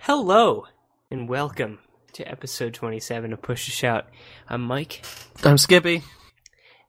Hello 0.00 0.66
and 1.10 1.28
welcome 1.28 1.78
to 2.14 2.28
episode 2.28 2.74
27 2.74 3.32
of 3.32 3.42
Push 3.42 3.66
to 3.66 3.70
Shout. 3.70 4.08
I'm 4.48 4.62
Mike, 4.62 5.02
I'm 5.44 5.58
Skippy. 5.58 6.02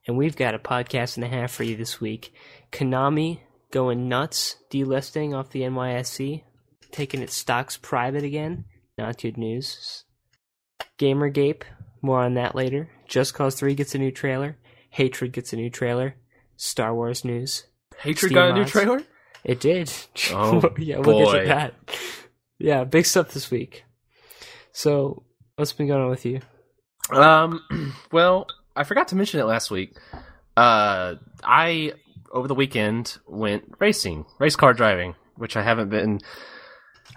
and 0.08 0.18
we've 0.18 0.36
got 0.36 0.56
a 0.56 0.60
podcast 0.60 1.16
and 1.18 1.24
a 1.26 1.28
half 1.28 1.52
for 1.52 1.64
you 1.64 1.76
this 1.76 2.00
week. 2.02 2.34
Konami 2.72 3.40
going 3.72 4.08
nuts, 4.10 4.58
delisting 4.72 5.36
off 5.38 5.52
the 5.52 5.62
NYSE, 5.62 6.44
taking 6.92 7.22
its 7.22 7.36
stocks 7.36 7.78
private 7.78 8.24
again. 8.24 8.66
Not 8.98 9.22
good 9.22 9.38
news. 9.38 10.04
Gamergate, 11.00 11.64
more 12.02 12.20
on 12.22 12.36
that 12.36 12.56
later. 12.56 12.90
Just 13.08 13.34
Cause 13.34 13.56
3 13.56 13.76
gets 13.76 13.96
a 13.96 13.98
new 14.00 14.12
trailer. 14.12 14.58
Hatred 14.90 15.32
gets 15.34 15.54
a 15.54 15.56
new 15.58 15.70
trailer. 15.70 16.16
Star 16.58 16.94
Wars 16.94 17.24
news. 17.26 17.66
Hatred 18.00 18.30
Steam 18.32 18.34
got 18.36 18.52
a 18.52 18.54
new 18.54 18.66
trailer? 18.66 19.04
It 19.44 19.60
did. 19.60 19.92
Oh, 20.32 20.62
yeah, 20.78 21.00
we'll 21.00 21.18
get 21.20 21.26
boy. 21.26 21.40
to 21.42 21.48
that. 21.48 21.74
Yeah, 22.62 22.84
big 22.84 23.06
stuff 23.06 23.32
this 23.34 23.50
week. 23.50 23.84
So, 24.72 25.24
what's 25.56 25.74
been 25.74 25.88
going 25.88 26.02
on 26.02 26.10
with 26.10 26.26
you? 26.26 26.42
Um, 27.12 27.94
well, 28.12 28.48
I 28.76 28.84
forgot 28.84 29.10
to 29.10 29.16
mention 29.16 29.40
it 29.40 29.46
last 29.46 29.72
week. 29.72 29.96
Uh, 30.56 31.16
I, 31.44 31.94
over 32.32 32.48
the 32.48 32.56
weekend, 32.56 33.18
went 33.28 33.64
racing, 33.80 34.26
race 34.40 34.56
car 34.56 34.74
driving, 34.74 35.16
which 35.36 35.58
I 35.58 35.64
haven't 35.64 35.90
been, 35.90 36.20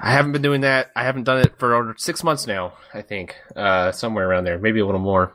I 0.00 0.12
haven't 0.12 0.32
been 0.32 0.42
doing 0.42 0.62
that. 0.62 0.90
I 0.96 1.04
haven't 1.04 1.24
done 1.24 1.40
it 1.40 1.58
for 1.58 1.74
over 1.74 1.94
six 1.98 2.24
months 2.24 2.46
now, 2.46 2.72
I 2.92 3.02
think. 3.02 3.36
Uh, 3.54 3.92
somewhere 3.92 4.28
around 4.28 4.44
there, 4.44 4.58
maybe 4.58 4.80
a 4.80 4.86
little 4.86 5.00
more. 5.00 5.32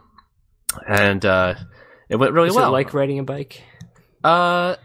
And, 0.87 1.23
uh, 1.23 1.55
it 2.09 2.15
went 2.15 2.33
really 2.33 2.49
Is 2.49 2.55
well. 2.55 2.69
it 2.69 2.71
like 2.71 2.93
riding 2.93 3.19
a 3.19 3.23
bike? 3.23 3.61
Uh, 4.23 4.75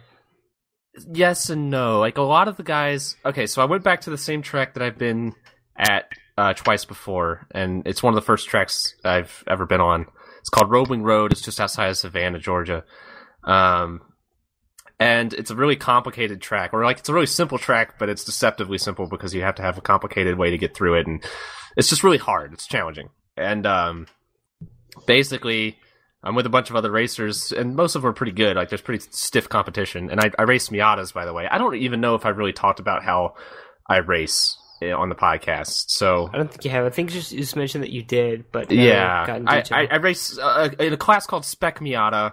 yes 1.13 1.51
and 1.51 1.71
no. 1.71 1.99
Like 1.99 2.19
a 2.19 2.23
lot 2.23 2.49
of 2.49 2.57
the 2.57 2.63
guys. 2.63 3.17
Okay, 3.25 3.47
so 3.47 3.63
I 3.63 3.67
went 3.67 3.85
back 3.85 4.03
to 4.03 4.11
the 4.11 4.19
same 4.19 4.43
track 4.43 4.75
that 4.75 4.83
I've 4.83 4.99
been 4.99 5.35
at 5.77 6.05
uh, 6.37 6.53
twice 6.55 6.85
before, 6.85 7.47
and 7.53 7.87
it's 7.87 8.03
one 8.03 8.13
of 8.13 8.17
the 8.17 8.27
first 8.27 8.49
tracks 8.49 8.95
I've 9.05 9.45
ever 9.47 9.67
been 9.67 9.81
on. 9.81 10.07
It's 10.41 10.51
called 10.51 10.71
Roebling 10.71 11.03
Road. 11.03 11.33
It's 11.33 11.41
just 11.41 11.61
outside 11.61 11.89
of 11.89 11.97
Savannah, 11.97 12.39
Georgia. 12.39 12.85
Um, 13.45 14.03
and 15.01 15.33
it's 15.33 15.51
a 15.51 15.57
really 15.57 15.77
complicated 15.77 16.41
track, 16.41 16.71
or 16.73 16.85
like 16.85 16.99
it's 16.99 17.09
a 17.09 17.15
really 17.15 17.27
simple 17.27 17.59
track, 17.59 17.99
but 17.99 18.09
it's 18.09 18.25
deceptively 18.25 18.79
simple 18.79 19.09
because 19.09 19.35
you 19.35 19.43
have 19.43 19.57
to 19.57 19.63
have 19.63 19.79
a 19.79 19.83
complicated 19.83 20.39
way 20.39 20.51
to 20.51 20.59
get 20.59 20.75
through 20.77 20.99
it, 20.99 21.07
and 21.07 21.25
it's 21.77 21.89
just 21.89 22.05
really 22.05 22.19
hard. 22.19 22.53
It's 22.53 22.67
challenging, 22.67 23.09
and 23.37 23.67
um, 23.67 24.07
basically. 25.07 25.79
I'm 26.25 26.35
with 26.35 26.47
a 26.47 26.51
bunch 26.51 26.71
of 26.71 26.77
other 26.77 26.91
racers, 26.91 27.53
and 27.53 27.77
most 27.77 27.95
of 27.95 28.03
them 28.03 28.11
are 28.11 28.15
pretty 28.15 28.33
good. 28.33 28.57
Like, 28.57 28.71
there's 28.71 28.81
pretty 28.81 29.05
stiff 29.11 29.49
competition. 29.49 30.11
And 30.11 30.21
I, 30.21 30.31
I 30.39 30.43
race 30.45 30.71
Miatas, 30.71 31.13
by 31.13 31.27
the 31.27 31.35
way. 31.35 31.47
I 31.47 31.59
don't 31.59 31.75
even 31.77 32.01
know 32.01 32.15
if 32.15 32.25
I 32.25 32.31
really 32.31 32.55
talked 32.55 32.81
about 32.81 33.05
how 33.05 33.35
I 33.87 33.99
race 33.99 34.57
eh, 34.81 34.91
on 34.91 35.11
the 35.11 35.15
podcast. 35.15 35.91
So, 35.91 36.31
I 36.33 36.39
don't 36.39 36.51
think 36.51 36.65
you 36.65 36.71
have. 36.71 36.87
I 36.87 36.91
think 36.91 37.11
you 37.11 37.21
just, 37.21 37.33
you 37.33 37.41
just 37.41 37.57
mentioned 37.57 37.85
that 37.85 37.91
you 37.91 38.03
did, 38.03 38.51
but 38.51 38.71
yeah, 38.71 39.43
I. 39.47 39.63
I, 39.71 39.87
I 39.91 39.97
race 39.97 40.39
uh, 40.39 40.71
in 40.79 40.95
a 40.95 40.97
class 40.97 41.27
called 41.27 41.45
Spec 41.45 41.81
Miata. 41.81 42.33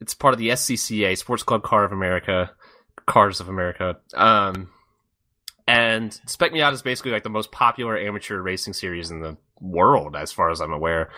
It's 0.00 0.14
part 0.14 0.34
of 0.34 0.40
the 0.40 0.48
SCCA, 0.48 1.16
Sports 1.16 1.44
Club 1.44 1.62
Car 1.62 1.84
of 1.84 1.92
America, 1.92 2.50
Cars 3.06 3.38
of 3.38 3.48
America. 3.48 3.98
Um, 4.12 4.70
and 5.68 6.12
Spec 6.26 6.50
Miata 6.50 6.72
is 6.72 6.82
basically 6.82 7.12
like 7.12 7.22
the 7.22 7.30
most 7.30 7.52
popular 7.52 7.96
amateur 7.96 8.40
racing 8.42 8.72
series 8.72 9.12
in 9.12 9.20
the 9.20 9.36
world, 9.60 10.16
as 10.16 10.32
far 10.32 10.50
as 10.50 10.60
I'm 10.60 10.72
aware. 10.72 11.10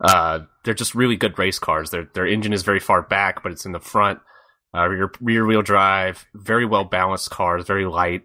Uh, 0.00 0.40
they're 0.64 0.74
just 0.74 0.94
really 0.94 1.16
good 1.16 1.38
race 1.38 1.58
cars. 1.58 1.90
Their 1.90 2.08
their 2.14 2.26
engine 2.26 2.52
is 2.52 2.62
very 2.62 2.80
far 2.80 3.02
back, 3.02 3.42
but 3.42 3.52
it's 3.52 3.66
in 3.66 3.72
the 3.72 3.80
front. 3.80 4.20
Uh, 4.74 4.86
rear 4.86 5.10
rear 5.20 5.46
wheel 5.46 5.62
drive, 5.62 6.26
very 6.34 6.64
well 6.64 6.84
balanced 6.84 7.30
cars, 7.30 7.66
very 7.66 7.86
light, 7.86 8.24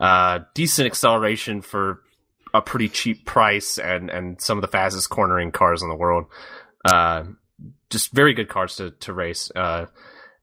uh, 0.00 0.40
decent 0.54 0.86
acceleration 0.86 1.62
for 1.62 2.00
a 2.54 2.60
pretty 2.60 2.88
cheap 2.88 3.24
price, 3.24 3.78
and 3.78 4.10
and 4.10 4.40
some 4.40 4.58
of 4.58 4.62
the 4.62 4.68
fastest 4.68 5.10
cornering 5.10 5.52
cars 5.52 5.82
in 5.82 5.88
the 5.88 5.94
world. 5.94 6.26
Uh, 6.84 7.24
just 7.90 8.12
very 8.12 8.34
good 8.34 8.48
cars 8.48 8.76
to 8.76 8.90
to 8.90 9.12
race. 9.12 9.52
Uh, 9.54 9.86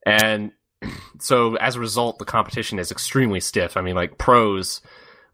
and 0.06 0.52
so 1.20 1.56
as 1.56 1.76
a 1.76 1.80
result, 1.80 2.20
the 2.20 2.26
competition 2.26 2.80
is 2.80 2.92
extremely 2.92 3.40
stiff. 3.40 3.76
I 3.76 3.82
mean, 3.82 3.96
like 3.96 4.18
pros 4.18 4.82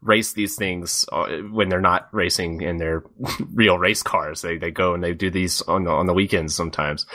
race 0.06 0.34
these 0.34 0.56
things 0.56 1.04
uh, 1.12 1.28
when 1.52 1.68
they're 1.68 1.82
not 1.82 2.08
racing 2.14 2.62
in 2.62 2.78
their 2.78 3.04
real 3.54 3.78
race 3.78 4.04
cars. 4.04 4.42
They 4.42 4.58
they 4.58 4.72
go 4.72 4.94
and 4.94 5.04
they 5.04 5.14
do 5.14 5.30
these 5.30 5.62
on 5.64 5.84
the 5.84 5.92
on 5.92 6.06
the 6.06 6.14
weekends 6.14 6.56
sometimes. 6.56 7.06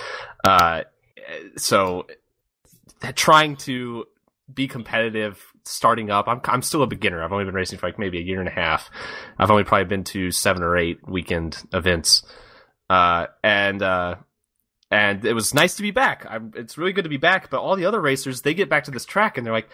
Uh, 0.45 0.83
so 1.56 2.06
trying 3.15 3.56
to 3.56 4.05
be 4.53 4.67
competitive 4.67 5.43
starting 5.65 6.11
up, 6.11 6.29
I'm 6.29 6.41
I'm 6.45 6.62
still 6.62 6.83
a 6.83 6.87
beginner. 6.87 7.23
I've 7.23 7.33
only 7.33 7.45
been 7.45 7.55
racing 7.55 7.79
for 7.79 7.87
like 7.87 7.99
maybe 7.99 8.19
a 8.19 8.23
year 8.23 8.41
and 8.41 8.49
a 8.49 8.53
half. 8.53 8.91
I've 9.39 9.50
only 9.50 9.65
probably 9.65 9.87
been 9.87 10.05
to 10.05 10.31
seven 10.31 10.62
or 10.62 10.77
eight 10.77 11.09
weekend 11.09 11.62
events, 11.73 12.25
uh, 12.91 13.27
and 13.45 13.83
uh, 13.83 14.17
and 14.91 15.25
it 15.25 15.34
was 15.34 15.55
nice 15.55 15.77
to 15.77 15.83
be 15.83 15.93
back. 15.93 16.27
I'm, 16.29 16.53
it's 16.56 16.77
really 16.77 16.93
good 16.93 17.05
to 17.05 17.11
be 17.11 17.17
back. 17.17 17.50
But 17.50 17.61
all 17.61 17.77
the 17.77 17.87
other 17.87 18.00
racers, 18.00 18.43
they 18.43 18.55
get 18.55 18.69
back 18.69 18.84
to 18.84 18.91
this 18.91 19.05
track 19.05 19.39
and 19.39 19.47
they're 19.47 19.55
like, 19.55 19.71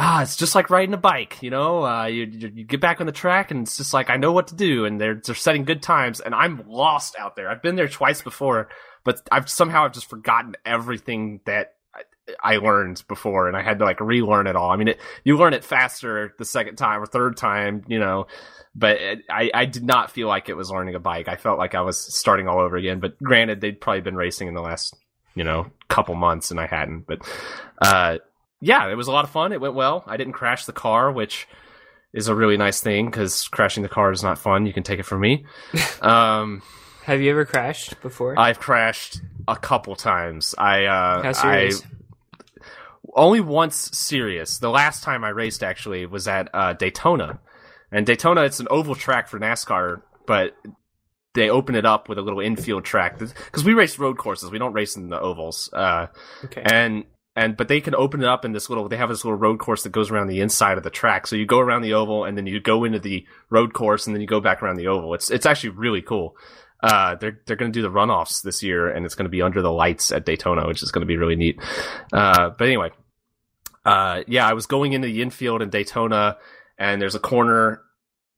ah, 0.00 0.22
it's 0.22 0.36
just 0.36 0.54
like 0.54 0.70
riding 0.70 0.94
a 0.94 0.98
bike, 0.98 1.42
you 1.42 1.50
know. 1.50 1.84
Uh, 1.86 2.06
you, 2.06 2.24
you 2.24 2.50
you 2.54 2.64
get 2.64 2.80
back 2.80 3.00
on 3.00 3.06
the 3.06 3.12
track 3.12 3.50
and 3.50 3.62
it's 3.62 3.76
just 3.76 3.92
like 3.94 4.10
I 4.10 4.16
know 4.16 4.32
what 4.32 4.48
to 4.48 4.54
do, 4.56 4.84
and 4.86 5.00
they're 5.00 5.20
they're 5.24 5.34
setting 5.34 5.64
good 5.64 5.82
times, 5.82 6.20
and 6.20 6.34
I'm 6.34 6.64
lost 6.66 7.14
out 7.18 7.36
there. 7.36 7.48
I've 7.48 7.62
been 7.62 7.76
there 7.76 7.88
twice 7.88 8.22
before, 8.22 8.68
but 9.04 9.20
I've 9.30 9.48
somehow 9.48 9.84
I've 9.84 9.92
just 9.92 10.08
forgotten 10.10 10.56
everything 10.64 11.40
that. 11.44 11.74
I- 11.94 12.02
I 12.40 12.58
learned 12.58 13.02
before, 13.08 13.48
and 13.48 13.56
I 13.56 13.62
had 13.62 13.80
to 13.80 13.84
like 13.84 13.98
relearn 13.98 14.46
it 14.46 14.54
all. 14.54 14.70
I 14.70 14.76
mean, 14.76 14.86
it, 14.86 15.00
you 15.24 15.36
learn 15.36 15.52
it 15.52 15.64
faster 15.64 16.32
the 16.38 16.44
second 16.44 16.76
time 16.76 17.02
or 17.02 17.06
third 17.06 17.36
time, 17.36 17.82
you 17.88 17.98
know. 17.98 18.28
But 18.72 18.98
it, 19.00 19.18
I, 19.28 19.50
I 19.52 19.64
did 19.64 19.82
not 19.82 20.12
feel 20.12 20.28
like 20.28 20.48
it 20.48 20.56
was 20.56 20.70
learning 20.70 20.94
a 20.94 21.00
bike. 21.00 21.26
I 21.26 21.34
felt 21.34 21.58
like 21.58 21.74
I 21.74 21.80
was 21.80 21.98
starting 21.98 22.46
all 22.46 22.60
over 22.60 22.76
again. 22.76 23.00
But 23.00 23.20
granted, 23.20 23.60
they'd 23.60 23.80
probably 23.80 24.02
been 24.02 24.14
racing 24.14 24.46
in 24.46 24.54
the 24.54 24.60
last, 24.60 24.94
you 25.34 25.42
know, 25.42 25.72
couple 25.88 26.14
months, 26.14 26.52
and 26.52 26.60
I 26.60 26.66
hadn't. 26.66 27.04
But 27.08 27.18
uh, 27.82 28.18
yeah, 28.60 28.90
it 28.90 28.94
was 28.94 29.08
a 29.08 29.12
lot 29.12 29.24
of 29.24 29.30
fun. 29.30 29.52
It 29.52 29.60
went 29.60 29.74
well. 29.74 30.04
I 30.06 30.16
didn't 30.16 30.34
crash 30.34 30.66
the 30.66 30.72
car, 30.72 31.10
which 31.10 31.48
is 32.12 32.28
a 32.28 32.34
really 32.34 32.56
nice 32.56 32.80
thing 32.80 33.06
because 33.06 33.48
crashing 33.48 33.82
the 33.82 33.88
car 33.88 34.10
is 34.12 34.22
not 34.22 34.38
fun. 34.38 34.66
You 34.66 34.72
can 34.72 34.82
take 34.82 34.98
it 34.98 35.04
from 35.04 35.20
me. 35.20 35.46
um, 36.02 36.62
have 37.04 37.20
you 37.20 37.30
ever 37.30 37.44
crashed 37.44 38.00
before? 38.02 38.38
I've 38.38 38.58
crashed 38.58 39.20
a 39.48 39.56
couple 39.56 39.96
times. 39.96 40.54
I 40.58 40.84
uh, 40.84 41.22
How 41.22 41.32
serious? 41.32 41.82
I 41.82 41.86
only 43.14 43.40
once 43.40 43.90
serious. 43.96 44.58
The 44.58 44.70
last 44.70 45.02
time 45.02 45.24
I 45.24 45.30
raced 45.30 45.62
actually 45.62 46.06
was 46.06 46.28
at 46.28 46.48
uh, 46.54 46.74
Daytona, 46.74 47.40
and 47.90 48.06
Daytona 48.06 48.42
it's 48.42 48.60
an 48.60 48.68
oval 48.70 48.94
track 48.94 49.28
for 49.28 49.40
NASCAR, 49.40 50.02
but 50.26 50.54
they 51.34 51.48
open 51.48 51.74
it 51.74 51.86
up 51.86 52.08
with 52.08 52.18
a 52.18 52.22
little 52.22 52.40
infield 52.40 52.84
track 52.84 53.18
because 53.18 53.64
we 53.64 53.72
race 53.72 53.98
road 53.98 54.18
courses. 54.18 54.50
We 54.50 54.58
don't 54.58 54.72
race 54.72 54.96
in 54.96 55.08
the 55.08 55.20
ovals. 55.20 55.70
Uh, 55.72 56.08
okay. 56.44 56.62
and 56.64 57.04
and 57.40 57.56
but 57.56 57.68
they 57.68 57.80
can 57.80 57.94
open 57.94 58.22
it 58.22 58.28
up 58.28 58.44
in 58.44 58.52
this 58.52 58.68
little 58.68 58.86
they 58.86 58.98
have 58.98 59.08
this 59.08 59.24
little 59.24 59.38
road 59.38 59.58
course 59.58 59.82
that 59.84 59.92
goes 59.92 60.10
around 60.10 60.26
the 60.26 60.42
inside 60.42 60.76
of 60.76 60.84
the 60.84 60.90
track. 60.90 61.26
So 61.26 61.36
you 61.36 61.46
go 61.46 61.58
around 61.58 61.80
the 61.80 61.94
oval 61.94 62.24
and 62.24 62.36
then 62.36 62.46
you 62.46 62.60
go 62.60 62.84
into 62.84 62.98
the 62.98 63.26
road 63.48 63.72
course 63.72 64.06
and 64.06 64.14
then 64.14 64.20
you 64.20 64.26
go 64.26 64.40
back 64.40 64.62
around 64.62 64.76
the 64.76 64.88
oval. 64.88 65.14
It's 65.14 65.30
it's 65.30 65.46
actually 65.46 65.70
really 65.70 66.02
cool. 66.02 66.36
Uh 66.82 67.14
they're 67.14 67.40
they're 67.46 67.56
going 67.56 67.72
to 67.72 67.78
do 67.78 67.82
the 67.82 67.90
runoffs 67.90 68.42
this 68.42 68.62
year 68.62 68.90
and 68.90 69.06
it's 69.06 69.14
going 69.14 69.24
to 69.24 69.30
be 69.30 69.40
under 69.40 69.62
the 69.62 69.72
lights 69.72 70.12
at 70.12 70.26
Daytona 70.26 70.66
which 70.66 70.82
is 70.82 70.92
going 70.92 71.00
to 71.00 71.06
be 71.06 71.16
really 71.16 71.34
neat. 71.34 71.58
Uh 72.12 72.50
but 72.50 72.66
anyway 72.66 72.90
uh 73.86 74.22
yeah 74.26 74.46
I 74.46 74.52
was 74.52 74.66
going 74.66 74.92
into 74.92 75.08
the 75.08 75.22
infield 75.22 75.62
in 75.62 75.70
Daytona 75.70 76.36
and 76.76 77.00
there's 77.00 77.14
a 77.14 77.20
corner 77.20 77.80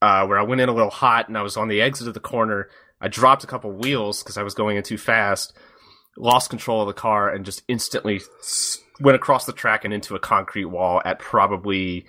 uh 0.01 0.27
where 0.27 0.39
I 0.39 0.43
went 0.43 0.61
in 0.61 0.69
a 0.69 0.73
little 0.73 0.91
hot 0.91 1.27
and 1.27 1.37
I 1.37 1.43
was 1.43 1.57
on 1.57 1.67
the 1.67 1.83
exit 1.83 2.07
of 2.07 2.15
the 2.15 2.21
corner. 2.21 2.69
I 3.01 3.09
dropped 3.09 3.43
a 3.43 3.49
couple 3.49 3.73
wheels 3.73 4.23
because 4.23 4.39
I 4.39 4.45
was 4.45 4.55
going 4.55 4.77
in 4.77 4.85
too 4.85 4.99
fast 4.99 5.59
lost 6.17 6.51
control 6.51 6.83
of 6.83 6.87
the 6.87 6.93
car 6.93 7.31
and 7.31 7.45
just 7.45 7.63
instantly 7.69 8.21
went 9.01 9.17
across 9.17 9.47
the 9.47 9.53
track 9.53 9.85
and 9.85 9.95
into 9.95 10.15
a 10.15 10.19
concrete 10.21 10.67
wall 10.67 11.01
at 11.05 11.19
probably 11.19 12.07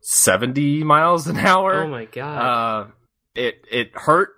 70 0.00 0.84
miles 0.84 1.26
an 1.26 1.38
hour. 1.38 1.82
oh 1.82 1.88
my 1.88 2.04
god. 2.06 2.38
Uh, 2.38 2.86
it 3.34 3.64
it 3.70 3.90
hurt 3.94 4.30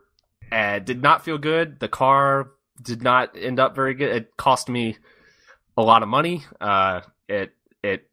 and 0.51 0.85
did 0.85 1.03
not 1.03 1.25
feel 1.25 1.39
good. 1.39 1.81
The 1.81 1.89
car 1.89 2.51
did 2.83 3.03
not 3.03 3.37
end 3.37 3.61
up 3.61 3.75
very 3.75 3.95
good. 3.95 4.15
It 4.15 4.37
cost 4.37 4.69
me 4.69 4.97
a 5.77 5.83
lot 5.83 6.03
of 6.03 6.09
money. 6.09 6.45
Uh, 6.61 7.01
it 7.29 7.53
it 7.83 8.09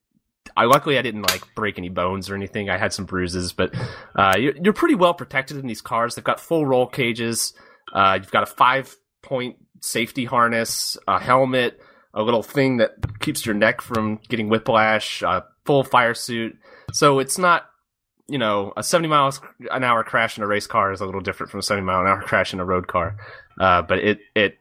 I 0.56 0.66
luckily 0.66 0.98
I 0.98 1.02
didn't 1.02 1.24
like 1.24 1.44
break 1.56 1.78
any 1.78 1.90
bones 1.90 2.30
or 2.30 2.36
anything. 2.36 2.70
I 2.70 2.78
had 2.78 2.94
some 2.94 3.06
bruises, 3.06 3.54
but 3.54 3.74
uh, 4.16 4.36
you're, 4.38 4.56
you're 4.62 4.74
pretty 4.74 4.96
well 4.96 5.14
protected 5.14 5.58
in 5.58 5.68
these 5.68 5.82
cars. 5.82 6.16
They've 6.16 6.24
got 6.24 6.40
full 6.40 6.66
roll 6.66 6.88
cages. 6.88 7.54
Uh, 7.94 8.20
you've 8.22 8.32
got 8.32 8.44
a 8.44 8.48
five 8.48 8.96
point 9.22 9.58
safety 9.82 10.26
harness, 10.26 10.98
a 11.08 11.20
helmet, 11.20 11.80
a 12.14 12.24
little 12.24 12.44
thing 12.44 12.78
that 12.78 13.20
keeps 13.20 13.46
your 13.46 13.56
neck 13.56 13.82
from 13.82 14.20
getting 14.28 14.50
whiplash, 14.50 15.22
a 15.22 15.44
full 15.66 15.84
fire 15.84 16.14
suit. 16.14 16.58
So 16.94 17.20
it's 17.20 17.38
not, 17.38 17.66
you 18.28 18.38
know, 18.38 18.74
a 18.76 18.84
70 18.84 19.08
miles 19.08 19.42
an 19.72 19.84
hour 19.84 20.04
crash 20.04 20.38
in 20.38 20.44
a 20.44 20.48
race 20.48 20.68
car 20.68 20.92
is 20.92 21.02
a 21.02 21.06
little 21.06 21.22
different 21.22 21.52
from 21.52 21.60
a 21.60 21.64
70 21.64 21.86
mile 21.86 22.02
an 22.02 22.08
hour 22.08 22.22
crash 22.22 22.54
in 22.54 22.60
a 22.60 22.66
road 22.66 22.88
car. 22.88 23.18
Uh, 23.60 23.82
but 23.82 24.00
it, 24.00 24.20
it, 24.36 24.58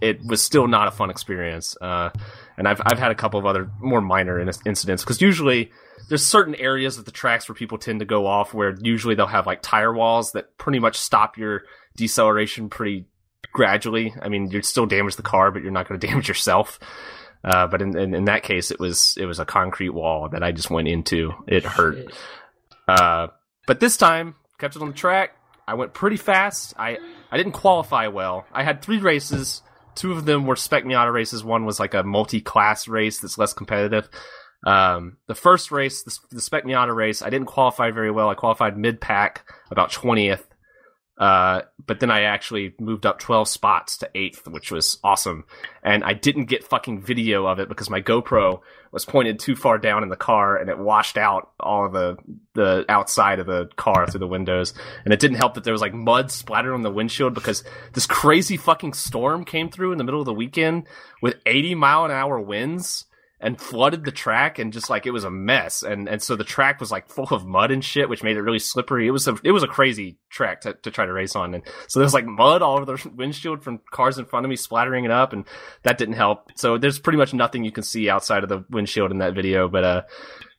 it 0.00 0.24
was 0.24 0.42
still 0.42 0.68
not 0.68 0.88
a 0.88 0.90
fun 0.90 1.10
experience. 1.10 1.76
Uh, 1.80 2.10
and 2.56 2.68
I've 2.68 2.80
I've 2.84 2.98
had 2.98 3.10
a 3.10 3.14
couple 3.14 3.38
of 3.40 3.46
other 3.46 3.70
more 3.80 4.00
minor 4.00 4.38
in- 4.38 4.50
incidents 4.66 5.02
because 5.02 5.20
usually 5.20 5.70
there's 6.08 6.24
certain 6.24 6.54
areas 6.54 6.98
of 6.98 7.04
the 7.04 7.10
tracks 7.10 7.48
where 7.48 7.54
people 7.54 7.78
tend 7.78 8.00
to 8.00 8.04
go 8.04 8.26
off 8.26 8.54
where 8.54 8.76
usually 8.80 9.14
they'll 9.14 9.26
have 9.26 9.46
like 9.46 9.62
tire 9.62 9.92
walls 9.92 10.32
that 10.32 10.56
pretty 10.58 10.78
much 10.78 10.96
stop 10.96 11.38
your 11.38 11.62
deceleration 11.96 12.68
pretty 12.68 13.06
gradually. 13.52 14.14
I 14.20 14.28
mean, 14.28 14.50
you'd 14.50 14.64
still 14.64 14.86
damage 14.86 15.16
the 15.16 15.22
car, 15.22 15.50
but 15.50 15.62
you're 15.62 15.72
not 15.72 15.88
going 15.88 15.98
to 16.00 16.06
damage 16.06 16.28
yourself. 16.28 16.78
Uh, 17.44 17.66
but 17.66 17.82
in, 17.82 17.98
in, 17.98 18.14
in 18.14 18.24
that 18.26 18.44
case, 18.44 18.70
it 18.70 18.78
was 18.78 19.16
it 19.18 19.26
was 19.26 19.40
a 19.40 19.44
concrete 19.44 19.90
wall 19.90 20.28
that 20.28 20.42
I 20.42 20.52
just 20.52 20.70
went 20.70 20.88
into. 20.88 21.32
It 21.48 21.64
hurt. 21.64 22.12
Uh, 22.86 23.28
but 23.66 23.80
this 23.80 23.96
time, 23.96 24.36
kept 24.58 24.76
it 24.76 24.82
on 24.82 24.88
the 24.88 24.94
track. 24.94 25.36
I 25.66 25.74
went 25.74 25.92
pretty 25.92 26.16
fast. 26.16 26.74
I 26.78 26.98
I 27.30 27.36
didn't 27.36 27.52
qualify 27.52 28.08
well. 28.08 28.46
I 28.52 28.62
had 28.62 28.82
three 28.82 28.98
races. 28.98 29.62
Two 29.94 30.12
of 30.12 30.24
them 30.24 30.46
were 30.46 30.56
Spec 30.56 30.84
Miata 30.84 31.12
races. 31.12 31.44
One 31.44 31.66
was 31.66 31.78
like 31.78 31.94
a 31.94 32.02
multi-class 32.02 32.88
race 32.88 33.20
that's 33.20 33.38
less 33.38 33.52
competitive. 33.52 34.08
Um, 34.64 35.18
the 35.26 35.34
first 35.34 35.70
race, 35.70 36.02
the, 36.02 36.16
the 36.36 36.40
Spec 36.40 36.64
Miata 36.64 36.94
race, 36.94 37.20
I 37.20 37.30
didn't 37.30 37.48
qualify 37.48 37.90
very 37.90 38.10
well. 38.10 38.30
I 38.30 38.34
qualified 38.34 38.78
mid-pack, 38.78 39.44
about 39.70 39.90
20th. 39.90 40.44
Uh, 41.18 41.62
but 41.86 42.00
then 42.00 42.10
I 42.10 42.22
actually 42.22 42.74
moved 42.80 43.04
up 43.04 43.18
12 43.18 43.46
spots 43.46 43.98
to 43.98 44.10
8th, 44.14 44.48
which 44.48 44.72
was 44.72 44.98
awesome. 45.04 45.44
And 45.82 46.02
I 46.02 46.14
didn't 46.14 46.46
get 46.46 46.64
fucking 46.64 47.02
video 47.02 47.46
of 47.46 47.60
it 47.60 47.68
because 47.68 47.90
my 47.90 48.00
GoPro 48.00 48.60
was 48.92 49.04
pointed 49.04 49.38
too 49.38 49.54
far 49.54 49.78
down 49.78 50.02
in 50.02 50.08
the 50.08 50.16
car 50.16 50.56
and 50.56 50.70
it 50.70 50.78
washed 50.78 51.18
out 51.18 51.50
all 51.60 51.86
of 51.86 51.92
the, 51.92 52.16
the 52.54 52.84
outside 52.88 53.40
of 53.40 53.46
the 53.46 53.68
car 53.76 54.06
through 54.06 54.20
the 54.20 54.26
windows. 54.26 54.74
And 55.04 55.12
it 55.12 55.20
didn't 55.20 55.36
help 55.36 55.54
that 55.54 55.64
there 55.64 55.74
was 55.74 55.82
like 55.82 55.94
mud 55.94 56.30
splattered 56.30 56.74
on 56.74 56.82
the 56.82 56.90
windshield 56.90 57.34
because 57.34 57.62
this 57.92 58.06
crazy 58.06 58.56
fucking 58.56 58.94
storm 58.94 59.44
came 59.44 59.68
through 59.68 59.92
in 59.92 59.98
the 59.98 60.04
middle 60.04 60.20
of 60.20 60.26
the 60.26 60.32
weekend 60.32 60.86
with 61.20 61.36
80 61.46 61.74
mile 61.74 62.04
an 62.04 62.10
hour 62.10 62.40
winds 62.40 63.04
and 63.42 63.60
flooded 63.60 64.04
the 64.04 64.12
track 64.12 64.60
and 64.60 64.72
just 64.72 64.88
like 64.88 65.04
it 65.04 65.10
was 65.10 65.24
a 65.24 65.30
mess. 65.30 65.82
And 65.82 66.08
and 66.08 66.22
so 66.22 66.36
the 66.36 66.44
track 66.44 66.80
was 66.80 66.92
like 66.92 67.08
full 67.08 67.26
of 67.32 67.44
mud 67.44 67.72
and 67.72 67.84
shit 67.84 68.08
which 68.08 68.22
made 68.22 68.36
it 68.36 68.42
really 68.42 68.60
slippery. 68.60 69.06
It 69.06 69.10
was 69.10 69.26
a 69.26 69.36
it 69.42 69.50
was 69.50 69.64
a 69.64 69.68
crazy 69.68 70.16
track 70.30 70.62
to, 70.62 70.74
to 70.74 70.90
try 70.90 71.04
to 71.04 71.12
race 71.12 71.34
on. 71.34 71.54
And 71.54 71.64
so 71.88 71.98
there's 71.98 72.14
like 72.14 72.24
mud 72.24 72.62
all 72.62 72.76
over 72.76 72.84
the 72.86 73.10
windshield 73.14 73.64
from 73.64 73.80
cars 73.90 74.18
in 74.18 74.24
front 74.24 74.46
of 74.46 74.50
me 74.50 74.56
splattering 74.56 75.04
it 75.04 75.10
up 75.10 75.32
and 75.32 75.44
that 75.82 75.98
didn't 75.98 76.14
help. 76.14 76.50
So 76.54 76.78
there's 76.78 77.00
pretty 77.00 77.18
much 77.18 77.34
nothing 77.34 77.64
you 77.64 77.72
can 77.72 77.82
see 77.82 78.08
outside 78.08 78.44
of 78.44 78.48
the 78.48 78.64
windshield 78.70 79.10
in 79.10 79.18
that 79.18 79.34
video 79.34 79.68
but 79.68 79.84
uh 79.84 80.02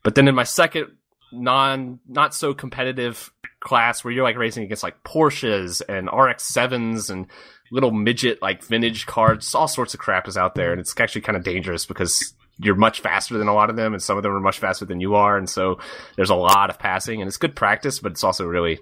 but 0.04 0.16
then 0.16 0.28
in 0.28 0.36
my 0.36 0.44
second 0.44 0.88
non 1.32 2.00
not 2.08 2.36
so 2.36 2.54
competitive 2.54 3.32
class 3.62 4.04
where 4.04 4.14
you're 4.14 4.24
like 4.24 4.38
racing 4.38 4.64
against 4.64 4.84
like 4.84 5.02
Porsches 5.06 5.82
and 5.88 6.10
RX7s 6.10 7.10
and 7.10 7.28
little 7.72 7.92
midget 7.92 8.42
like 8.42 8.62
vintage 8.62 9.06
cars 9.06 9.56
all 9.56 9.70
sorts 9.70 9.94
of 9.94 10.00
crap 10.00 10.28
is 10.28 10.38
out 10.38 10.54
there 10.54 10.74
and 10.74 10.82
it's 10.82 10.94
actually 11.00 11.22
kind 11.22 11.38
of 11.38 11.44
dangerous 11.44 11.86
because 11.86 12.36
you're 12.60 12.76
much 12.76 13.02
faster 13.02 13.38
than 13.38 13.48
a 13.48 13.54
lot 13.54 13.70
of 13.70 13.76
them, 13.76 13.94
and 13.94 14.02
some 14.02 14.18
of 14.18 14.24
them 14.24 14.32
are 14.32 14.40
much 14.40 14.60
faster 14.60 14.86
than 14.86 15.00
you 15.00 15.16
are, 15.16 15.38
and 15.38 15.50
so 15.50 15.80
there's 16.16 16.30
a 16.30 16.36
lot 16.36 16.70
of 16.70 16.80
passing, 16.80 17.22
and 17.22 17.28
it's 17.28 17.38
good 17.38 17.56
practice, 17.56 18.00
but 18.00 18.12
it's 18.12 18.24
also 18.24 18.46
really 18.46 18.80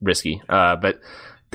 risky. 0.00 0.42
Uh, 0.48 0.76
but 0.76 1.00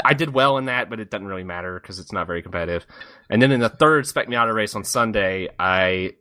I 0.03 0.13
did 0.13 0.33
well 0.33 0.57
in 0.57 0.65
that, 0.65 0.89
but 0.89 0.99
it 0.99 1.11
doesn't 1.11 1.27
really 1.27 1.43
matter 1.43 1.79
because 1.79 1.99
it's 1.99 2.11
not 2.11 2.25
very 2.27 2.41
competitive. 2.41 2.85
And 3.29 3.41
then 3.41 3.51
in 3.51 3.59
the 3.59 3.69
third 3.69 4.07
Spec 4.07 4.27
Miata 4.27 4.53
race 4.53 4.73
on 4.75 4.83
Sunday, 4.83 5.49
I 5.59 6.13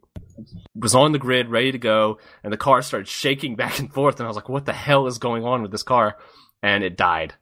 was 0.74 0.94
on 0.94 1.12
the 1.12 1.18
grid, 1.18 1.48
ready 1.48 1.72
to 1.72 1.78
go, 1.78 2.18
and 2.44 2.52
the 2.52 2.56
car 2.58 2.82
started 2.82 3.08
shaking 3.08 3.56
back 3.62 3.78
and 3.78 3.92
forth, 3.92 4.20
and 4.20 4.26
I 4.26 4.28
was 4.28 4.36
like, 4.36 4.48
"What 4.48 4.66
the 4.66 4.72
hell 4.72 5.06
is 5.06 5.18
going 5.18 5.44
on 5.44 5.62
with 5.62 5.70
this 5.70 5.82
car?" 5.82 6.16
And 6.62 6.84
it 6.84 6.96
died 6.96 7.34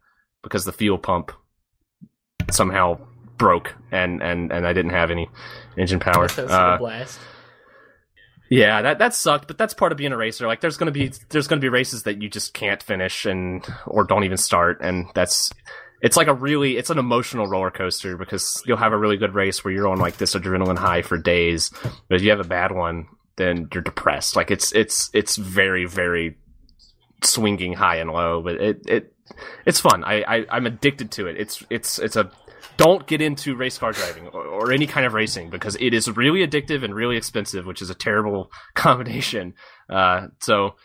because 0.43 0.65
the 0.65 0.73
fuel 0.73 0.99
pump 0.99 1.33
somehow 2.51 2.99
broke, 3.37 3.75
and 3.91 4.23
and 4.23 4.53
and 4.53 4.67
I 4.67 4.73
didn't 4.73 4.93
have 4.93 5.11
any 5.11 5.29
engine 5.77 6.01
power. 6.01 6.29
That 6.29 6.35
sounds 6.35 6.51
Uh, 6.53 6.57
like 6.57 6.75
a 6.75 6.79
blast. 6.79 7.21
Yeah, 8.51 8.83
that 8.83 8.99
that 8.99 9.15
sucked, 9.15 9.47
but 9.47 9.59
that's 9.59 9.75
part 9.75 9.93
of 9.93 9.99
being 9.99 10.13
a 10.13 10.17
racer. 10.17 10.47
Like 10.47 10.61
there's 10.61 10.77
gonna 10.77 10.91
be 10.91 11.13
there's 11.31 11.47
gonna 11.47 11.61
be 11.61 11.69
races 11.69 12.05
that 12.05 12.23
you 12.23 12.29
just 12.29 12.55
can't 12.55 12.83
finish 12.83 13.27
and 13.27 13.67
or 13.87 14.05
don't 14.05 14.25
even 14.25 14.37
start, 14.37 14.81
and 14.81 15.07
that's 15.15 15.51
it's 16.01 16.17
like 16.17 16.29
a 16.29 16.35
really 16.35 16.77
it's 16.77 16.91
an 16.91 16.99
emotional 16.99 17.47
roller 17.47 17.71
coaster 17.71 18.17
because 18.17 18.63
you'll 18.67 18.77
have 18.77 18.93
a 18.93 18.99
really 18.99 19.17
good 19.17 19.35
race 19.35 19.65
where 19.65 19.73
you're 19.73 19.89
on 19.89 19.99
like 19.99 20.17
this 20.17 20.35
adrenaline 20.35 20.79
high 20.79 21.03
for 21.03 21.19
days, 21.19 21.71
but 22.09 22.17
if 22.17 22.23
you 22.23 22.31
have 22.31 22.41
a 22.41 22.45
bad 22.45 22.73
one, 22.73 23.09
then 23.37 23.69
you're 23.73 23.83
depressed. 23.83 24.37
Like 24.37 24.51
it's 24.51 24.73
it's 24.73 25.11
it's 25.13 25.37
very 25.37 25.87
very 25.87 26.37
swinging 27.23 27.75
high 27.75 27.97
and 27.97 28.11
low, 28.11 28.43
but 28.43 28.57
it 28.57 28.83
it 28.87 29.15
it's 29.67 29.81
fun. 29.81 30.05
I, 30.05 30.23
I 30.23 30.47
I'm 30.51 30.67
addicted 30.67 31.11
to 31.13 31.27
it. 31.27 31.37
It's 31.39 31.63
it's 31.69 31.99
it's 31.99 32.17
a 32.17 32.31
don't 32.79 33.07
get 33.07 33.21
into 33.21 33.57
race 33.57 33.77
car 33.77 33.93
driving 33.93 34.29
or, 34.29 34.43
or 34.45 34.73
any 34.73 34.87
kind 34.87 35.05
of 35.05 35.13
racing 35.13 35.51
because 35.51 35.77
it 35.81 35.93
is 35.93 36.09
really 36.17 36.47
addictive 36.47 36.83
and 36.85 36.95
really 36.95 37.17
expensive, 37.17 37.67
which 37.67 37.83
is 37.83 37.91
a 37.91 37.95
terrible 37.95 38.51
combination. 38.75 39.53
Uh, 39.91 40.29
so 40.41 40.77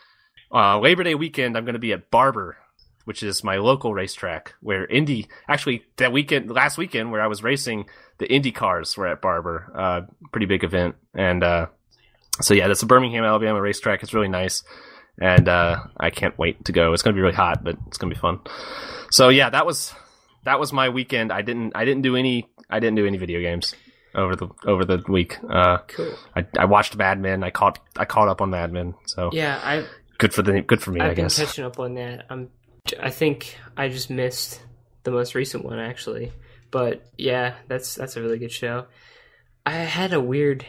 uh, 0.52 0.78
Labor 0.78 1.04
Day 1.04 1.14
weekend, 1.14 1.56
I'm 1.56 1.64
going 1.64 1.74
to 1.74 1.78
be 1.78 1.92
at 1.92 2.10
Barber, 2.10 2.58
which 3.04 3.22
is 3.22 3.44
my 3.44 3.56
local 3.56 3.94
racetrack 3.94 4.54
where 4.60 4.84
Indy 4.86 5.28
actually 5.48 5.84
that 5.96 6.12
weekend 6.12 6.50
last 6.50 6.76
weekend 6.76 7.12
where 7.12 7.22
I 7.22 7.28
was 7.28 7.42
racing 7.42 7.86
the 8.18 8.30
Indy 8.30 8.52
cars 8.52 8.96
were 8.96 9.06
at 9.06 9.22
Barber. 9.22 9.72
Uh, 9.74 10.00
pretty 10.32 10.46
big 10.46 10.64
event, 10.64 10.96
and 11.14 11.42
uh, 11.44 11.66
so 12.40 12.54
yeah, 12.54 12.66
that's 12.66 12.82
a 12.82 12.86
Birmingham, 12.86 13.24
Alabama 13.24 13.60
racetrack. 13.60 14.02
It's 14.02 14.14
really 14.14 14.28
nice, 14.28 14.64
and 15.20 15.48
uh, 15.48 15.78
I 15.98 16.10
can't 16.10 16.36
wait 16.38 16.64
to 16.64 16.72
go. 16.72 16.92
It's 16.92 17.02
going 17.02 17.14
to 17.14 17.18
be 17.18 17.22
really 17.22 17.34
hot, 17.34 17.62
but 17.62 17.76
it's 17.86 17.98
going 17.98 18.10
to 18.10 18.16
be 18.16 18.20
fun. 18.20 18.40
So 19.10 19.28
yeah, 19.28 19.50
that 19.50 19.66
was 19.66 19.92
that 20.44 20.58
was 20.60 20.72
my 20.72 20.88
weekend. 20.88 21.32
I 21.32 21.42
didn't 21.42 21.72
I 21.74 21.84
didn't 21.84 22.02
do 22.02 22.16
any 22.16 22.48
I 22.70 22.80
didn't 22.80 22.96
do 22.96 23.06
any 23.06 23.18
video 23.18 23.40
games 23.40 23.74
over 24.14 24.36
the 24.36 24.48
over 24.66 24.84
the 24.84 25.02
week. 25.08 25.38
Uh, 25.48 25.78
Cool. 25.88 26.14
I, 26.36 26.46
I 26.58 26.64
watched 26.66 26.96
Mad 26.96 27.20
Men. 27.20 27.42
I 27.42 27.50
caught 27.50 27.78
I 27.96 28.04
caught 28.04 28.28
up 28.28 28.40
on 28.40 28.50
Mad 28.50 28.72
Men. 28.72 28.94
So 29.06 29.30
Yeah, 29.32 29.60
I 29.62 29.84
good 30.18 30.32
for 30.34 30.42
the 30.42 30.60
good 30.62 30.80
for 30.82 30.90
me, 30.92 31.00
I've 31.00 31.12
I 31.12 31.14
been 31.14 31.24
guess. 31.26 31.38
catching 31.38 31.64
up 31.64 31.78
on 31.78 31.94
that. 31.94 32.26
I'm. 32.30 32.50
I 33.00 33.10
think 33.10 33.56
I 33.76 33.88
just 33.88 34.10
missed 34.10 34.62
the 35.04 35.10
most 35.10 35.34
recent 35.34 35.64
one 35.64 35.78
actually, 35.78 36.32
but 36.70 37.02
yeah, 37.16 37.54
that's 37.66 37.94
that's 37.94 38.16
a 38.16 38.22
really 38.22 38.38
good 38.38 38.52
show. 38.52 38.86
I 39.66 39.72
had 39.72 40.12
a 40.12 40.20
weird 40.20 40.66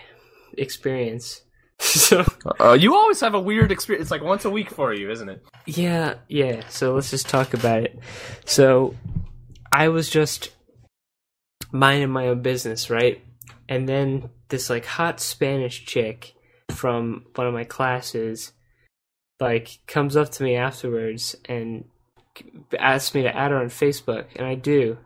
experience. 0.58 1.42
so 1.80 2.24
Uh, 2.60 2.72
you 2.72 2.96
always 2.96 3.20
have 3.20 3.34
a 3.34 3.40
weird 3.40 3.72
experience. 3.72 4.04
It's 4.06 4.12
like 4.12 4.24
once 4.24 4.46
a 4.46 4.50
week 4.50 4.70
for 4.70 4.94
you, 4.94 5.12
isn't 5.12 5.28
it? 5.28 5.44
yeah, 5.66 6.16
yeah. 6.30 6.62
So 6.70 6.94
let's 6.96 7.12
just 7.12 7.28
talk 7.28 7.54
about 7.54 7.84
it. 7.84 8.00
So 8.46 8.96
I 9.76 9.90
was 9.90 10.10
just 10.10 10.52
minding 11.70 12.10
my 12.10 12.30
own 12.30 12.42
business, 12.42 12.90
right? 12.90 13.22
And 13.68 13.90
then 13.90 14.30
this 14.48 14.70
like 14.70 14.86
hot 14.86 15.20
Spanish 15.20 15.86
chick 15.86 16.34
from 16.70 17.26
one 17.36 17.46
of 17.46 17.54
my 17.54 17.66
classes 17.66 18.54
like 19.42 19.80
comes 19.86 20.16
up 20.16 20.32
to 20.32 20.44
me 20.44 20.56
afterwards 20.56 21.36
and 21.44 21.84
asks 22.80 23.14
me 23.14 23.24
to 23.24 23.36
add 23.36 23.52
her 23.52 23.58
on 23.58 23.66
Facebook, 23.66 24.28
and 24.38 24.48
I 24.48 24.56
do. 24.56 24.98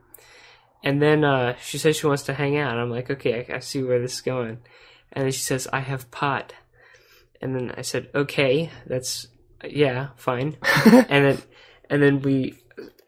And 0.84 1.02
then 1.02 1.24
uh, 1.24 1.56
she 1.60 1.80
says 1.80 1.98
she 1.98 2.06
wants 2.06 2.24
to 2.24 2.36
hang 2.36 2.56
out. 2.56 2.78
I'm 2.78 2.92
like, 2.92 3.10
okay, 3.10 3.48
I, 3.50 3.56
I 3.56 3.60
see 3.62 3.82
where 3.82 4.00
this 4.00 4.14
is 4.14 4.22
going. 4.22 4.60
And 5.12 5.26
then 5.26 5.32
she 5.32 5.42
says, 5.42 5.68
I 5.74 5.80
have 5.80 6.12
pot. 6.12 6.54
And 7.42 7.56
then 7.56 7.74
I 7.76 7.82
said, 7.82 8.10
okay, 8.14 8.70
that's 8.86 9.30
yeah, 9.68 10.10
fine. 10.16 10.58
and 10.86 11.26
then 11.26 11.38
and 11.90 12.04
then 12.04 12.22
we, 12.22 12.60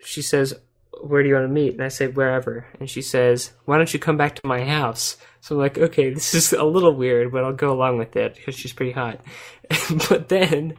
she 0.03 0.24
says, 0.24 0.56
where 1.03 1.24
do 1.24 1.29
you 1.29 1.36
want 1.36 1.48
to 1.48 1.53
meet? 1.53 1.74
And 1.74 1.84
I 1.84 1.88
say 1.88 2.08
wherever. 2.08 2.65
And 2.79 2.89
she 2.89 3.01
says, 3.01 3.53
why 3.65 3.77
don't 3.77 3.93
you 3.93 4.00
come 4.00 4.17
back 4.17 4.36
to 4.36 4.48
my 4.48 4.63
house? 4.63 5.17
So 5.39 5.55
I'm 5.55 5.62
like, 5.62 5.77
okay, 5.77 6.13
this 6.13 6.34
is 6.34 6.53
a 6.53 6.63
little 6.63 6.93
weird, 6.93 7.31
but 7.31 7.43
I'll 7.43 7.53
go 7.53 7.72
along 7.72 7.98
with 7.98 8.15
it 8.15 8.36
because 8.36 8.55
she's 8.55 8.74
pretty 8.74 8.91
hot. 8.91 9.20
but 10.10 10.29
then 10.29 10.75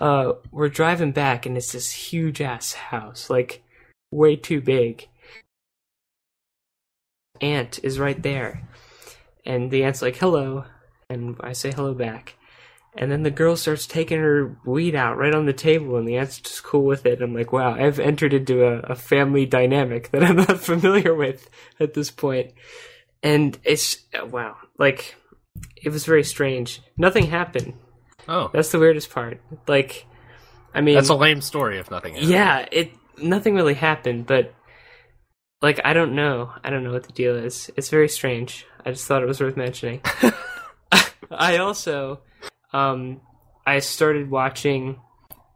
uh, 0.00 0.32
we're 0.50 0.68
driving 0.68 1.12
back, 1.12 1.46
and 1.46 1.56
it's 1.56 1.72
this 1.72 1.90
huge 1.90 2.40
ass 2.40 2.72
house, 2.72 3.30
like 3.30 3.62
way 4.10 4.36
too 4.36 4.60
big. 4.60 5.08
Aunt 7.40 7.78
is 7.82 7.98
right 7.98 8.20
there, 8.20 8.68
and 9.46 9.70
the 9.70 9.84
aunt's 9.84 10.02
like, 10.02 10.16
"Hello," 10.16 10.64
and 11.08 11.36
I 11.40 11.52
say 11.52 11.72
hello 11.72 11.94
back. 11.94 12.34
And 13.00 13.12
then 13.12 13.22
the 13.22 13.30
girl 13.30 13.56
starts 13.56 13.86
taking 13.86 14.18
her 14.18 14.58
weed 14.64 14.96
out 14.96 15.16
right 15.16 15.34
on 15.34 15.46
the 15.46 15.52
table, 15.52 15.96
and 15.96 16.06
the 16.06 16.16
aunt's 16.16 16.40
just 16.40 16.64
cool 16.64 16.82
with 16.82 17.06
it. 17.06 17.22
I'm 17.22 17.32
like, 17.32 17.52
wow, 17.52 17.74
I've 17.74 18.00
entered 18.00 18.34
into 18.34 18.64
a, 18.64 18.80
a 18.80 18.94
family 18.96 19.46
dynamic 19.46 20.10
that 20.10 20.24
I'm 20.24 20.36
not 20.48 20.58
familiar 20.58 21.14
with 21.14 21.48
at 21.78 21.94
this 21.94 22.10
point. 22.10 22.52
And 23.22 23.56
it's, 23.62 23.98
wow, 24.20 24.56
like, 24.78 25.14
it 25.76 25.90
was 25.90 26.04
very 26.04 26.24
strange. 26.24 26.82
Nothing 26.96 27.26
happened. 27.26 27.74
Oh, 28.26 28.50
That's 28.52 28.72
the 28.72 28.80
weirdest 28.80 29.10
part. 29.10 29.40
Like, 29.68 30.04
I 30.74 30.80
mean, 30.80 30.96
that's 30.96 31.08
a 31.08 31.14
lame 31.14 31.40
story 31.40 31.78
if 31.78 31.90
nothing. 31.90 32.16
else. 32.16 32.26
yeah, 32.26 32.66
it 32.70 32.92
nothing 33.16 33.54
really 33.54 33.74
happened, 33.74 34.26
but 34.26 34.54
like 35.62 35.80
I 35.84 35.92
don't 35.92 36.14
know. 36.14 36.52
I 36.62 36.70
don't 36.70 36.84
know 36.84 36.92
what 36.92 37.04
the 37.04 37.12
deal 37.12 37.34
is. 37.36 37.70
It's 37.76 37.88
very 37.88 38.08
strange. 38.08 38.66
I 38.84 38.90
just 38.90 39.06
thought 39.06 39.22
it 39.22 39.26
was 39.26 39.40
worth 39.40 39.56
mentioning. 39.56 40.02
I 41.30 41.56
also 41.56 42.20
um 42.72 43.20
I 43.66 43.80
started 43.80 44.30
watching 44.30 45.00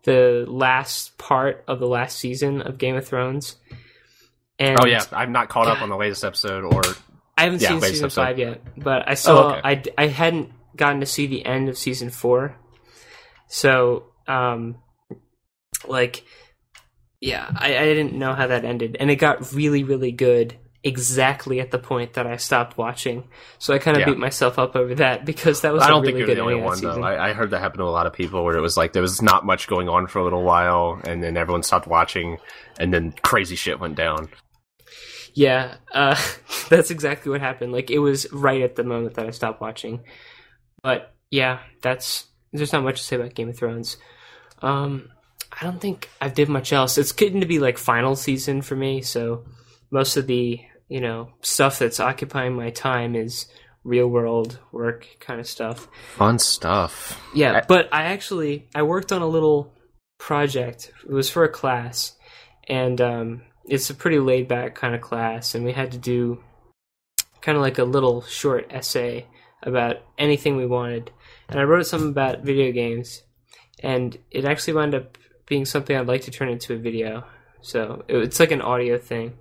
the 0.05 0.45
last 0.49 1.17
part 1.17 1.65
of 1.69 1.79
the 1.79 1.87
last 1.87 2.19
season 2.19 2.61
of 2.61 2.77
Game 2.79 2.97
of 2.97 3.07
Thrones. 3.07 3.57
And 4.59 4.79
Oh 4.81 4.87
yeah, 4.87 5.05
I'm 5.13 5.33
not 5.33 5.49
caught 5.49 5.69
up 5.69 5.81
on 5.81 5.89
the 5.89 5.97
latest 5.97 6.25
episode 6.25 6.65
or 6.65 6.83
I 7.39 7.45
haven't 7.45 7.63
Yeah, 7.63 7.69
seen 7.71 7.81
season 7.81 8.05
episode. 8.07 8.23
five 8.23 8.39
yet, 8.39 8.63
but 8.77 9.09
I 9.09 9.15
saw 9.15 9.53
okay. 9.53 9.61
I, 9.97 10.05
I 10.05 10.07
hadn't 10.09 10.51
gotten 10.77 11.01
to 11.01 11.07
see 11.07 11.27
the 11.27 11.45
end 11.45 11.69
of 11.69 11.79
season 11.79 12.11
four. 12.11 12.57
So, 13.49 14.05
um, 14.27 14.77
like, 15.87 16.25
yeah, 17.21 17.51
I, 17.55 17.77
I 17.79 17.85
didn't 17.85 18.15
know 18.15 18.35
how 18.35 18.47
that 18.49 18.65
ended, 18.65 18.97
and 18.99 19.11
it 19.11 19.17
got 19.17 19.53
really, 19.53 19.85
really 19.85 20.13
good 20.13 20.57
exactly 20.85 21.61
at 21.61 21.71
the 21.71 21.79
point 21.79 22.15
that 22.15 22.27
I 22.27 22.37
stopped 22.37 22.77
watching. 22.77 23.25
So 23.59 23.73
I 23.73 23.79
kind 23.79 23.97
of 23.97 24.01
Yeah. 24.01 24.07
beat 24.07 24.19
myself 24.19 24.59
up 24.59 24.75
over 24.75 24.97
that 24.97 25.25
because 25.25 25.61
that 25.61 25.73
was 25.73 25.83
I 25.83 25.87
a 25.87 25.89
don't 25.91 26.03
really 26.03 26.15
think 26.15 26.27
you're 26.27 26.35
the 26.35 26.41
only 26.43 26.57
one 26.57 26.81
that 26.81 26.95
though. 26.97 27.03
I, 27.03 27.31
I 27.31 27.33
heard 27.35 27.51
that 27.51 27.61
happen 27.61 27.79
to 27.79 27.85
a 27.85 27.87
lot 27.87 28.07
of 28.07 28.13
people 28.13 28.45
where 28.45 28.57
it 28.57 28.61
was 28.61 28.77
like 28.77 28.93
there 28.93 29.03
was 29.03 29.23
not 29.23 29.47
much 29.47 29.69
going 29.69 29.89
on 29.89 30.09
for 30.09 30.19
a 30.19 30.25
little 30.25 30.43
while, 30.43 31.01
and 31.05 31.23
then 31.23 31.37
everyone 31.37 31.63
stopped 31.63 31.87
watching, 31.87 32.39
and 32.81 32.93
then 32.93 33.15
crazy 33.23 33.55
shit 33.55 33.79
went 33.79 33.95
down. 33.95 34.29
Yeah, 35.35 35.77
uh, 35.93 36.21
that's 36.69 36.91
exactly 36.91 37.31
what 37.31 37.41
happened. 37.41 37.73
Like 37.73 37.91
it 37.91 38.01
was 38.01 38.31
right 38.33 38.63
at 38.63 38.77
the 38.77 38.85
moment 38.85 39.15
that 39.15 39.27
I 39.27 39.31
stopped 39.31 39.61
watching. 39.61 40.01
But 40.83 41.15
yeah, 41.31 41.61
that's 41.81 42.27
there's 42.53 42.73
not 42.73 42.83
much 42.85 42.99
to 42.99 43.05
say 43.05 43.17
about 43.17 43.35
Game 43.35 43.49
of 43.49 43.57
Thrones. 43.57 43.97
Um, 44.61 45.09
I 45.53 45.65
don't 45.65 45.81
think 45.81 46.09
I 46.21 46.29
did 46.29 46.49
much 46.49 46.73
else. 46.73 46.99
It's 46.99 47.13
getting 47.13 47.41
to 47.41 47.47
be 47.47 47.59
like 47.61 47.79
final 47.79 48.17
season 48.17 48.63
for 48.63 48.75
me, 48.75 49.01
so 49.01 49.45
most 49.91 50.17
of 50.17 50.27
the 50.27 50.61
you 50.93 51.01
know 51.01 51.19
stuff 51.41 51.79
that's 51.79 52.01
occupying 52.01 52.55
my 52.55 52.71
time 52.71 53.15
is 53.25 53.47
real 53.85 54.07
world 54.09 54.59
work 54.71 55.01
kind 55.27 55.41
of 55.41 55.47
stuff. 55.47 55.89
Fun 56.17 56.39
stuff. 56.39 56.95
Yeah, 57.35 57.53
I- 57.59 57.65
but 57.67 57.85
I 57.93 58.03
actually 58.15 58.69
I 58.75 58.83
worked 58.83 59.11
on 59.13 59.23
a 59.23 59.27
little 59.37 59.59
project. 60.19 60.93
It 61.09 61.13
was 61.13 61.31
for 61.31 61.43
a 61.45 61.49
class, 61.61 62.17
and 62.69 63.01
um, 63.01 63.43
it's 63.65 63.91
a 63.91 63.95
pretty 63.95 64.19
laid 64.21 64.47
back 64.49 64.75
kind 64.75 64.95
of 64.95 65.01
class, 65.01 65.55
and 65.55 65.65
we 65.65 65.73
had 65.73 65.91
to 65.93 65.99
do 65.99 66.43
kind 67.41 67.57
of 67.57 67.63
like 67.63 67.79
a 67.79 67.85
little 67.85 68.23
short 68.23 68.67
essay 68.71 69.27
about 69.63 69.97
anything 70.19 70.57
we 70.57 70.67
wanted. 70.67 71.11
And 71.49 71.59
I 71.59 71.65
wrote 71.65 71.87
something 71.87 72.11
about 72.11 72.45
video 72.45 72.71
games, 72.73 73.23
and 73.83 74.17
it 74.31 74.45
actually 74.45 74.75
wound 74.75 74.95
up 74.95 75.19
being 75.47 75.65
something 75.65 75.97
I'd 75.97 76.07
like 76.07 76.23
to 76.23 76.31
turn 76.31 76.49
into 76.51 76.75
a 76.75 76.79
video. 76.79 77.25
So 77.63 78.05
it's 78.09 78.39
like 78.41 78.53
an 78.53 78.63
audio 78.63 78.99
thing. 78.99 79.35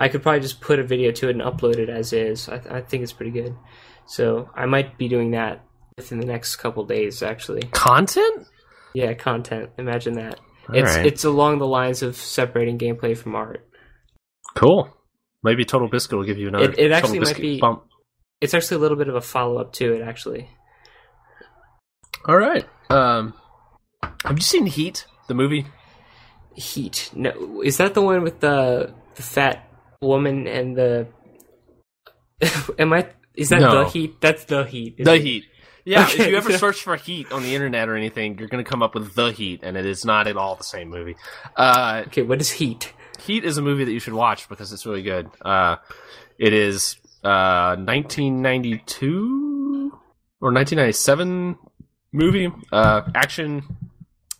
I 0.00 0.08
could 0.08 0.22
probably 0.22 0.40
just 0.40 0.60
put 0.62 0.78
a 0.78 0.82
video 0.82 1.12
to 1.12 1.28
it 1.28 1.36
and 1.36 1.42
upload 1.42 1.76
it 1.76 1.90
as 1.90 2.12
is. 2.14 2.48
I, 2.48 2.58
th- 2.58 2.72
I 2.72 2.80
think 2.80 3.02
it's 3.02 3.12
pretty 3.12 3.32
good. 3.32 3.54
So 4.06 4.48
I 4.56 4.64
might 4.64 4.96
be 4.96 5.08
doing 5.08 5.32
that 5.32 5.62
within 5.96 6.18
the 6.18 6.26
next 6.26 6.56
couple 6.56 6.86
days, 6.86 7.22
actually. 7.22 7.62
Content? 7.70 8.46
Yeah, 8.94 9.12
content. 9.12 9.70
Imagine 9.78 10.14
that. 10.14 10.40
All 10.68 10.74
it's 10.74 10.96
right. 10.96 11.06
it's 11.06 11.24
along 11.24 11.58
the 11.58 11.66
lines 11.66 12.02
of 12.02 12.16
separating 12.16 12.78
gameplay 12.78 13.16
from 13.16 13.36
art. 13.36 13.68
Cool. 14.56 14.88
Maybe 15.42 15.64
Total 15.64 15.88
Biscuit 15.88 16.16
will 16.18 16.24
give 16.24 16.38
you 16.38 16.48
another. 16.48 16.70
It- 16.72 16.78
it 16.78 16.92
actually 16.92 17.20
might 17.20 17.36
be- 17.36 17.60
bump. 17.60 17.84
It's 18.40 18.54
actually 18.54 18.78
a 18.78 18.80
little 18.80 18.96
bit 18.96 19.08
of 19.08 19.14
a 19.14 19.20
follow 19.20 19.58
up 19.58 19.74
to 19.74 19.92
it, 19.92 20.00
actually. 20.00 20.48
All 22.26 22.38
right. 22.38 22.66
Um, 22.88 23.34
have 24.24 24.36
you 24.38 24.42
seen 24.42 24.64
Heat, 24.66 25.06
the 25.28 25.34
movie? 25.34 25.66
Heat. 26.54 27.10
No, 27.14 27.60
is 27.62 27.76
that 27.76 27.92
the 27.92 28.00
one 28.02 28.22
with 28.22 28.40
the 28.40 28.94
the 29.14 29.22
fat 29.22 29.69
woman 30.04 30.46
and 30.46 30.76
the? 30.76 31.06
Am 32.78 32.92
I? 32.92 33.08
Is 33.34 33.48
that 33.50 33.60
No. 33.60 33.84
the 33.84 33.90
Heat? 33.90 34.20
That's 34.20 34.44
the 34.44 34.64
Heat. 34.64 34.96
The 35.02 35.14
it? 35.14 35.22
Heat. 35.22 35.44
Yeah, 35.84 36.04
Okay. 36.04 36.24
if 36.24 36.28
you 36.30 36.36
ever 36.36 36.52
search 36.58 36.82
for 36.82 36.96
Heat 36.96 37.32
on 37.32 37.42
the 37.42 37.54
internet 37.54 37.88
or 37.88 37.96
anything, 37.96 38.38
you're 38.38 38.48
going 38.48 38.62
to 38.62 38.68
come 38.68 38.82
up 38.82 38.94
with 38.94 39.14
The 39.14 39.32
Heat, 39.32 39.60
and 39.62 39.76
it 39.76 39.86
is 39.86 40.04
not 40.04 40.26
at 40.26 40.36
all 40.36 40.56
the 40.56 40.64
same 40.64 40.88
movie. 40.90 41.16
Uh, 41.56 42.02
Okay, 42.06 42.22
what 42.22 42.40
is 42.40 42.50
Heat? 42.50 42.92
Heat 43.20 43.44
is 43.44 43.56
a 43.58 43.62
movie 43.62 43.84
that 43.84 43.92
you 43.92 44.00
should 44.00 44.14
watch 44.14 44.48
because 44.48 44.72
it's 44.72 44.86
really 44.86 45.02
good. 45.02 45.30
Uh, 45.42 45.76
it 46.38 46.52
is 46.52 46.96
uh, 47.24 47.76
1992 47.76 49.92
or 50.40 50.52
1997 50.52 51.56
movie, 52.12 52.50
uh, 52.72 53.02
action 53.14 53.62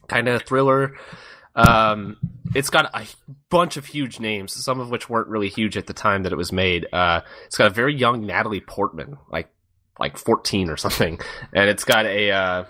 kind 0.09 0.29
of 0.29 0.43
thriller. 0.43 0.97
Um, 1.69 2.17
it's 2.55 2.71
got 2.71 2.91
a 2.95 3.07
bunch 3.51 3.77
of 3.77 3.87
huge 3.87 4.21
names, 4.21 4.53
some 4.53 4.81
of 4.81 4.91
which 4.91 5.09
weren't 5.09 5.29
really 5.29 5.49
huge 5.49 5.77
at 5.77 5.87
the 5.87 5.93
time 5.93 6.23
that 6.23 6.33
it 6.33 6.37
was 6.37 6.53
made. 6.53 6.87
Uh, 6.93 7.21
it's 7.47 7.57
got 7.57 7.67
a 7.67 7.75
very 7.75 7.95
young 7.95 8.27
Natalie 8.27 8.61
Portman, 8.61 9.19
like 9.31 9.51
like 9.99 10.17
14 10.17 10.71
or 10.71 10.77
something, 10.77 11.21
and 11.55 11.69
it's 11.69 11.85
got 11.85 12.07
a 12.07 12.31
uh, 12.31 12.65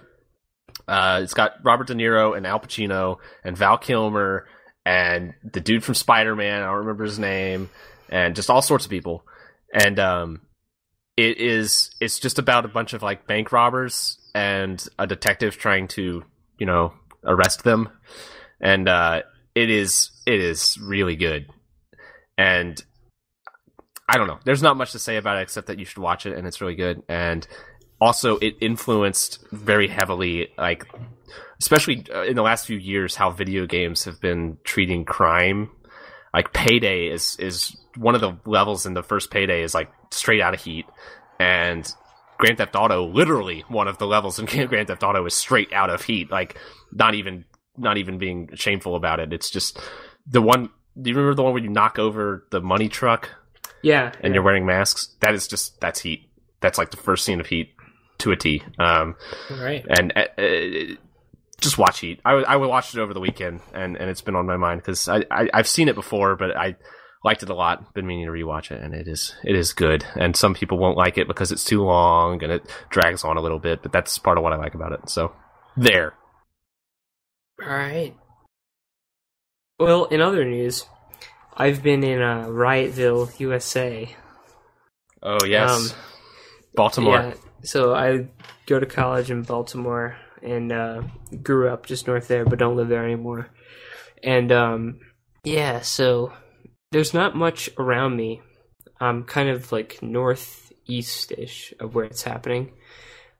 uh, 0.88 1.20
it's 1.22 1.34
got 1.34 1.52
Robert 1.62 1.86
De 1.86 1.94
Niro 1.94 2.36
and 2.36 2.46
Al 2.46 2.60
Pacino 2.60 3.18
and 3.44 3.56
Val 3.56 3.78
Kilmer 3.78 4.46
and 4.84 5.34
the 5.44 5.60
dude 5.60 5.84
from 5.84 5.94
Spider 5.94 6.34
Man. 6.34 6.62
I 6.62 6.66
don't 6.66 6.78
remember 6.78 7.04
his 7.04 7.18
name, 7.18 7.70
and 8.08 8.34
just 8.34 8.50
all 8.50 8.62
sorts 8.62 8.84
of 8.84 8.90
people. 8.90 9.24
And 9.72 9.98
um, 9.98 10.40
it 11.16 11.38
is 11.38 11.90
it's 12.00 12.18
just 12.18 12.38
about 12.38 12.64
a 12.64 12.68
bunch 12.68 12.92
of 12.92 13.02
like 13.02 13.26
bank 13.26 13.52
robbers 13.52 14.18
and 14.34 14.84
a 14.98 15.06
detective 15.06 15.56
trying 15.58 15.88
to 15.88 16.24
you 16.58 16.66
know 16.66 16.92
arrest 17.24 17.62
them, 17.62 17.88
and 18.60 18.88
uh, 18.88 19.22
it 19.54 19.70
is 19.70 20.10
it 20.26 20.40
is 20.40 20.78
really 20.80 21.16
good. 21.16 21.46
And 22.36 22.82
I 24.08 24.16
don't 24.16 24.26
know. 24.26 24.38
There's 24.44 24.62
not 24.62 24.76
much 24.76 24.92
to 24.92 24.98
say 24.98 25.16
about 25.16 25.38
it 25.38 25.42
except 25.42 25.68
that 25.68 25.78
you 25.78 25.84
should 25.84 25.98
watch 26.02 26.26
it, 26.26 26.36
and 26.36 26.46
it's 26.46 26.60
really 26.60 26.74
good. 26.74 27.02
And 27.08 27.46
also, 28.00 28.38
it 28.38 28.56
influenced 28.60 29.44
very 29.52 29.86
heavily, 29.86 30.48
like 30.56 30.84
especially 31.60 32.04
uh, 32.12 32.22
in 32.22 32.34
the 32.34 32.42
last 32.42 32.66
few 32.66 32.78
years, 32.78 33.14
how 33.14 33.30
video 33.30 33.66
games 33.66 34.04
have 34.04 34.20
been 34.20 34.58
treating 34.64 35.04
crime. 35.04 35.70
Like 36.32 36.52
Payday 36.52 37.08
is 37.08 37.36
is 37.36 37.76
one 37.96 38.14
of 38.14 38.20
the 38.20 38.36
levels 38.46 38.86
in 38.86 38.94
the 38.94 39.02
first 39.02 39.30
Payday 39.30 39.62
is 39.62 39.74
like 39.74 39.90
straight 40.10 40.40
out 40.40 40.54
of 40.54 40.62
Heat, 40.62 40.86
and 41.38 41.92
Grand 42.38 42.56
Theft 42.56 42.74
Auto, 42.74 43.06
literally 43.06 43.64
one 43.68 43.86
of 43.86 43.98
the 43.98 44.06
levels 44.06 44.38
in 44.38 44.46
Grand 44.66 44.88
Theft 44.88 45.02
Auto 45.02 45.24
is 45.26 45.34
straight 45.34 45.72
out 45.72 45.90
of 45.90 46.02
Heat. 46.02 46.30
Like 46.30 46.58
not 46.92 47.14
even 47.14 47.44
not 47.76 47.96
even 47.98 48.18
being 48.18 48.50
shameful 48.54 48.96
about 48.96 49.20
it. 49.20 49.32
It's 49.32 49.50
just 49.50 49.78
the 50.26 50.42
one. 50.42 50.70
Do 51.00 51.08
you 51.10 51.16
remember 51.16 51.34
the 51.34 51.42
one 51.42 51.52
where 51.52 51.62
you 51.62 51.68
knock 51.70 51.98
over 51.98 52.46
the 52.50 52.60
money 52.60 52.88
truck 52.88 53.30
Yeah, 53.82 54.12
and 54.20 54.32
yeah. 54.32 54.34
you're 54.34 54.42
wearing 54.42 54.66
masks? 54.66 55.14
That 55.20 55.34
is 55.34 55.46
just 55.48 55.80
that's 55.80 56.00
Heat. 56.00 56.28
That's 56.60 56.78
like 56.78 56.90
the 56.90 56.96
first 56.96 57.24
scene 57.24 57.40
of 57.40 57.46
Heat 57.46 57.70
to 58.18 58.32
a 58.32 58.36
T. 58.36 58.62
Um, 58.78 59.16
right. 59.50 59.84
and 59.88 60.12
uh, 60.14 60.26
uh, 60.36 60.94
just 61.60 61.78
watch 61.78 62.00
Heat. 62.00 62.20
I 62.24 62.32
I 62.32 62.56
watched 62.56 62.94
it 62.94 63.00
over 63.00 63.14
the 63.14 63.20
weekend, 63.20 63.60
and, 63.72 63.96
and 63.96 64.10
it's 64.10 64.20
been 64.20 64.34
on 64.36 64.46
my 64.46 64.56
mind 64.56 64.82
because 64.82 65.08
I, 65.08 65.24
I 65.30 65.48
I've 65.54 65.68
seen 65.68 65.88
it 65.88 65.94
before, 65.94 66.36
but 66.36 66.56
I 66.56 66.76
liked 67.24 67.42
it 67.42 67.50
a 67.50 67.54
lot. 67.54 67.94
Been 67.94 68.06
meaning 68.06 68.26
to 68.26 68.32
rewatch 68.32 68.70
it, 68.70 68.82
and 68.82 68.94
it 68.94 69.06
is 69.08 69.34
it 69.44 69.54
is 69.54 69.72
good. 69.72 70.04
And 70.16 70.36
some 70.36 70.54
people 70.54 70.76
won't 70.78 70.96
like 70.98 71.16
it 71.18 71.28
because 71.28 71.52
it's 71.52 71.64
too 71.64 71.82
long 71.82 72.42
and 72.42 72.52
it 72.52 72.62
drags 72.90 73.24
on 73.24 73.36
a 73.36 73.40
little 73.40 73.58
bit, 73.58 73.82
but 73.82 73.92
that's 73.92 74.18
part 74.18 74.36
of 74.38 74.44
what 74.44 74.52
I 74.52 74.56
like 74.56 74.74
about 74.74 74.92
it. 74.92 75.08
So 75.08 75.32
there. 75.76 76.14
All 77.62 77.68
right. 77.68 78.14
Well, 79.78 80.06
in 80.06 80.20
other 80.20 80.44
news, 80.44 80.86
I've 81.56 81.82
been 81.82 82.04
in 82.04 82.20
uh, 82.20 82.46
Riotville, 82.46 83.38
USA. 83.40 84.14
Oh 85.22 85.44
yes, 85.44 85.70
Um, 85.92 85.98
Baltimore. 86.74 87.14
Yeah, 87.14 87.34
so 87.62 87.94
I 87.94 88.28
go 88.66 88.80
to 88.80 88.86
college 88.86 89.30
in 89.30 89.42
Baltimore 89.42 90.16
and 90.42 90.72
uh, 90.72 91.02
grew 91.42 91.68
up 91.68 91.86
just 91.86 92.06
north 92.06 92.28
there, 92.28 92.44
but 92.44 92.58
don't 92.58 92.76
live 92.76 92.88
there 92.88 93.04
anymore. 93.04 93.48
And 94.22 94.50
um, 94.52 95.00
yeah, 95.44 95.80
so 95.80 96.32
there's 96.92 97.12
not 97.12 97.36
much 97.36 97.68
around 97.78 98.16
me. 98.16 98.40
I'm 99.00 99.24
kind 99.24 99.48
of 99.50 99.72
like 99.72 100.02
northeast-ish 100.02 101.74
of 101.80 101.94
where 101.94 102.04
it's 102.04 102.22
happening, 102.22 102.72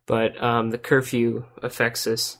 but 0.07 0.43
um, 0.43 0.71
the 0.71 0.79
curfew 0.79 1.45
affects 1.63 2.07
us, 2.07 2.39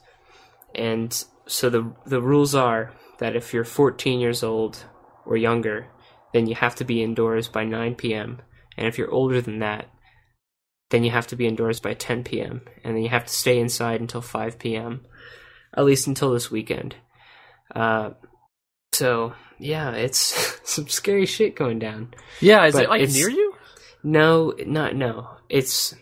and 0.75 1.23
so 1.51 1.69
the 1.69 1.93
the 2.05 2.21
rules 2.21 2.55
are 2.55 2.93
that 3.19 3.35
if 3.35 3.53
you're 3.53 3.65
14 3.65 4.19
years 4.19 4.41
old 4.41 4.85
or 5.25 5.35
younger, 5.35 5.87
then 6.33 6.47
you 6.47 6.55
have 6.55 6.75
to 6.75 6.85
be 6.85 7.03
indoors 7.03 7.47
by 7.49 7.65
9 7.65 7.95
p.m. 7.95 8.41
And 8.77 8.87
if 8.87 8.97
you're 8.97 9.11
older 9.11 9.41
than 9.41 9.59
that, 9.59 9.89
then 10.91 11.03
you 11.03 11.11
have 11.11 11.27
to 11.27 11.35
be 11.35 11.45
indoors 11.45 11.79
by 11.81 11.93
10 11.93 12.23
p.m. 12.23 12.61
and 12.83 12.95
then 12.95 13.03
you 13.03 13.09
have 13.09 13.25
to 13.25 13.33
stay 13.33 13.59
inside 13.59 13.99
until 14.01 14.21
5 14.21 14.57
p.m. 14.59 15.05
At 15.75 15.83
least 15.85 16.07
until 16.07 16.31
this 16.33 16.49
weekend. 16.49 16.95
Uh, 17.75 18.11
so 18.93 19.33
yeah, 19.59 19.91
it's 19.91 20.59
some 20.69 20.87
scary 20.87 21.25
shit 21.25 21.55
going 21.55 21.79
down. 21.79 22.13
Yeah, 22.39 22.65
is 22.65 22.73
But 22.73 22.83
it 22.85 22.89
like 22.89 23.09
near 23.09 23.29
you? 23.29 23.53
No, 24.03 24.53
not 24.65 24.95
no. 24.95 25.29
It's 25.49 25.93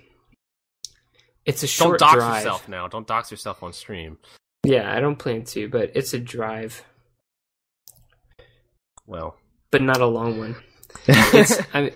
it's 1.46 1.64
a 1.64 1.66
Don't 1.66 1.70
short 1.70 2.00
dox 2.00 2.14
drive. 2.14 2.36
yourself 2.44 2.70
now. 2.70 2.88
Don't 2.88 3.08
dox 3.08 3.32
yourself 3.32 3.64
on 3.64 3.74
stream. 3.74 4.20
Yeah, 4.64 4.94
I 4.94 5.00
don't 5.00 5.16
plan 5.18 5.44
to, 5.46 5.68
but 5.70 5.92
it's 5.96 6.14
a 6.14 6.20
drive, 6.20 6.84
Well, 9.08 9.36
but 9.72 9.82
not 9.82 10.02
a 10.02 10.06
long 10.06 10.38
one. 10.38 10.56
I 11.08 11.92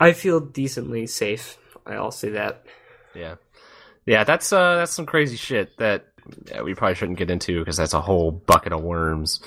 I 0.00 0.12
feel 0.12 0.40
decently 0.40 1.06
safe. 1.06 1.58
I'll 1.86 2.10
say 2.10 2.30
that. 2.30 2.64
yeah, 3.14 3.36
yeah. 4.06 4.24
That's 4.24 4.52
uh, 4.52 4.76
that's 4.76 4.92
some 4.92 5.06
crazy 5.06 5.36
shit 5.36 5.76
that 5.78 6.06
yeah, 6.46 6.62
we 6.62 6.74
probably 6.74 6.94
shouldn't 6.94 7.18
get 7.18 7.30
into 7.30 7.58
because 7.58 7.76
that's 7.76 7.94
a 7.94 8.00
whole 8.00 8.30
bucket 8.30 8.72
of 8.72 8.82
worms. 8.82 9.40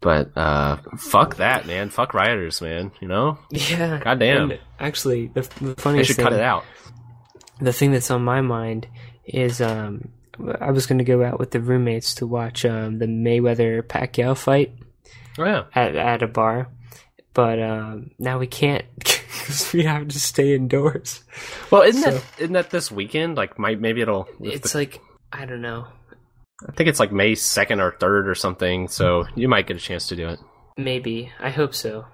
But 0.00 0.36
uh, 0.36 0.78
fuck 0.98 1.36
that, 1.36 1.66
man. 1.66 1.88
Fuck 1.90 2.12
rioters, 2.12 2.60
man. 2.60 2.92
You 3.00 3.08
know 3.08 3.38
Yeah. 3.50 4.00
Goddamn. 4.02 4.50
And 4.50 4.60
actually, 4.78 5.28
the, 5.28 5.42
the 5.60 5.66
they 5.68 5.74
funniest 5.74 6.08
should 6.08 6.16
thing, 6.16 6.24
cut 6.24 6.32
it 6.34 6.40
out. 6.40 6.64
the 7.60 7.72
thing 7.72 7.92
that's 7.92 8.10
on 8.10 8.22
my 8.24 8.40
mind 8.42 8.86
is 9.24 9.60
um, 9.62 10.08
I 10.60 10.70
was 10.70 10.86
going 10.86 10.98
to 10.98 11.04
go 11.04 11.22
out 11.24 11.38
with 11.38 11.50
the 11.52 11.60
roommates 11.60 12.14
to 12.16 12.26
watch 12.26 12.64
um, 12.64 12.98
the 12.98 13.06
Mayweather 13.06 13.82
Pacquiao 13.82 14.36
fight 14.36 14.72
Oh 15.38 15.44
yeah. 15.44 15.64
at 15.74 15.94
at 15.96 16.22
a 16.22 16.26
bar, 16.28 16.68
but 17.34 17.60
um, 17.62 18.10
now 18.18 18.38
we 18.38 18.46
can't 18.46 18.84
because 18.98 19.72
we 19.72 19.84
have 19.84 20.08
to 20.08 20.20
stay 20.20 20.54
indoors. 20.54 21.22
Well, 21.70 21.82
isn't 21.82 22.02
So- 22.02 22.10
that 22.12 22.24
isn't 22.38 22.52
that 22.54 22.70
this 22.70 22.90
weekend? 22.90 23.36
Like, 23.36 23.58
might 23.58 23.80
maybe 23.80 24.00
it'll. 24.00 24.28
It's 24.40 24.74
like 24.74 25.00
I 25.32 25.44
don't 25.44 25.62
know. 25.62 25.86
I 26.68 26.72
think 26.72 26.88
it's 26.88 27.00
like 27.00 27.12
May 27.12 27.34
second 27.34 27.80
or 27.80 27.92
third 27.98 28.28
or 28.28 28.34
something. 28.34 28.88
So 28.88 29.26
you 29.34 29.48
might 29.48 29.66
get 29.66 29.76
a 29.76 29.80
chance 29.80 30.06
to 30.08 30.16
do 30.16 30.28
it. 30.28 30.38
Maybe 30.76 31.30
I 31.40 31.50
hope 31.50 31.74
so. 31.74 32.06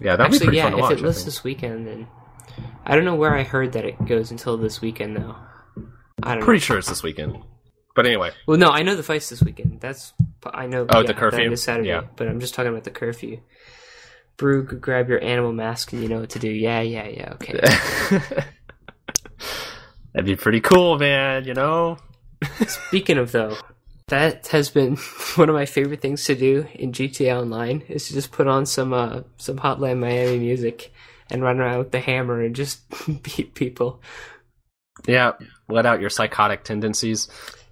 Yeah, 0.00 0.16
that'd 0.16 0.32
be 0.32 0.38
pretty 0.38 0.56
yeah. 0.58 0.64
fun 0.64 0.72
to 0.72 0.78
watch. 0.78 0.92
If 0.92 0.98
it 0.98 1.04
was 1.04 1.24
this 1.24 1.42
weekend, 1.42 1.86
then 1.86 2.06
I 2.84 2.94
don't 2.94 3.04
know 3.04 3.14
where 3.14 3.34
I 3.34 3.42
heard 3.42 3.72
that 3.72 3.84
it 3.84 4.04
goes 4.06 4.30
until 4.30 4.56
this 4.56 4.80
weekend 4.80 5.16
though. 5.16 5.36
I 6.22 6.30
don't 6.32 6.40
know. 6.40 6.44
Pretty 6.46 6.60
sure 6.60 6.78
it's 6.78 6.88
this 6.88 7.02
weekend. 7.02 7.38
But 7.94 8.06
anyway, 8.06 8.30
Well, 8.46 8.58
no, 8.58 8.68
I 8.68 8.82
know 8.82 8.94
the 8.94 9.02
fight's 9.02 9.28
this 9.30 9.42
weekend. 9.42 9.80
That's 9.80 10.12
I 10.44 10.66
know. 10.66 10.86
Oh, 10.90 11.00
yeah, 11.00 11.06
the 11.06 11.14
curfew? 11.14 11.44
That 11.44 11.52
is 11.52 11.62
Saturday, 11.62 11.88
Yeah. 11.88 12.02
but 12.16 12.28
I'm 12.28 12.40
just 12.40 12.54
talking 12.54 12.70
about 12.70 12.84
the 12.84 12.90
curfew. 12.90 13.40
Brew, 14.36 14.64
grab 14.64 15.08
your 15.08 15.22
animal 15.24 15.52
mask, 15.52 15.94
and 15.94 16.02
you 16.02 16.08
know 16.08 16.20
what 16.20 16.30
to 16.30 16.38
do. 16.38 16.50
Yeah, 16.50 16.82
yeah, 16.82 17.08
yeah. 17.08 17.32
Okay. 17.34 17.58
that'd 20.12 20.26
be 20.26 20.36
pretty 20.36 20.60
cool, 20.60 20.98
man. 20.98 21.44
You 21.44 21.54
know. 21.54 21.96
Speaking 22.66 23.16
of 23.16 23.32
though, 23.32 23.56
that 24.08 24.48
has 24.48 24.68
been 24.68 24.96
one 25.36 25.48
of 25.48 25.54
my 25.54 25.64
favorite 25.64 26.02
things 26.02 26.24
to 26.26 26.34
do 26.34 26.66
in 26.74 26.92
GTA 26.92 27.34
Online 27.40 27.82
is 27.88 28.08
to 28.08 28.12
just 28.12 28.30
put 28.30 28.46
on 28.46 28.66
some 28.66 28.92
uh, 28.92 29.22
some 29.38 29.56
Hotline 29.56 29.98
Miami 29.98 30.38
music 30.38 30.92
and 31.30 31.42
run 31.42 31.58
around 31.60 31.78
with 31.78 31.92
the 31.92 32.00
hammer 32.00 32.42
and 32.42 32.54
just 32.54 32.82
beat 33.22 33.54
people. 33.54 34.02
Yeah, 35.06 35.32
let 35.68 35.86
out 35.86 36.00
your 36.00 36.10
psychotic 36.10 36.64
tendencies. 36.64 37.28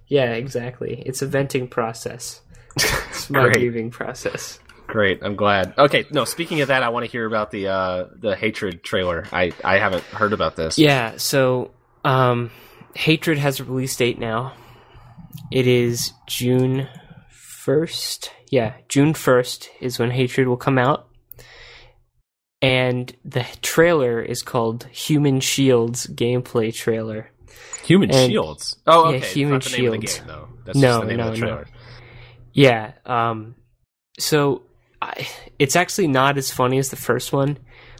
Yeah, 0.07 0.31
exactly. 0.33 1.01
It's 1.05 1.21
a 1.21 1.27
venting 1.27 1.67
process. 1.67 2.41
It's 3.09 3.29
my 3.29 3.43
Great. 3.43 3.53
grieving 3.55 3.89
process. 3.91 4.59
Great, 4.87 5.19
I'm 5.23 5.35
glad. 5.35 5.73
Okay, 5.77 6.05
no. 6.11 6.25
Speaking 6.25 6.61
of 6.61 6.67
that, 6.67 6.83
I 6.83 6.89
want 6.89 7.05
to 7.05 7.11
hear 7.11 7.25
about 7.25 7.49
the 7.49 7.69
uh, 7.69 8.05
the 8.15 8.35
hatred 8.35 8.83
trailer. 8.83 9.25
I 9.31 9.51
I 9.63 9.79
haven't 9.79 10.03
heard 10.03 10.33
about 10.33 10.55
this. 10.57 10.77
Yeah, 10.77 11.13
so 11.17 11.71
um 12.03 12.51
Hatred 12.93 13.37
has 13.37 13.59
a 13.59 13.63
release 13.63 13.95
date 13.95 14.19
now. 14.19 14.53
It 15.51 15.65
is 15.67 16.11
June 16.27 16.87
1st. 17.65 18.29
Yeah, 18.51 18.73
June 18.89 19.13
1st 19.13 19.69
is 19.81 19.97
when 19.97 20.11
Hatred 20.11 20.47
will 20.47 20.57
come 20.57 20.77
out. 20.77 21.07
And 22.61 23.15
the 23.23 23.45
trailer 23.61 24.21
is 24.21 24.41
called 24.41 24.85
Human 24.85 25.39
Shields 25.39 26.07
gameplay 26.07 26.73
trailer. 26.73 27.29
Human 27.83 28.11
And- 28.11 28.31
shields. 28.31 28.77
Oh, 28.87 29.03
yeah, 29.03 29.07
okay. 29.09 29.17
it's 29.25 29.33
Human 29.33 29.53
not 29.53 29.63
the 29.63 29.69
name 29.77 29.93
of 29.93 30.01
the 30.01 30.07
Shields. 30.07 30.17
game, 30.19 30.27
though. 30.27 30.47
That's 30.65 30.77
No, 30.77 30.87
just 30.87 31.01
the 31.01 31.07
name 31.07 31.17
no, 31.17 31.27
of 31.27 31.39
the 31.39 31.45
no. 31.45 31.63
Yeah, 32.53 32.91
um 33.05 33.55
so 34.17 34.61
I, 35.01 35.27
it's 35.59 35.75
actually 35.75 36.07
not 36.07 36.37
as 36.37 36.51
funny 36.51 36.77
as 36.79 36.89
the 36.89 36.95
first 36.95 37.33
one. 37.33 37.57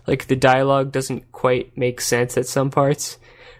Like 0.07 0.27
the 0.27 0.35
dialogue 0.35 0.91
doesn't 0.91 1.31
quite 1.31 1.77
make 1.77 1.99
sense 1.99 2.37
at 2.37 2.45
some 2.47 2.69
parts, 2.69 3.17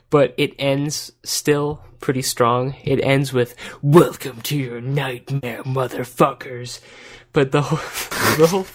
but 0.09 0.33
it 0.37 0.53
ends 0.57 1.11
still 1.23 1.83
pretty 1.99 2.21
strong. 2.21 2.75
It 2.83 3.03
ends 3.03 3.33
with 3.33 3.55
"Welcome 3.81 4.41
to 4.43 4.57
your 4.57 4.79
nightmare, 4.81 5.63
motherfuckers." 5.63 6.79
But 7.33 7.51
the 7.51 7.61
whole, 7.63 7.79
the 8.37 8.47
whole 8.47 8.65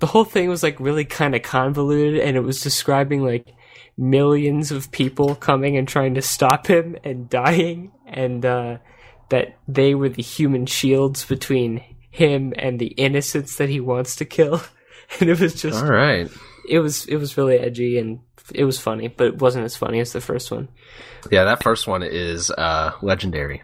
the 0.00 0.06
whole 0.06 0.24
thing 0.24 0.48
was 0.48 0.62
like 0.62 0.78
really 0.78 1.04
kind 1.04 1.34
of 1.34 1.42
convoluted, 1.42 2.20
and 2.20 2.36
it 2.36 2.40
was 2.42 2.60
describing 2.60 3.22
like 3.24 3.48
millions 3.96 4.72
of 4.72 4.90
people 4.90 5.34
coming 5.34 5.76
and 5.76 5.86
trying 5.86 6.14
to 6.14 6.22
stop 6.22 6.66
him 6.66 6.96
and 7.04 7.28
dying, 7.28 7.92
and 8.06 8.44
uh, 8.44 8.78
that 9.30 9.56
they 9.68 9.94
were 9.94 10.08
the 10.08 10.22
human 10.22 10.66
shields 10.66 11.24
between 11.24 11.82
him 12.10 12.52
and 12.56 12.78
the 12.78 12.88
innocents 12.88 13.56
that 13.56 13.68
he 13.68 13.80
wants 13.80 14.16
to 14.16 14.24
kill. 14.24 14.60
And 15.20 15.28
it 15.28 15.38
was 15.38 15.60
just 15.60 15.84
All 15.84 15.90
right. 15.90 16.28
it 16.66 16.78
was 16.78 17.04
it 17.06 17.16
was 17.16 17.36
really 17.36 17.58
edgy 17.58 17.98
and 17.98 18.20
it 18.54 18.64
was 18.64 18.80
funny, 18.80 19.08
but 19.08 19.26
it 19.26 19.38
wasn't 19.38 19.66
as 19.66 19.76
funny 19.76 20.00
as 20.00 20.12
the 20.14 20.20
first 20.20 20.50
one. 20.50 20.68
Yeah, 21.30 21.44
that 21.44 21.62
first 21.62 21.86
one 21.86 22.02
is 22.02 22.50
uh, 22.50 22.92
legendary. 23.02 23.62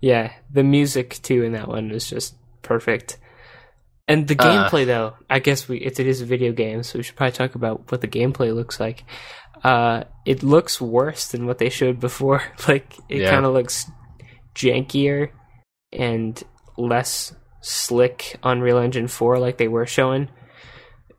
Yeah, 0.00 0.32
the 0.52 0.64
music 0.64 1.20
too 1.22 1.44
in 1.44 1.52
that 1.52 1.68
one 1.68 1.90
was 1.90 2.10
just 2.10 2.34
perfect. 2.62 3.16
And 4.08 4.26
the 4.26 4.36
Uh, 4.38 4.68
gameplay 4.68 4.86
though, 4.86 5.14
I 5.30 5.38
guess 5.38 5.68
we 5.68 5.78
it 5.78 5.98
is 6.00 6.20
a 6.20 6.26
video 6.26 6.52
game, 6.52 6.82
so 6.82 6.98
we 6.98 7.04
should 7.04 7.16
probably 7.16 7.32
talk 7.32 7.54
about 7.54 7.90
what 7.90 8.00
the 8.00 8.08
gameplay 8.08 8.52
looks 8.52 8.80
like. 8.80 9.04
Uh 9.64 10.04
it 10.24 10.42
looks 10.42 10.80
worse 10.80 11.28
than 11.28 11.46
what 11.46 11.58
they 11.58 11.68
showed 11.70 12.00
before. 12.00 12.42
like 12.68 12.94
it 13.08 13.22
Yeah. 13.22 13.30
kind 13.30 13.46
of 13.46 13.52
looks 13.52 13.90
jankier 14.54 15.30
and 15.92 16.42
less 16.76 17.34
slick 17.60 18.36
on 18.42 18.58
Unreal 18.58 18.78
Engine 18.78 19.08
4 19.08 19.38
like 19.38 19.56
they 19.58 19.68
were 19.68 19.86
showing. 19.86 20.28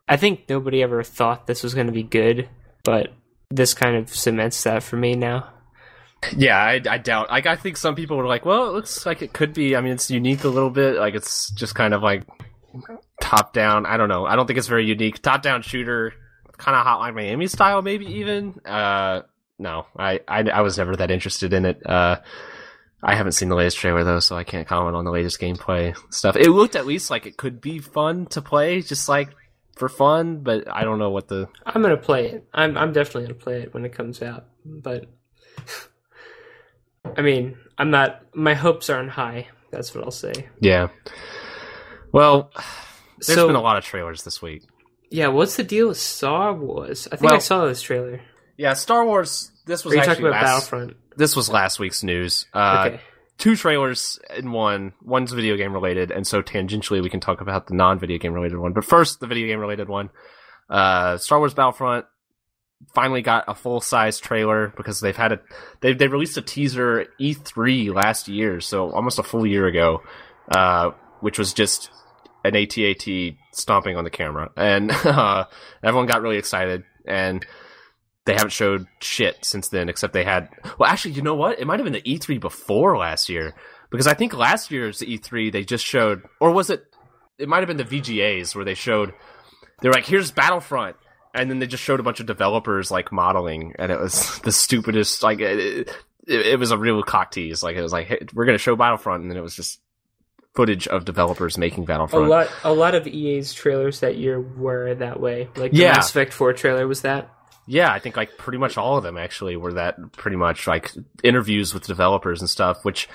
I 0.08 0.15
think 0.17 0.47
nobody 0.47 0.82
ever 0.84 1.04
thought 1.04 1.47
this 1.47 1.63
was 1.63 1.73
going 1.73 1.88
to 1.88 1.93
be 1.93 2.04
good, 2.04 2.47
but 2.84 3.10
this 3.50 3.73
kind 3.73 3.95
of 3.97 4.10
cements 4.15 4.63
that 4.63 4.84
for 4.84 4.95
me 4.95 5.15
now. 5.15 5.50
Yeah, 6.36 6.58
I, 6.58 6.82
I 6.89 6.97
doubt. 6.97 7.30
Like, 7.30 7.45
I 7.45 7.56
think 7.58 7.76
some 7.78 7.93
people 7.95 8.17
were 8.17 8.26
like, 8.26 8.45
"Well, 8.45 8.69
it 8.69 8.73
looks 8.73 9.06
like 9.06 9.21
it 9.21 9.34
could 9.34 9.54
be." 9.54 9.76
I 9.76 9.82
mean, 9.82 9.93
it's 9.93 10.10
unique 10.10 10.43
a 10.45 10.47
little 10.50 10.69
bit. 10.71 10.95
Like, 10.95 11.13
it's 11.13 11.52
just 11.52 11.76
kind 11.76 11.93
of 11.93 12.02
like 12.02 12.23
top 13.21 13.54
down. 13.54 13.86
I 13.86 13.97
don't 13.97 14.10
know. 14.10 14.26
I 14.26 14.36
don't 14.36 14.47
think 14.47 14.58
it's 14.58 14.67
very 14.67 14.86
unique. 14.86 15.21
Top 15.21 15.41
down 15.43 15.62
shooter, 15.62 16.13
kind 16.58 16.76
of 16.76 16.86
Hotline 16.86 17.15
Miami 17.15 17.48
style, 17.48 17.82
maybe 17.82 18.06
even. 18.06 18.60
Uh, 18.65 19.22
no, 19.60 19.86
I, 19.98 20.20
I 20.28 20.41
I 20.43 20.62
was 20.62 20.78
never 20.78 20.96
that 20.96 21.12
interested 21.12 21.54
in 21.54 21.65
it. 21.65 21.82
Uh, 21.86 22.17
I 23.02 23.15
haven't 23.15 23.34
seen 23.34 23.50
the 23.50 23.56
latest 23.56 23.78
trailer 23.78 24.04
though, 24.04 24.20
so 24.20 24.36
I 24.36 24.43
can't 24.43 24.67
comment 24.67 24.96
on 24.96 25.06
the 25.06 25.12
latest 25.12 25.39
gameplay 25.39 25.96
stuff. 26.12 26.36
It 26.36 26.50
looked 26.50 26.76
at 26.76 26.86
least 26.86 27.10
like 27.10 27.26
it 27.26 27.38
could 27.38 27.62
be 27.62 27.80
fun 27.80 28.26
to 28.28 28.41
play, 28.41 28.82
just 28.82 29.08
like 29.08 29.30
for 29.76 29.88
fun. 29.89 30.39
But 30.39 30.67
I 30.67 30.84
don't 30.84 31.00
know 31.00 31.10
what 31.12 31.28
the 31.28 31.48
I'm 31.65 31.82
gonna 31.82 31.98
play 31.98 32.28
it. 32.32 32.48
I'm 32.54 32.78
I'm 32.78 32.93
definitely 32.93 33.24
gonna 33.24 33.36
play 33.36 33.62
it 33.62 33.74
when 33.74 33.86
it 33.86 33.93
comes 33.93 34.22
out. 34.22 34.46
But 34.65 35.06
I 37.17 37.22
mean, 37.22 37.58
I'm 37.78 37.91
not. 37.91 38.24
My 38.36 38.54
hopes 38.54 38.89
aren't 38.89 39.12
high. 39.12 39.48
That's 39.72 39.93
what 39.93 40.04
I'll 40.04 40.12
say. 40.12 40.48
yeah. 40.60 40.88
Well, 42.12 42.52
there's 43.26 43.38
so 43.38 43.48
been 43.48 43.56
a 43.56 43.62
lot 43.62 43.78
of 43.78 43.84
trailers 43.84 44.24
this 44.24 44.41
week. 44.41 44.63
Yeah, 45.10 45.28
what's 45.28 45.56
the 45.56 45.63
deal 45.63 45.89
with 45.89 45.98
Star 45.98 46.54
Wars? 46.54 47.08
I 47.12 47.15
think 47.15 47.32
I 47.32 47.38
saw 47.39 47.65
this 47.65 47.82
trailer. 47.82 48.22
Yeah, 48.58 48.74
Star 48.74 49.06
Wars. 49.06 49.52
This 49.65 49.84
was 49.84 49.93
Are 49.93 49.96
you 49.96 50.02
actually 50.02 50.15
talking 50.15 50.28
about 50.28 50.41
last, 50.41 50.72
Battlefront? 50.72 50.98
This 51.15 51.36
was 51.36 51.50
last 51.50 51.80
week's 51.80 52.04
news. 52.04 52.46
Uh, 52.54 52.86
okay. 52.88 53.02
Two 53.38 53.56
trailers 53.56 54.20
in 54.36 54.52
one. 54.52 54.93
One's 55.02 55.32
video 55.32 55.58
game 55.58 55.74
related, 55.74 56.12
and 56.12 56.26
so 56.26 56.41
tangentially 56.41 57.04
we 57.04 57.10
can 57.10 57.20
talk 57.20 57.41
about 57.41 57.67
the 57.67 57.76
non-video 57.76 58.17
game 58.17 58.34
related 58.34 58.58
one. 58.58 58.74
But 58.74 58.86
first, 58.86 59.20
the 59.20 59.28
video 59.28 59.48
game 59.48 59.60
related 59.60 59.88
one. 59.88 60.10
Uh, 60.70 61.17
Star 61.17 61.39
Wars 61.39 61.54
Battlefront 61.54 62.06
finally 62.93 63.22
got 63.22 63.46
a 63.48 63.56
full 63.56 63.82
size 63.82 64.20
trailer 64.20 64.74
because 64.76 65.00
they've 65.00 65.15
had 65.15 65.34
a 65.34 65.39
they 65.82 65.93
they 65.93 66.08
released 66.08 66.38
a 66.38 66.41
teaser 66.41 67.08
E3 67.20 67.93
last 67.93 68.28
year, 68.28 68.60
so 68.60 68.91
almost 68.91 69.20
a 69.20 69.24
full 69.24 69.46
year 69.46 69.67
ago, 69.67 70.02
uh, 70.56 70.91
which 71.22 71.38
was 71.38 71.54
just 71.54 71.91
an 72.43 72.54
ATAT 72.54 73.38
stomping 73.52 73.97
on 73.97 74.04
the 74.04 74.10
camera, 74.10 74.50
and 74.56 74.91
uh, 75.06 75.45
everyone 75.84 76.08
got 76.08 76.21
really 76.21 76.38
excited 76.38 76.84
and 77.08 77.45
they 78.28 78.34
haven't 78.34 78.52
showed 78.52 78.86
shit 79.00 79.38
since 79.43 79.69
then, 79.69 79.88
except 79.88 80.13
they 80.13 80.26
had. 80.26 80.50
Well, 80.78 80.89
actually, 80.89 81.13
you 81.13 81.21
know 81.21 81.34
what? 81.34 81.60
It 81.60 81.65
might 81.65 81.80
have 81.80 81.86
been 81.86 81.93
the 81.93 82.02
E3 82.02 82.39
before 82.39 82.97
last 82.97 83.30
year, 83.30 83.56
because 83.89 84.06
I 84.06 84.13
think 84.13 84.34
last 84.36 84.69
year's 84.69 85.00
E3 85.00 85.52
they 85.52 85.63
just 85.63 85.86
showed, 85.86 86.23
or 86.39 86.52
was 86.52 86.69
it? 86.69 86.84
It 87.39 87.47
might 87.47 87.60
have 87.60 87.67
been 87.67 87.78
the 87.78 87.86
VGAs 87.86 88.54
where 88.54 88.65
they 88.65 88.73
showed. 88.73 89.13
They 89.82 89.88
were 89.88 89.93
like, 89.93 90.06
"Here's 90.06 90.32
Battlefront," 90.32 90.97
and 91.34 91.50
then 91.50 91.60
they 91.60 91.67
just 91.67 91.84
showed 91.84 92.02
a 92.02 92.04
bunch 92.04 92.19
of 92.19 92.26
developers 92.26 92.91
like 92.91 93.13
modeling, 93.13 93.73
and 93.80 93.91
it 93.91 94.00
was 94.00 94.39
the 94.43 94.52
stupidest. 94.52 95.23
Like, 95.23 95.39
it, 95.39 95.88
it, 96.28 96.45
it 96.47 96.60
was 96.60 96.71
a 96.71 96.78
real 96.78 97.02
cock 97.04 97.32
tease. 97.32 97.63
Like, 97.63 97.78
it 97.78 97.82
was 97.82 97.93
like, 97.93 98.08
hey, 98.08 98.26
"We're 98.34 98.45
gonna 98.45 98.58
show 98.58 98.76
Battlefront," 98.76 99.21
and 99.21 99.32
then 99.32 99.38
it 99.38 99.43
was 99.43 99.56
just 99.56 99.80
footage 100.58 100.88
of 100.88 101.06
developers 101.06 101.58
making 101.58 101.84
A 101.84 101.88
Battlefront. 101.88 102.28
lot, 102.28 102.50
a 102.65 102.74
lot 102.74 102.96
of 102.96 103.08
EA's 103.08 103.54
trailers 103.54 104.02
that 104.02 104.17
year 104.17 104.41
were 104.41 104.93
that 104.96 105.20
way. 105.22 105.48
Like 105.56 105.72
the 105.72 105.78
Yeah. 105.78 105.93
Mass 105.93 106.10
Effect 106.10 106.34
4 106.34 106.52
trailer 106.54 106.86
was 106.88 107.02
that. 107.04 107.30
Yeah, 107.67 107.91
I 107.93 108.00
think 108.00 108.17
like 108.17 108.38
pretty 108.38 108.58
much 108.58 108.78
all 108.78 108.98
of 108.98 109.04
them 109.04 109.17
actually 109.17 109.56
were 109.56 109.74
that 109.74 109.96
pretty 110.13 110.38
much 110.38 110.67
like 110.67 110.91
interviews 111.24 111.74
with 111.74 111.86
developers 111.86 112.41
and 112.41 112.50
stuff, 112.50 112.84
which 112.84 113.08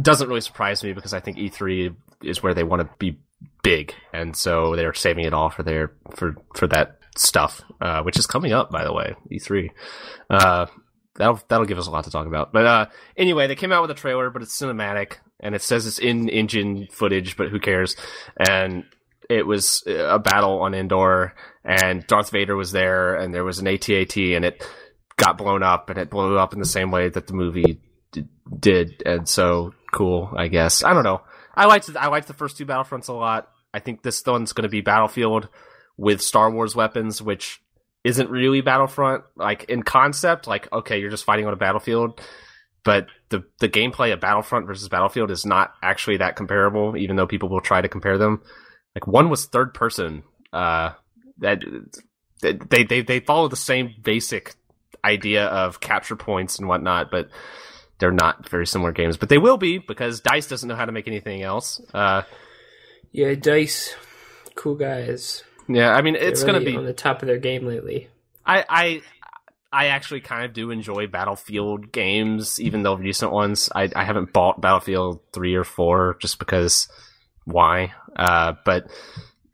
doesn't 0.00 0.28
really 0.28 0.40
surprise 0.40 0.82
me 0.82 0.92
because 0.92 1.14
I 1.14 1.20
think 1.20 1.36
E3 1.38 1.94
is 2.22 2.42
where 2.42 2.52
they 2.54 2.64
want 2.64 2.82
to 2.82 2.88
be 2.98 3.18
big, 3.62 3.94
and 4.12 4.34
so 4.34 4.74
they're 4.76 4.94
saving 4.94 5.24
it 5.26 5.32
all 5.34 5.50
for 5.50 5.62
their 5.62 5.92
for 6.16 6.36
for 6.56 6.66
that 6.68 6.98
stuff, 7.16 7.60
uh, 7.82 8.02
which 8.02 8.18
is 8.18 8.26
coming 8.26 8.52
up 8.52 8.70
by 8.70 8.82
the 8.82 8.92
way, 8.94 9.14
E3. 9.30 9.70
Uh, 10.30 10.66
that'll 11.16 11.40
that'll 11.48 11.66
give 11.66 11.78
us 11.78 11.86
a 11.86 11.90
lot 11.90 12.04
to 12.04 12.10
talk 12.10 12.26
about. 12.26 12.50
But 12.52 12.64
uh, 12.66 12.86
anyway, 13.16 13.46
they 13.46 13.56
came 13.56 13.72
out 13.72 13.82
with 13.82 13.90
a 13.90 13.94
trailer, 14.00 14.30
but 14.30 14.40
it's 14.42 14.58
cinematic, 14.58 15.16
and 15.40 15.54
it 15.54 15.62
says 15.62 15.86
it's 15.86 15.98
in 15.98 16.28
engine 16.28 16.88
footage, 16.90 17.36
but 17.36 17.48
who 17.48 17.60
cares? 17.60 17.96
And 18.48 18.84
it 19.28 19.46
was 19.46 19.82
a 19.86 20.18
battle 20.18 20.60
on 20.60 20.74
Endor, 20.74 21.34
and 21.64 22.06
Darth 22.06 22.30
Vader 22.30 22.56
was 22.56 22.72
there, 22.72 23.14
and 23.14 23.34
there 23.34 23.44
was 23.44 23.58
an 23.58 23.66
ATAT, 23.66 24.36
and 24.36 24.44
it 24.44 24.66
got 25.18 25.36
blown 25.36 25.62
up 25.62 25.90
and 25.90 25.98
it 25.98 26.08
blew 26.08 26.38
up 26.38 26.54
in 26.54 26.60
the 26.60 26.64
same 26.64 26.90
way 26.90 27.08
that 27.10 27.26
the 27.26 27.34
movie 27.34 27.80
d- 28.12 28.24
did, 28.58 29.02
and 29.04 29.28
so 29.28 29.74
cool, 29.92 30.32
I 30.34 30.48
guess. 30.48 30.82
I 30.82 30.94
don't 30.94 31.04
know. 31.04 31.20
I 31.54 31.66
liked 31.66 31.90
I 31.94 32.06
liked 32.06 32.28
the 32.28 32.34
first 32.34 32.56
two 32.56 32.64
Battlefronts 32.64 33.08
a 33.08 33.12
lot. 33.12 33.50
I 33.74 33.80
think 33.80 34.02
this 34.02 34.24
one's 34.24 34.52
going 34.52 34.62
to 34.62 34.68
be 34.68 34.80
Battlefield 34.80 35.48
with 35.96 36.22
Star 36.22 36.50
Wars 36.50 36.74
weapons, 36.74 37.20
which 37.20 37.60
isn't 38.04 38.30
really 38.30 38.60
Battlefront. 38.60 39.24
Like 39.36 39.64
in 39.64 39.82
concept, 39.82 40.46
like 40.46 40.72
okay, 40.72 41.00
you're 41.00 41.10
just 41.10 41.24
fighting 41.24 41.46
on 41.46 41.52
a 41.52 41.56
battlefield, 41.56 42.20
but 42.84 43.06
the 43.28 43.44
the 43.60 43.68
gameplay 43.68 44.12
of 44.12 44.20
Battlefront 44.20 44.66
versus 44.66 44.88
Battlefield 44.88 45.30
is 45.30 45.44
not 45.44 45.72
actually 45.82 46.18
that 46.18 46.36
comparable. 46.36 46.96
Even 46.96 47.16
though 47.16 47.26
people 47.26 47.48
will 47.48 47.60
try 47.60 47.80
to 47.80 47.88
compare 47.88 48.18
them, 48.18 48.42
like 48.94 49.06
one 49.06 49.28
was 49.30 49.46
third 49.46 49.74
person. 49.74 50.22
Uh, 50.52 50.92
that 51.38 51.60
they 52.40 52.84
they 52.84 53.02
they 53.02 53.20
follow 53.20 53.48
the 53.48 53.56
same 53.56 53.94
basic 54.02 54.54
idea 55.04 55.46
of 55.46 55.80
capture 55.80 56.16
points 56.16 56.58
and 56.58 56.68
whatnot, 56.68 57.10
but 57.10 57.28
they're 57.98 58.10
not 58.12 58.48
very 58.48 58.66
similar 58.66 58.92
games. 58.92 59.16
But 59.16 59.28
they 59.28 59.38
will 59.38 59.56
be 59.56 59.78
because 59.78 60.20
Dice 60.20 60.46
doesn't 60.46 60.68
know 60.68 60.76
how 60.76 60.84
to 60.84 60.92
make 60.92 61.08
anything 61.08 61.42
else. 61.42 61.80
Uh, 61.92 62.22
Yeah, 63.12 63.34
Dice, 63.34 63.94
cool 64.54 64.74
guys. 64.76 65.42
yeah, 65.68 65.92
I 65.94 66.02
mean 66.02 66.14
it's 66.16 66.42
really 66.42 66.52
gonna 66.52 66.64
be. 66.64 66.76
on 66.76 66.84
the 66.84 66.92
top 66.92 67.22
of 67.22 67.26
their 67.28 67.38
game 67.38 67.66
lately. 67.66 68.08
I 68.46 68.64
I 68.68 69.02
I 69.70 69.86
actually 69.88 70.20
kind 70.20 70.44
of 70.44 70.52
do 70.52 70.70
enjoy 70.70 71.06
Battlefield 71.08 71.92
games, 71.92 72.60
even 72.60 72.82
though 72.82 72.94
recent 72.94 73.32
ones 73.32 73.68
I 73.74 73.90
I 73.94 74.04
haven't 74.04 74.32
bought 74.32 74.60
Battlefield 74.60 75.20
three 75.32 75.54
or 75.54 75.64
four 75.64 76.16
just 76.20 76.38
because 76.38 76.88
why? 77.44 77.94
Uh, 78.16 78.54
but 78.64 78.90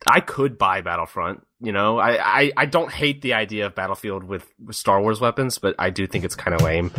I 0.07 0.20
could 0.20 0.59
buy 0.59 0.81
Battlefront. 0.81 1.46
You 1.61 1.72
know, 1.72 1.98
I, 1.98 2.42
I, 2.42 2.53
I 2.57 2.66
don't 2.66 2.92
hate 2.92 3.22
the 3.22 3.35
idea 3.35 3.66
of 3.66 3.74
Battlefield 3.74 4.24
with, 4.24 4.46
with 4.62 4.77
Star 4.77 5.00
Wars 5.00 5.20
weapons, 5.20 5.59
but 5.59 5.74
I 5.79 5.90
do 5.90 6.07
think 6.07 6.24
it's 6.24 6.35
kind 6.35 6.55
of 6.55 6.61
lame. 6.61 6.90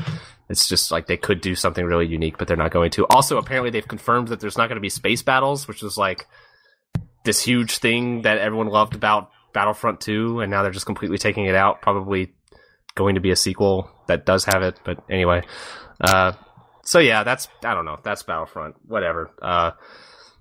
It's 0.49 0.67
just 0.67 0.91
like 0.91 1.05
they 1.05 1.17
could 1.17 1.41
do 1.41 1.53
something 1.53 1.85
really 1.85 2.07
unique, 2.07 2.37
but 2.37 2.47
they're 2.47 2.57
not 2.57 2.71
going 2.71 2.91
to. 2.91 3.05
Also, 3.07 3.37
apparently, 3.37 3.69
they've 3.69 3.87
confirmed 3.87 4.29
that 4.29 4.39
there's 4.39 4.57
not 4.57 4.69
going 4.69 4.77
to 4.77 4.81
be 4.81 4.89
space 4.89 5.21
battles, 5.21 5.67
which 5.67 5.83
was 5.83 5.97
like 5.97 6.25
this 7.25 7.43
huge 7.43 7.77
thing 7.77 8.23
that 8.23 8.37
everyone 8.37 8.67
loved 8.67 8.95
about 8.95 9.31
Battlefront 9.53 10.01
2, 10.01 10.41
and 10.41 10.49
now 10.49 10.63
they're 10.63 10.71
just 10.71 10.85
completely 10.85 11.17
taking 11.17 11.45
it 11.45 11.55
out. 11.55 11.81
Probably 11.81 12.33
going 12.95 13.15
to 13.15 13.21
be 13.21 13.31
a 13.31 13.35
sequel 13.35 13.89
that 14.07 14.25
does 14.25 14.45
have 14.45 14.61
it, 14.63 14.79
but 14.83 14.97
anyway. 15.09 15.41
Uh, 16.01 16.33
so 16.83 16.99
yeah, 16.99 17.23
that's 17.23 17.47
I 17.63 17.73
don't 17.73 17.85
know. 17.85 17.97
That's 18.03 18.23
Battlefront. 18.23 18.75
Whatever. 18.87 19.31
Uh, 19.41 19.71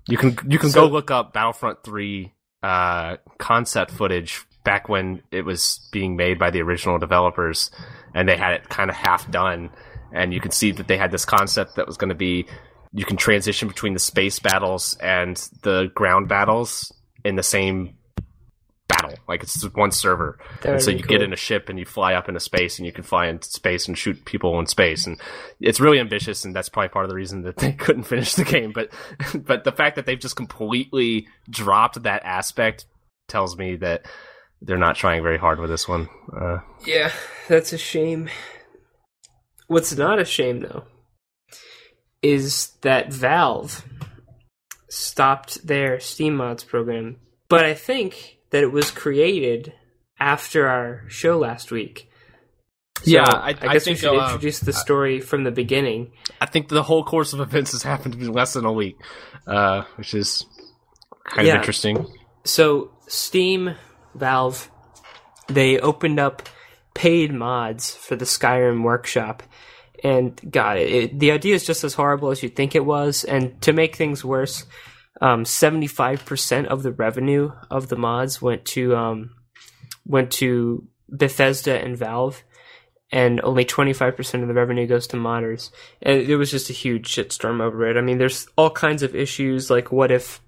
you 0.08 0.16
can 0.16 0.36
you 0.48 0.58
can 0.58 0.70
So- 0.70 0.86
go 0.86 0.92
look 0.92 1.10
up 1.10 1.32
Battlefront 1.32 1.82
3 1.84 2.32
uh, 2.62 3.16
concept 3.38 3.90
footage 3.90 4.44
back 4.64 4.88
when 4.88 5.22
it 5.30 5.42
was 5.44 5.86
being 5.92 6.16
made 6.16 6.38
by 6.38 6.50
the 6.50 6.62
original 6.62 6.98
developers, 6.98 7.70
and 8.14 8.28
they 8.28 8.36
had 8.36 8.52
it 8.54 8.68
kind 8.68 8.88
of 8.90 8.96
half 8.96 9.30
done, 9.30 9.70
and 10.14 10.32
you 10.32 10.40
can 10.40 10.50
see 10.50 10.72
that 10.72 10.88
they 10.88 10.96
had 10.96 11.10
this 11.10 11.24
concept 11.26 11.76
that 11.76 11.86
was 11.86 11.96
going 11.98 12.08
to 12.08 12.14
be 12.14 12.46
you 12.92 13.04
can 13.04 13.16
transition 13.16 13.66
between 13.68 13.92
the 13.92 13.98
space 13.98 14.38
battles 14.38 14.96
and 15.02 15.36
the 15.62 15.90
ground 15.94 16.28
battles 16.28 16.92
in 17.24 17.34
the 17.34 17.42
same 17.42 17.96
battle. 19.14 19.24
Like 19.28 19.42
it's 19.42 19.60
just 19.60 19.76
one 19.76 19.90
server. 19.90 20.38
That 20.62 20.72
And 20.72 20.82
so 20.82 20.90
you 20.90 21.02
be 21.02 21.08
get 21.08 21.22
in 21.22 21.32
a 21.32 21.36
ship 21.36 21.68
and 21.68 21.78
you 21.78 21.84
fly 21.84 22.14
up 22.14 22.28
into 22.28 22.40
space 22.40 22.78
and 22.78 22.86
you 22.86 22.92
can 22.92 23.04
fly 23.04 23.26
in 23.26 23.40
space 23.42 23.88
and 23.88 23.96
shoot 23.96 24.24
people 24.24 24.58
in 24.60 24.66
space 24.66 25.06
and 25.06 25.20
it's 25.60 25.80
really 25.80 26.00
ambitious 26.00 26.44
and 26.44 26.54
that's 26.54 26.68
probably 26.68 26.88
part 26.88 27.04
of 27.04 27.08
the 27.08 27.16
reason 27.16 27.42
that 27.42 27.56
they 27.56 27.72
couldn't 27.78 28.04
finish 28.04 28.34
the 28.34 28.44
game. 28.44 28.72
But 28.72 28.90
but 29.34 29.64
the 29.64 29.72
fact 29.72 29.96
that 29.96 30.06
they've 30.06 30.18
just 30.18 30.36
completely 30.36 31.28
dropped 31.48 32.02
that 32.02 32.24
aspect 32.24 32.86
tells 33.28 33.56
me 33.56 33.76
that 33.76 34.06
they're 34.60 34.78
not 34.78 34.96
trying 34.96 35.22
very 35.22 35.38
hard 35.38 35.60
with 35.60 35.70
this 35.70 35.88
one. 35.88 36.08
Uh, 36.34 36.58
Yeah, 36.86 37.12
that's 37.48 37.72
a 37.72 37.78
shame. 37.78 38.30
What's 39.66 39.96
not 39.96 40.18
a 40.18 40.24
shame 40.24 40.60
though 40.60 40.84
is 42.22 42.72
that 42.80 43.12
Valve 43.12 43.84
stopped 44.88 45.66
their 45.66 46.00
Steam 46.00 46.36
mods 46.36 46.64
program, 46.64 47.16
but 47.48 47.64
I 47.64 47.74
think 47.74 48.38
that 48.54 48.62
it 48.62 48.70
was 48.70 48.92
created 48.92 49.72
after 50.20 50.68
our 50.68 51.02
show 51.08 51.36
last 51.36 51.72
week. 51.72 52.08
So 53.02 53.10
Yeah, 53.10 53.24
I- 53.28 53.48
I 53.48 53.52
guess 53.54 53.72
we 53.72 53.80
think, 53.80 53.98
should 53.98 54.16
uh, 54.16 54.26
introduce 54.26 54.60
the 54.60 54.72
story 54.72 55.18
from 55.18 55.42
the 55.42 55.50
beginning. 55.50 56.12
I 56.40 56.46
think 56.46 56.68
the 56.68 56.84
whole 56.84 57.02
course 57.02 57.32
of 57.32 57.40
events 57.40 57.72
has 57.72 57.82
happened 57.82 58.14
in 58.14 58.32
less 58.32 58.52
than 58.52 58.64
a 58.64 58.70
week, 58.72 58.94
uh, 59.48 59.82
which 59.96 60.14
is 60.14 60.46
kind 61.26 61.48
Yeah. 61.48 61.54
of 61.54 61.58
interesting. 61.62 62.06
So 62.44 62.92
Steam, 63.08 63.74
Valve, 64.14 64.70
they 65.48 65.80
opened 65.80 66.20
up 66.20 66.48
paid 66.94 67.34
mods 67.34 67.92
for 67.96 68.14
the 68.14 68.24
Skyrim 68.24 68.84
workshop. 68.84 69.42
And 70.04 70.40
God, 70.48 70.76
it, 70.78 71.18
the 71.18 71.32
idea 71.32 71.56
is 71.56 71.66
just 71.66 71.82
as 71.82 71.94
horrible 71.94 72.30
as 72.30 72.40
you 72.44 72.48
think 72.50 72.76
it 72.76 72.84
was. 72.84 73.24
And 73.24 73.60
to 73.62 73.72
make 73.72 73.96
things 73.96 74.24
worse, 74.24 74.64
um, 75.20 75.44
75% 75.44 76.66
of 76.66 76.82
the 76.82 76.92
revenue 76.92 77.52
of 77.70 77.88
the 77.88 77.96
mods 77.96 78.42
went 78.42 78.64
to 78.66 78.96
um, 78.96 79.30
went 80.06 80.30
to 80.32 80.86
Bethesda 81.08 81.82
and 81.82 81.96
Valve, 81.96 82.42
and 83.12 83.40
only 83.42 83.64
25% 83.64 84.42
of 84.42 84.48
the 84.48 84.54
revenue 84.54 84.86
goes 84.86 85.06
to 85.08 85.16
modders. 85.16 85.70
And 86.02 86.20
it 86.22 86.36
was 86.36 86.50
just 86.50 86.70
a 86.70 86.74
huge 86.74 87.08
shitstorm 87.14 87.60
over 87.60 87.86
it. 87.88 87.96
I 87.96 88.00
mean, 88.00 88.18
there's 88.18 88.46
all 88.56 88.70
kinds 88.70 89.02
of 89.02 89.14
issues 89.14 89.70
like 89.70 89.92
what 89.92 90.10
if 90.10 90.40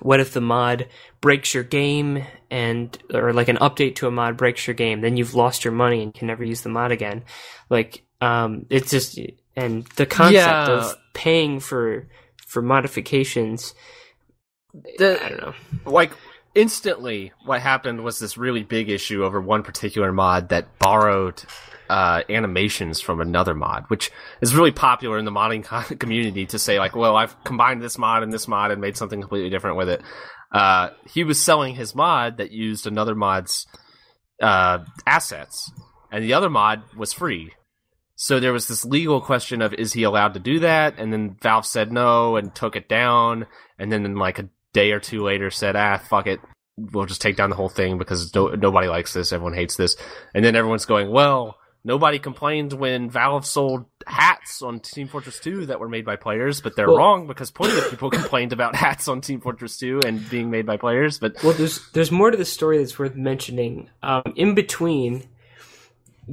what 0.00 0.20
if 0.20 0.32
the 0.34 0.42
mod 0.42 0.88
breaks 1.22 1.54
your 1.54 1.64
game 1.64 2.22
and 2.50 2.98
or 3.14 3.32
like 3.32 3.48
an 3.48 3.56
update 3.56 3.94
to 3.96 4.06
a 4.06 4.10
mod 4.10 4.36
breaks 4.36 4.66
your 4.66 4.74
game 4.74 5.00
then 5.00 5.16
you've 5.16 5.34
lost 5.34 5.64
your 5.64 5.72
money 5.72 6.02
and 6.02 6.12
can 6.12 6.26
never 6.26 6.44
use 6.44 6.60
the 6.60 6.68
mod 6.68 6.92
again 6.92 7.24
like 7.70 8.04
um 8.20 8.66
it's 8.68 8.90
just 8.90 9.18
and 9.56 9.86
the 9.96 10.04
concept 10.04 10.34
Yeah. 10.34 10.66
of 10.68 10.94
paying 11.14 11.60
for 11.60 12.06
for 12.56 12.62
modifications. 12.62 13.74
I 14.74 15.28
don't 15.28 15.36
know. 15.36 15.54
like 15.84 16.10
instantly 16.54 17.32
what 17.44 17.60
happened 17.60 18.02
was 18.02 18.18
this 18.18 18.38
really 18.38 18.62
big 18.62 18.88
issue 18.88 19.24
over 19.24 19.42
one 19.42 19.62
particular 19.62 20.10
mod 20.10 20.48
that 20.48 20.78
borrowed 20.78 21.44
uh, 21.90 22.22
animations 22.30 22.98
from 22.98 23.20
another 23.20 23.52
mod 23.52 23.84
which 23.88 24.10
is 24.40 24.54
really 24.54 24.72
popular 24.72 25.18
in 25.18 25.26
the 25.26 25.30
modding 25.30 25.98
community 26.00 26.46
to 26.46 26.58
say 26.58 26.78
like 26.78 26.96
well 26.96 27.14
i've 27.14 27.36
combined 27.44 27.82
this 27.82 27.98
mod 27.98 28.22
and 28.22 28.32
this 28.32 28.48
mod 28.48 28.70
and 28.70 28.80
made 28.80 28.96
something 28.96 29.20
completely 29.20 29.50
different 29.50 29.76
with 29.76 29.90
it. 29.90 30.00
Uh, 30.50 30.88
he 31.12 31.24
was 31.24 31.38
selling 31.38 31.74
his 31.74 31.94
mod 31.94 32.38
that 32.38 32.52
used 32.52 32.86
another 32.86 33.14
mod's 33.14 33.66
uh, 34.40 34.78
assets 35.06 35.70
and 36.10 36.24
the 36.24 36.32
other 36.32 36.48
mod 36.48 36.82
was 36.96 37.12
free 37.12 37.52
so 38.16 38.40
there 38.40 38.52
was 38.52 38.66
this 38.66 38.84
legal 38.84 39.20
question 39.20 39.62
of 39.62 39.72
is 39.74 39.92
he 39.92 40.02
allowed 40.02 40.34
to 40.34 40.40
do 40.40 40.58
that 40.60 40.98
and 40.98 41.12
then 41.12 41.36
valve 41.40 41.66
said 41.66 41.92
no 41.92 42.36
and 42.36 42.54
took 42.54 42.74
it 42.74 42.88
down 42.88 43.46
and 43.78 43.92
then 43.92 44.16
like 44.16 44.38
a 44.38 44.48
day 44.72 44.92
or 44.92 45.00
two 45.00 45.22
later 45.22 45.50
said, 45.50 45.74
ah, 45.74 45.96
fuck 45.96 46.26
it. 46.26 46.38
We'll 46.76 47.06
just 47.06 47.22
take 47.22 47.36
down 47.36 47.48
the 47.48 47.56
whole 47.56 47.70
thing 47.70 47.96
because 47.96 48.34
no, 48.34 48.48
nobody 48.48 48.88
likes 48.88 49.14
this. 49.14 49.32
Everyone 49.32 49.54
hates 49.54 49.76
this. 49.76 49.96
And 50.34 50.44
then 50.44 50.54
everyone's 50.54 50.84
going, 50.84 51.10
well, 51.10 51.56
nobody 51.82 52.18
complained 52.18 52.74
when 52.74 53.08
Valve 53.08 53.46
sold 53.46 53.86
hats 54.06 54.60
on 54.60 54.80
Team 54.80 55.08
Fortress 55.08 55.38
2 55.40 55.66
that 55.66 55.80
were 55.80 55.88
made 55.88 56.04
by 56.04 56.16
players, 56.16 56.60
but 56.60 56.76
they're 56.76 56.88
Well- 56.88 56.98
wrong 56.98 57.26
because 57.26 57.50
plenty 57.50 57.78
of 57.78 57.88
people 57.88 58.10
complained 58.22 58.52
about 58.52 58.76
hats 58.76 59.08
on 59.08 59.22
Team 59.22 59.40
Fortress 59.40 59.78
2 59.78 60.00
and 60.04 60.28
being 60.28 60.50
made 60.50 60.66
by 60.66 60.76
players. 60.76 61.18
But 61.18 61.42
well 61.42 61.54
there's 61.54 61.90
there's 61.92 62.12
more 62.12 62.30
to 62.30 62.36
the 62.36 62.44
story 62.44 62.76
that's 62.76 62.98
worth 62.98 63.14
mentioning 63.14 63.88
um 64.02 64.22
in 64.36 64.54
between 64.54 65.24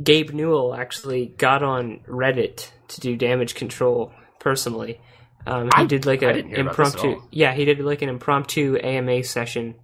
gabe 0.02 0.32
newell 0.32 0.74
actually 0.74 1.28
got 1.38 1.62
on 1.64 2.00
reddit 2.08 2.70
to 2.90 3.02
do 3.02 3.16
damage 3.16 3.56
control 3.56 4.12
personally. 4.40 5.00
Um, 5.46 5.66
he 5.76 5.84
I- 5.84 5.86
did 5.86 6.06
like 6.06 6.24
I 6.24 6.32
a 6.32 6.34
didn't 6.34 6.52
hear 6.52 6.62
about 6.62 6.78
this 6.78 6.96
at 6.96 7.04
impromptu 7.04 7.28
yeah 7.32 7.54
he 7.54 7.66
did 7.66 7.80
like 7.80 8.02
an 8.02 8.10
impromptu 8.10 8.78
ama 8.82 9.24
session 9.24 9.76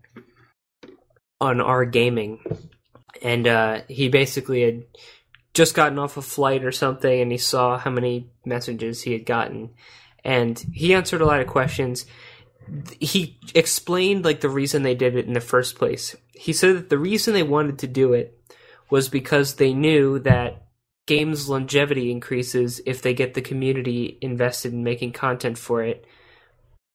on 1.41 1.61
r/gaming. 1.61 2.39
And 3.21 3.47
uh, 3.47 3.81
he 3.87 4.07
basically 4.09 4.61
had 4.63 4.83
just 5.53 5.73
gotten 5.75 5.99
off 5.99 6.17
a 6.17 6.21
flight 6.21 6.63
or 6.63 6.71
something 6.71 7.21
and 7.21 7.31
he 7.31 7.37
saw 7.37 7.77
how 7.77 7.89
many 7.91 8.29
messages 8.45 9.01
he 9.01 9.13
had 9.13 9.25
gotten. 9.25 9.71
And 10.23 10.57
he 10.73 10.93
answered 10.93 11.21
a 11.21 11.25
lot 11.25 11.41
of 11.41 11.47
questions. 11.47 12.05
He 12.99 13.39
explained 13.55 14.23
like 14.25 14.41
the 14.41 14.49
reason 14.49 14.83
they 14.83 14.95
did 14.95 15.15
it 15.15 15.25
in 15.25 15.33
the 15.33 15.41
first 15.41 15.75
place. 15.77 16.15
He 16.33 16.53
said 16.53 16.75
that 16.77 16.89
the 16.89 16.97
reason 16.97 17.33
they 17.33 17.43
wanted 17.43 17.79
to 17.79 17.87
do 17.87 18.13
it 18.13 18.38
was 18.89 19.09
because 19.09 19.55
they 19.55 19.73
knew 19.73 20.19
that 20.19 20.63
games 21.07 21.49
longevity 21.49 22.11
increases 22.11 22.81
if 22.85 23.01
they 23.01 23.13
get 23.13 23.33
the 23.33 23.41
community 23.41 24.17
invested 24.21 24.73
in 24.73 24.83
making 24.83 25.11
content 25.11 25.57
for 25.57 25.83
it 25.83 26.05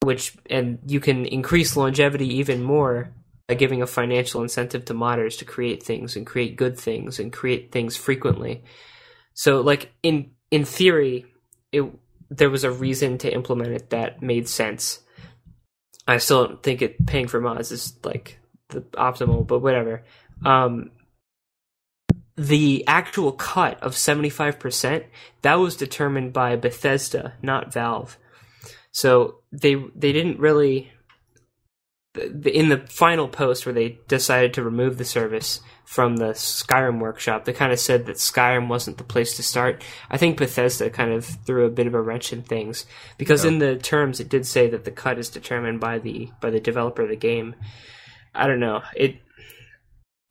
which 0.04 0.37
and 0.48 0.78
you 0.87 1.00
can 1.00 1.24
increase 1.24 1.76
longevity 1.76 2.37
even 2.37 2.62
more 2.62 3.11
by 3.48 3.54
giving 3.54 3.83
a 3.83 3.87
financial 3.87 4.42
incentive 4.42 4.85
to 4.85 4.94
modders 4.94 5.38
to 5.38 5.44
create 5.44 5.83
things 5.83 6.16
and 6.16 6.26
create 6.26 6.57
good 6.57 6.78
things 6.78 7.18
and 7.18 7.33
create 7.33 7.72
things 7.72 7.96
frequently. 7.96 8.62
So 9.35 9.61
like 9.61 9.92
in 10.02 10.30
in 10.50 10.64
theory, 10.64 11.26
it 11.72 11.85
there 12.30 12.50
was 12.50 12.64
a 12.64 12.70
reason 12.70 13.18
to 13.18 13.33
implement 13.33 13.72
it 13.72 13.90
that 13.90 14.22
made 14.22 14.48
sense. 14.48 15.00
I 16.07 16.18
still 16.18 16.46
don't 16.46 16.62
think 16.62 16.83
it 16.83 17.07
paying 17.07 17.28
for 17.28 17.40
mods 17.40 17.72
is 17.72 17.98
like 18.04 18.38
the 18.68 18.83
optimal, 18.83 19.46
but 19.46 19.61
whatever. 19.61 20.04
Um 20.44 20.90
the 22.37 22.85
actual 22.87 23.33
cut 23.33 23.81
of 23.83 23.92
75% 23.92 25.05
that 25.42 25.55
was 25.55 25.77
determined 25.77 26.33
by 26.33 26.57
Bethesda, 26.57 27.35
not 27.42 27.73
Valve. 27.73 28.18
So 28.90 29.40
they 29.53 29.75
they 29.75 30.12
didn't 30.12 30.38
really 30.38 30.92
in 32.20 32.68
the 32.68 32.79
final 32.88 33.27
post 33.27 33.66
where 33.66 33.73
they 33.73 33.99
decided 34.07 34.55
to 34.55 34.62
remove 34.62 34.99
the 34.99 35.05
service 35.05 35.61
from 35.85 36.16
the 36.16 36.31
Skyrim 36.31 37.01
workshop, 37.01 37.44
they 37.44 37.53
kind 37.53 37.73
of 37.73 37.81
said 37.81 38.07
that 38.07 38.16
Skyrim 38.16 38.68
wasn't 38.68 38.99
the 38.99 39.05
place 39.05 39.37
to 39.37 39.42
start. 39.42 39.83
I 40.11 40.16
think 40.16 40.38
Bethesda 40.38 40.90
kind 40.90 41.12
of 41.12 41.25
threw 41.25 41.66
a 41.66 41.70
bit 41.70 41.87
of 41.87 41.94
a 41.94 42.01
wrench 42.01 42.33
in 42.33 42.42
things 42.42 42.87
because 43.18 43.44
yeah. 43.44 43.51
in 43.51 43.59
the 43.59 43.77
terms 43.77 44.20
it 44.20 44.29
did 44.29 44.47
say 44.47 44.68
that 44.70 44.85
the 44.85 44.90
cut 44.90 45.18
is 45.18 45.29
determined 45.29 45.81
by 45.81 45.99
the 45.99 46.31
by 46.40 46.51
the 46.51 46.61
developer 46.61 47.03
of 47.03 47.09
the 47.09 47.16
game. 47.16 47.55
I 48.35 48.47
don't 48.47 48.61
know. 48.61 48.83
It 48.97 49.16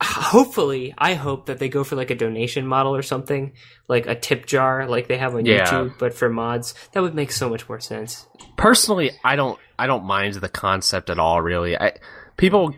hopefully 0.04 0.94
I 0.96 1.14
hope 1.14 1.46
that 1.46 1.58
they 1.58 1.68
go 1.68 1.84
for 1.84 1.96
like 1.96 2.10
a 2.10 2.14
donation 2.14 2.66
model 2.66 2.94
or 2.94 3.02
something, 3.02 3.52
like 3.88 4.06
a 4.06 4.14
tip 4.14 4.46
jar 4.46 4.86
like 4.88 5.08
they 5.08 5.18
have 5.18 5.34
on 5.34 5.46
yeah. 5.46 5.64
YouTube 5.64 5.98
but 5.98 6.14
for 6.14 6.28
mods. 6.28 6.74
That 6.92 7.02
would 7.02 7.14
make 7.14 7.32
so 7.32 7.48
much 7.48 7.68
more 7.68 7.80
sense. 7.80 8.26
Personally, 8.56 9.12
I 9.24 9.36
don't 9.36 9.58
I 9.78 9.86
don't 9.86 10.04
mind 10.04 10.34
the 10.34 10.48
concept 10.48 11.10
at 11.10 11.18
all 11.18 11.40
really. 11.40 11.76
I 11.78 11.92
people 12.36 12.74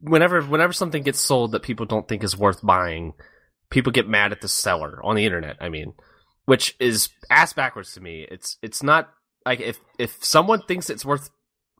whenever 0.00 0.42
whenever 0.42 0.72
something 0.72 1.02
gets 1.02 1.20
sold 1.20 1.52
that 1.52 1.62
people 1.62 1.86
don't 1.86 2.08
think 2.08 2.24
is 2.24 2.36
worth 2.36 2.64
buying, 2.64 3.14
people 3.70 3.92
get 3.92 4.08
mad 4.08 4.32
at 4.32 4.40
the 4.40 4.48
seller 4.48 5.00
on 5.04 5.16
the 5.16 5.24
internet. 5.24 5.56
I 5.60 5.68
mean, 5.68 5.94
which 6.46 6.74
is 6.80 7.10
ass 7.30 7.52
backwards 7.52 7.92
to 7.94 8.00
me. 8.00 8.26
It's 8.30 8.56
it's 8.62 8.82
not 8.82 9.10
like 9.44 9.60
if 9.60 9.78
if 9.98 10.24
someone 10.24 10.62
thinks 10.62 10.90
it's 10.90 11.04
worth 11.04 11.30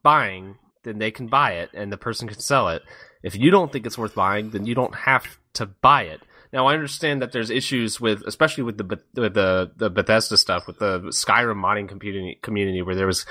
buying, 0.02 0.56
then 0.84 0.98
they 0.98 1.10
can 1.10 1.26
buy 1.26 1.52
it 1.52 1.70
and 1.74 1.92
the 1.92 1.96
person 1.96 2.28
can 2.28 2.40
sell 2.40 2.68
it. 2.68 2.82
If 3.22 3.36
you 3.36 3.50
don't 3.50 3.72
think 3.72 3.86
it's 3.86 3.98
worth 3.98 4.14
buying, 4.14 4.50
then 4.50 4.66
you 4.66 4.74
don't 4.74 4.94
have 4.94 5.38
to 5.54 5.66
buy 5.66 6.02
it. 6.04 6.20
Now 6.52 6.66
I 6.66 6.74
understand 6.74 7.22
that 7.22 7.30
there's 7.30 7.50
issues 7.50 8.00
with, 8.00 8.22
especially 8.26 8.64
with 8.64 8.76
the 8.76 8.98
with 9.14 9.34
the 9.34 9.70
the 9.76 9.88
Bethesda 9.88 10.36
stuff, 10.36 10.66
with 10.66 10.78
the 10.78 11.00
Skyrim 11.00 11.62
modding 11.62 11.88
community 11.88 12.38
community, 12.42 12.82
where 12.82 12.96
there 12.96 13.06
was 13.06 13.24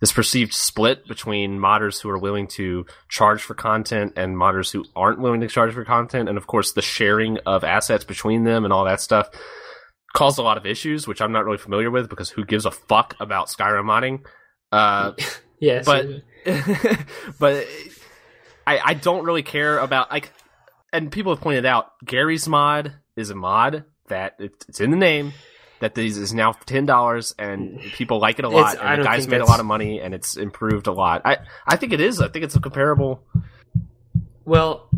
this 0.00 0.12
perceived 0.12 0.52
split 0.52 1.06
between 1.06 1.58
modders 1.58 2.00
who 2.00 2.10
are 2.10 2.18
willing 2.18 2.48
to 2.48 2.84
charge 3.08 3.42
for 3.42 3.54
content 3.54 4.14
and 4.16 4.36
modders 4.36 4.72
who 4.72 4.84
aren't 4.96 5.20
willing 5.20 5.40
to 5.40 5.46
charge 5.46 5.72
for 5.72 5.84
content, 5.84 6.28
and 6.28 6.36
of 6.36 6.48
course 6.48 6.72
the 6.72 6.82
sharing 6.82 7.38
of 7.46 7.62
assets 7.62 8.04
between 8.04 8.42
them 8.42 8.64
and 8.64 8.72
all 8.72 8.84
that 8.84 9.00
stuff 9.00 9.28
caused 10.12 10.38
a 10.38 10.42
lot 10.42 10.56
of 10.56 10.66
issues, 10.66 11.06
which 11.06 11.20
I'm 11.20 11.32
not 11.32 11.44
really 11.44 11.58
familiar 11.58 11.90
with 11.90 12.08
because 12.08 12.30
who 12.30 12.44
gives 12.44 12.64
a 12.64 12.70
fuck 12.72 13.14
about 13.20 13.48
Skyrim 13.48 13.84
modding? 13.84 14.24
Uh, 14.72 15.12
yes, 15.60 15.84
but 15.84 16.06
but 17.38 17.66
I 18.66 18.80
I 18.84 18.94
don't 18.94 19.24
really 19.24 19.42
care 19.42 19.78
about 19.78 20.10
like 20.10 20.32
and 20.92 21.10
people 21.10 21.34
have 21.34 21.42
pointed 21.42 21.66
out 21.66 21.92
Garry's 22.04 22.48
mod 22.48 22.94
is 23.16 23.30
a 23.30 23.34
mod 23.34 23.84
that 24.08 24.36
it's 24.38 24.80
in 24.80 24.90
the 24.90 24.96
name 24.96 25.32
that 25.80 25.94
this 25.94 26.16
is 26.16 26.32
now 26.32 26.52
ten 26.52 26.86
dollars 26.86 27.34
and 27.38 27.80
people 27.80 28.18
like 28.18 28.38
it 28.38 28.44
a 28.44 28.48
lot. 28.48 28.74
It's, 28.74 28.82
and 28.82 29.02
the 29.02 29.04
guys 29.04 29.28
made 29.28 29.40
that's... 29.40 29.48
a 29.48 29.50
lot 29.50 29.60
of 29.60 29.66
money 29.66 30.00
and 30.00 30.14
it's 30.14 30.36
improved 30.36 30.86
a 30.86 30.92
lot. 30.92 31.22
I 31.24 31.38
I 31.66 31.76
think 31.76 31.92
it 31.92 32.00
is. 32.00 32.20
I 32.20 32.28
think 32.28 32.44
it's 32.44 32.56
a 32.56 32.60
comparable. 32.60 33.22
Well, 34.44 34.88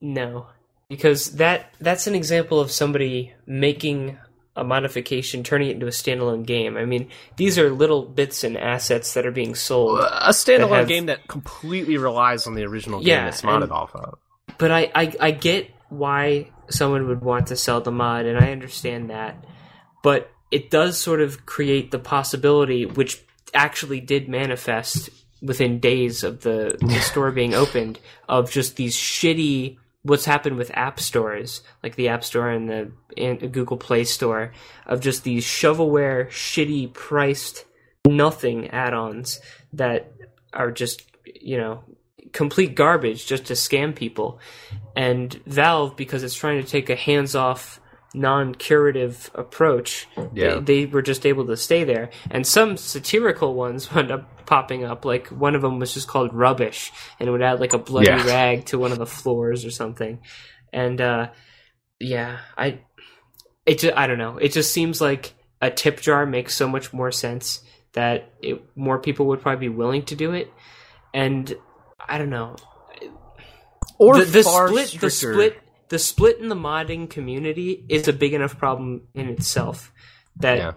no, 0.00 0.48
because 0.88 1.36
that 1.36 1.74
that's 1.80 2.06
an 2.06 2.14
example 2.14 2.60
of 2.60 2.70
somebody 2.70 3.32
making 3.46 4.18
a 4.56 4.64
modification, 4.64 5.42
turning 5.42 5.68
it 5.68 5.72
into 5.72 5.86
a 5.86 5.90
standalone 5.90 6.46
game. 6.46 6.76
I 6.76 6.84
mean, 6.84 7.08
these 7.36 7.58
are 7.58 7.70
little 7.70 8.02
bits 8.02 8.44
and 8.44 8.56
assets 8.56 9.14
that 9.14 9.26
are 9.26 9.32
being 9.32 9.54
sold. 9.54 10.00
A 10.00 10.30
standalone 10.30 10.78
have... 10.78 10.88
game 10.88 11.06
that 11.06 11.26
completely 11.26 11.96
relies 11.96 12.46
on 12.46 12.54
the 12.54 12.64
original 12.64 13.00
game 13.00 13.08
yeah, 13.08 13.28
it's 13.28 13.42
modded 13.42 13.64
and, 13.64 13.72
off 13.72 13.94
of 13.94 14.18
but 14.58 14.70
I, 14.70 14.90
I 14.94 15.14
I 15.20 15.30
get 15.30 15.70
why 15.88 16.50
someone 16.68 17.08
would 17.08 17.22
want 17.22 17.48
to 17.48 17.56
sell 17.56 17.80
the 17.80 17.90
mod, 17.90 18.26
and 18.26 18.38
I 18.38 18.52
understand 18.52 19.10
that. 19.10 19.44
But 20.02 20.30
it 20.50 20.70
does 20.70 20.98
sort 20.98 21.20
of 21.20 21.46
create 21.46 21.90
the 21.90 21.98
possibility, 21.98 22.86
which 22.86 23.22
actually 23.52 24.00
did 24.00 24.28
manifest 24.28 25.10
within 25.42 25.78
days 25.78 26.24
of 26.24 26.40
the, 26.40 26.76
the 26.80 27.00
store 27.00 27.30
being 27.30 27.54
opened, 27.54 27.98
of 28.28 28.50
just 28.50 28.76
these 28.76 28.96
shitty 28.96 29.76
what's 30.04 30.26
happened 30.26 30.56
with 30.56 30.70
app 30.74 31.00
stores, 31.00 31.62
like 31.82 31.96
the 31.96 32.08
App 32.08 32.22
Store 32.22 32.50
and 32.50 32.68
the 32.68 32.92
and 33.16 33.52
Google 33.52 33.76
Play 33.76 34.04
Store, 34.04 34.52
of 34.86 35.00
just 35.00 35.24
these 35.24 35.44
shovelware, 35.44 36.28
shitty 36.28 36.92
priced 36.92 37.64
nothing 38.06 38.68
add-ons 38.68 39.40
that 39.72 40.12
are 40.52 40.70
just 40.70 41.02
you 41.24 41.56
know 41.56 41.82
complete 42.32 42.74
garbage 42.74 43.26
just 43.26 43.46
to 43.46 43.54
scam 43.54 43.94
people. 43.94 44.38
And 44.94 45.32
Valve, 45.46 45.96
because 45.96 46.22
it's 46.22 46.34
trying 46.34 46.62
to 46.62 46.68
take 46.68 46.90
a 46.90 46.96
hands 46.96 47.34
off, 48.14 48.20
non 48.20 48.54
curative 48.54 49.30
approach, 49.34 50.06
yeah. 50.32 50.54
they, 50.60 50.84
they, 50.84 50.86
were 50.86 51.02
just 51.02 51.26
able 51.26 51.46
to 51.46 51.56
stay 51.56 51.84
there. 51.84 52.10
And 52.30 52.46
some 52.46 52.76
satirical 52.76 53.54
ones 53.54 53.92
wound 53.94 54.10
up 54.10 54.46
popping 54.46 54.84
up. 54.84 55.04
Like 55.04 55.28
one 55.28 55.54
of 55.54 55.62
them 55.62 55.78
was 55.78 55.94
just 55.94 56.08
called 56.08 56.32
Rubbish, 56.32 56.92
and 57.18 57.28
it 57.28 57.32
would 57.32 57.42
add 57.42 57.60
like 57.60 57.72
a 57.72 57.78
bloody 57.78 58.08
yeah. 58.08 58.26
rag 58.26 58.66
to 58.66 58.78
one 58.78 58.92
of 58.92 58.98
the 58.98 59.06
floors 59.06 59.64
or 59.64 59.70
something. 59.70 60.20
And 60.72 61.00
uh, 61.00 61.30
yeah, 62.00 62.38
I. 62.56 62.80
It 63.66 63.78
just, 63.78 63.96
I 63.96 64.06
don't 64.06 64.18
know. 64.18 64.36
It 64.36 64.52
just 64.52 64.72
seems 64.72 65.00
like 65.00 65.32
a 65.62 65.70
tip 65.70 66.00
jar 66.02 66.26
makes 66.26 66.54
so 66.54 66.68
much 66.68 66.92
more 66.92 67.10
sense 67.10 67.62
that 67.94 68.30
it, 68.42 68.62
more 68.76 68.98
people 68.98 69.26
would 69.28 69.40
probably 69.40 69.68
be 69.68 69.74
willing 69.74 70.02
to 70.04 70.14
do 70.14 70.32
it. 70.32 70.52
And 71.14 71.56
I 71.98 72.18
don't 72.18 72.28
know. 72.28 72.56
Or 73.98 74.18
the, 74.18 74.24
the 74.24 74.42
split, 74.42 74.88
stricter. 74.88 75.06
the 75.06 75.10
split, 75.10 75.63
the 75.88 75.98
split 75.98 76.38
in 76.38 76.48
the 76.48 76.54
modding 76.54 77.08
community 77.08 77.84
is 77.88 78.08
a 78.08 78.12
big 78.12 78.34
enough 78.34 78.58
problem 78.58 79.02
in 79.14 79.28
itself 79.28 79.92
that. 80.36 80.58
Yeah. 80.58 80.72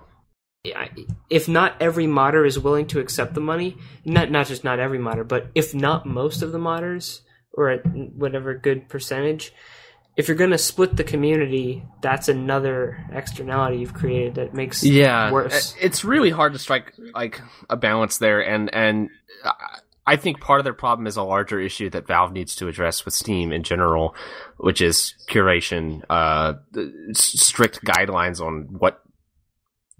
If 1.29 1.47
not 1.47 1.81
every 1.81 2.07
modder 2.07 2.43
is 2.43 2.59
willing 2.59 2.87
to 2.87 2.99
accept 2.99 3.33
the 3.33 3.39
money, 3.39 3.77
not 4.03 4.29
not 4.29 4.47
just 4.47 4.65
not 4.65 4.79
every 4.79 4.97
modder, 4.99 5.23
but 5.23 5.49
if 5.55 5.73
not 5.73 6.05
most 6.05 6.41
of 6.41 6.51
the 6.51 6.57
modders 6.57 7.21
or 7.53 7.77
whatever 7.77 8.53
good 8.53 8.89
percentage, 8.89 9.53
if 10.17 10.27
you're 10.27 10.35
going 10.35 10.51
to 10.51 10.57
split 10.57 10.97
the 10.97 11.03
community, 11.03 11.85
that's 12.01 12.27
another 12.27 13.05
externality 13.13 13.77
you've 13.77 13.93
created 13.93 14.35
that 14.35 14.53
makes 14.53 14.83
yeah 14.83 15.31
worse. 15.31 15.75
It's 15.79 16.03
really 16.03 16.31
hard 16.31 16.53
to 16.53 16.59
strike 16.59 16.93
like 17.13 17.39
a 17.69 17.77
balance 17.77 18.17
there, 18.17 18.41
and 18.41 18.73
and 18.73 19.09
uh, 19.45 19.51
I 20.07 20.15
think 20.15 20.39
part 20.39 20.61
of 20.61 20.63
their 20.63 20.73
problem 20.73 21.05
is 21.05 21.17
a 21.17 21.23
larger 21.23 21.59
issue 21.59 21.89
that 21.89 22.07
Valve 22.07 22.31
needs 22.31 22.55
to 22.55 22.69
address 22.69 23.03
with 23.03 23.13
Steam 23.13 23.51
in 23.51 23.63
general, 23.63 24.15
which 24.55 24.81
is 24.81 25.15
curation, 25.29 26.01
uh, 26.09 26.53
strict 27.13 27.83
guidelines 27.83 28.39
on 28.39 28.69
what 28.79 29.03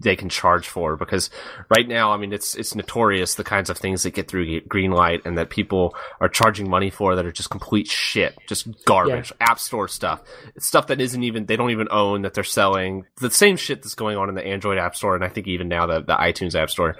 they 0.00 0.16
can 0.16 0.30
charge 0.30 0.66
for. 0.66 0.96
Because 0.96 1.28
right 1.68 1.86
now, 1.86 2.12
I 2.12 2.16
mean, 2.16 2.32
it's 2.32 2.54
it's 2.54 2.74
notorious 2.74 3.34
the 3.34 3.44
kinds 3.44 3.68
of 3.68 3.76
things 3.76 4.02
that 4.04 4.14
get 4.14 4.28
through 4.28 4.62
Greenlight 4.62 5.26
and 5.26 5.36
that 5.36 5.50
people 5.50 5.94
are 6.22 6.28
charging 6.30 6.70
money 6.70 6.88
for 6.88 7.14
that 7.14 7.26
are 7.26 7.32
just 7.32 7.50
complete 7.50 7.86
shit, 7.86 8.34
just 8.48 8.66
garbage, 8.86 9.30
yeah. 9.38 9.50
App 9.50 9.58
Store 9.58 9.88
stuff, 9.88 10.22
it's 10.54 10.66
stuff 10.66 10.86
that 10.86 11.02
isn't 11.02 11.22
even 11.22 11.44
they 11.44 11.56
don't 11.56 11.70
even 11.70 11.88
own 11.90 12.22
that 12.22 12.32
they're 12.32 12.44
selling. 12.44 13.04
The 13.20 13.30
same 13.30 13.58
shit 13.58 13.82
that's 13.82 13.94
going 13.94 14.16
on 14.16 14.30
in 14.30 14.34
the 14.34 14.46
Android 14.46 14.78
App 14.78 14.96
Store 14.96 15.14
and 15.14 15.24
I 15.24 15.28
think 15.28 15.46
even 15.48 15.68
now 15.68 15.86
the 15.86 16.00
the 16.00 16.14
iTunes 16.16 16.54
App 16.54 16.70
Store. 16.70 16.96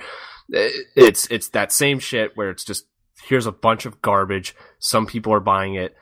It's 0.51 1.27
it's 1.31 1.51
that 1.51 1.73
same 1.73 1.99
shit 1.99 2.33
where 2.35 2.51
it's 2.51 2.64
just 2.64 2.87
here's 3.29 3.47
a 3.47 3.53
bunch 3.53 3.87
of 3.87 4.01
garbage. 4.01 4.55
Some 4.79 5.07
people 5.07 5.33
are 5.33 5.41
buying 5.41 5.75
it. 5.75 5.95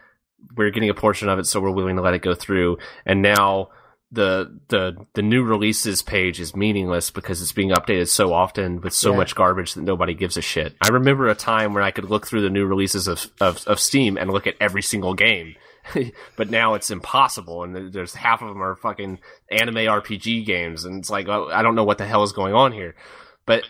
We're 0.56 0.70
getting 0.70 0.90
a 0.90 0.94
portion 0.94 1.28
of 1.28 1.38
it, 1.38 1.46
so 1.46 1.60
we're 1.60 1.70
willing 1.70 1.96
to 1.96 2.02
let 2.02 2.14
it 2.14 2.22
go 2.22 2.34
through. 2.34 2.78
And 3.04 3.20
now 3.20 3.70
the 4.12 4.60
the 4.68 4.96
the 5.14 5.22
new 5.22 5.42
releases 5.42 6.02
page 6.02 6.38
is 6.40 6.54
meaningless 6.54 7.10
because 7.10 7.42
it's 7.42 7.52
being 7.52 7.70
updated 7.70 8.08
so 8.08 8.32
often 8.32 8.80
with 8.80 8.92
so 8.92 9.10
yeah. 9.10 9.16
much 9.16 9.34
garbage 9.34 9.74
that 9.74 9.82
nobody 9.82 10.14
gives 10.14 10.36
a 10.36 10.42
shit. 10.42 10.76
I 10.80 10.88
remember 10.88 11.28
a 11.28 11.34
time 11.34 11.74
where 11.74 11.82
I 11.82 11.90
could 11.90 12.08
look 12.08 12.26
through 12.26 12.42
the 12.42 12.50
new 12.50 12.66
releases 12.66 13.08
of 13.08 13.26
of, 13.40 13.66
of 13.66 13.80
Steam 13.80 14.16
and 14.16 14.30
look 14.30 14.46
at 14.46 14.54
every 14.60 14.82
single 14.82 15.14
game. 15.14 15.56
but 16.36 16.50
now 16.50 16.74
it's 16.74 16.90
impossible, 16.90 17.62
and 17.62 17.92
there's 17.92 18.14
half 18.14 18.42
of 18.42 18.48
them 18.48 18.62
are 18.62 18.74
fucking 18.76 19.18
anime 19.50 19.74
RPG 19.74 20.44
games, 20.44 20.84
and 20.84 20.98
it's 20.98 21.10
like 21.10 21.28
I 21.28 21.62
don't 21.62 21.74
know 21.74 21.84
what 21.84 21.98
the 21.98 22.06
hell 22.06 22.22
is 22.22 22.32
going 22.32 22.54
on 22.54 22.72
here. 22.72 22.94
But 23.44 23.64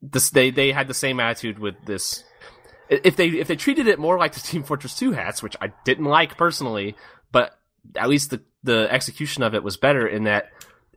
this 0.00 0.30
they 0.30 0.50
they 0.50 0.72
had 0.72 0.88
the 0.88 0.94
same 0.94 1.20
attitude 1.20 1.58
with 1.58 1.74
this 1.86 2.24
if 2.88 3.16
they 3.16 3.28
if 3.28 3.48
they 3.48 3.56
treated 3.56 3.86
it 3.86 3.98
more 3.98 4.18
like 4.18 4.34
the 4.34 4.40
Team 4.44 4.62
Fortress 4.62 4.96
2 4.96 5.12
hats, 5.12 5.42
which 5.42 5.56
I 5.60 5.72
didn't 5.84 6.04
like 6.04 6.36
personally, 6.36 6.96
but 7.32 7.58
at 7.96 8.08
least 8.08 8.30
the 8.30 8.42
the 8.62 8.88
execution 8.90 9.42
of 9.42 9.54
it 9.54 9.62
was 9.62 9.76
better 9.76 10.06
in 10.06 10.24
that 10.24 10.50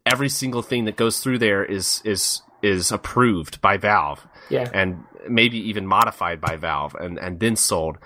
every 0.06 0.30
single 0.30 0.62
thing 0.62 0.86
that 0.86 0.96
goes 0.96 1.20
through 1.20 1.40
there 1.40 1.64
is 1.64 2.02
is 2.06 2.42
is 2.62 2.92
approved 2.92 3.62
by 3.62 3.78
Valve. 3.78 4.26
Yeah. 4.50 4.70
And 4.74 5.04
maybe 5.30 5.58
even 5.58 5.86
modified 5.86 6.40
by 6.42 6.56
Valve 6.56 6.96
and 6.96 7.18
and 7.20 7.40
then 7.40 7.56
sold. 7.56 7.98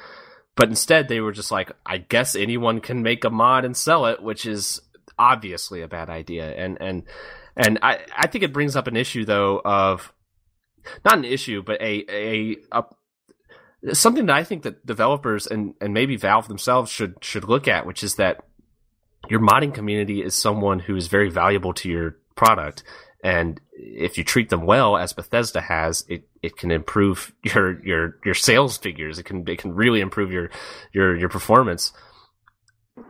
But 0.55 0.69
instead 0.69 1.07
they 1.07 1.21
were 1.21 1.31
just 1.31 1.51
like 1.51 1.71
I 1.85 1.99
guess 1.99 2.35
anyone 2.35 2.81
can 2.81 3.03
make 3.03 3.23
a 3.23 3.29
mod 3.29 3.65
and 3.65 3.77
sell 3.77 4.05
it, 4.07 4.21
which 4.21 4.45
is 4.45 4.81
obviously 5.17 5.81
a 5.81 5.87
bad 5.87 6.09
idea. 6.09 6.51
And 6.53 6.77
and 6.81 7.03
and 7.55 7.79
I 7.81 7.99
I 8.15 8.27
think 8.27 8.43
it 8.43 8.53
brings 8.53 8.75
up 8.75 8.87
an 8.87 8.97
issue 8.97 9.25
though 9.25 9.61
of 9.63 10.11
not 11.05 11.17
an 11.17 11.25
issue, 11.25 11.61
but 11.61 11.79
a 11.81 12.05
a, 12.09 12.57
a 12.71 12.83
something 13.93 14.25
that 14.27 14.35
I 14.35 14.43
think 14.43 14.63
that 14.63 14.85
developers 14.85 15.47
and, 15.47 15.73
and 15.81 15.93
maybe 15.93 16.15
Valve 16.15 16.47
themselves 16.47 16.91
should 16.91 17.15
should 17.21 17.45
look 17.45 17.67
at, 17.67 17.85
which 17.85 18.03
is 18.03 18.15
that 18.15 18.45
your 19.29 19.39
modding 19.39 19.73
community 19.73 20.21
is 20.23 20.35
someone 20.35 20.79
who 20.79 20.95
is 20.95 21.07
very 21.07 21.29
valuable 21.29 21.73
to 21.73 21.89
your 21.89 22.17
product. 22.35 22.83
And 23.23 23.61
if 23.73 24.17
you 24.17 24.23
treat 24.23 24.49
them 24.49 24.65
well, 24.65 24.97
as 24.97 25.13
Bethesda 25.13 25.61
has, 25.61 26.03
it, 26.09 26.27
it 26.41 26.57
can 26.57 26.71
improve 26.71 27.33
your, 27.43 27.83
your, 27.85 28.17
your 28.25 28.33
sales 28.33 28.77
figures. 28.77 29.19
It 29.19 29.23
can, 29.23 29.47
it 29.47 29.59
can 29.59 29.73
really 29.73 30.01
improve 30.01 30.31
your, 30.31 30.49
your, 30.91 31.15
your 31.15 31.29
performance. 31.29 31.93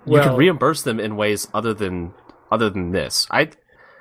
you 0.05 0.19
can 0.19 0.35
reimburse 0.35 0.83
them 0.83 0.99
in 0.99 1.15
ways 1.15 1.47
other 1.53 1.73
than, 1.73 2.13
other 2.51 2.69
than 2.69 2.91
this. 2.91 3.25
I, 3.31 3.51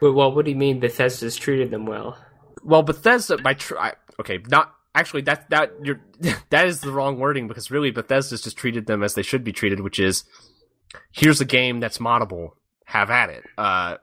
Well, 0.00 0.12
well, 0.12 0.35
what 0.35 0.44
do 0.44 0.50
you 0.50 0.56
mean 0.56 0.80
Bethesda's 0.80 1.37
treated 1.37 1.70
them 1.70 1.87
well? 1.87 2.18
well, 2.62 2.83
Bethesda 2.83 3.38
by 3.38 3.54
tr- 3.54 3.78
I, 3.78 3.92
okay, 4.18 4.38
not 4.48 4.74
actually 4.94 5.22
that 5.22 5.48
that 5.50 5.72
you're 5.83 6.00
that 6.50 6.66
is 6.66 6.81
the 6.81 6.92
wrong 6.92 7.18
wording 7.18 7.48
because 7.48 7.70
really 7.70 7.90
Bethesda's 7.90 8.42
just 8.42 8.57
treated 8.57 8.87
them 8.87 9.03
as 9.03 9.14
they 9.14 9.22
should 9.22 9.44
be 9.44 9.53
treated, 9.53 9.81
which 9.81 9.98
is 9.98 10.24
here's 11.12 11.40
a 11.40 11.44
game 11.44 11.81
that's 11.81 11.98
moddable, 11.98 12.50
have 12.85 13.11
at 13.11 13.31
it. 13.31 13.44
Uh, 13.57 13.96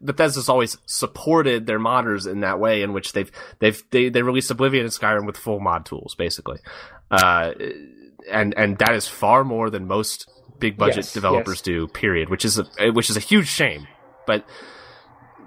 Bethesda's 0.00 0.48
always 0.48 0.76
supported 0.86 1.66
their 1.66 1.78
modders 1.78 2.30
in 2.30 2.40
that 2.40 2.58
way, 2.58 2.82
in 2.82 2.92
which 2.92 3.12
they've 3.12 3.30
they've 3.60 3.82
they 3.90 4.08
they 4.08 4.22
released 4.22 4.50
Oblivion 4.50 4.84
and 4.84 4.92
Skyrim 4.92 5.26
with 5.26 5.36
full 5.36 5.60
mod 5.60 5.86
tools, 5.86 6.14
basically, 6.16 6.58
uh, 7.10 7.52
and 8.30 8.54
and 8.56 8.78
that 8.78 8.94
is 8.94 9.08
far 9.08 9.44
more 9.44 9.70
than 9.70 9.86
most 9.86 10.28
big 10.58 10.76
budget 10.78 11.06
Yes, 11.06 11.12
developers 11.12 11.58
yes. 11.58 11.62
do. 11.62 11.88
Period, 11.88 12.30
which 12.30 12.44
is 12.44 12.58
a 12.58 12.90
which 12.90 13.10
is 13.10 13.16
a 13.16 13.20
huge 13.20 13.48
shame, 13.48 13.88
but. 14.26 14.44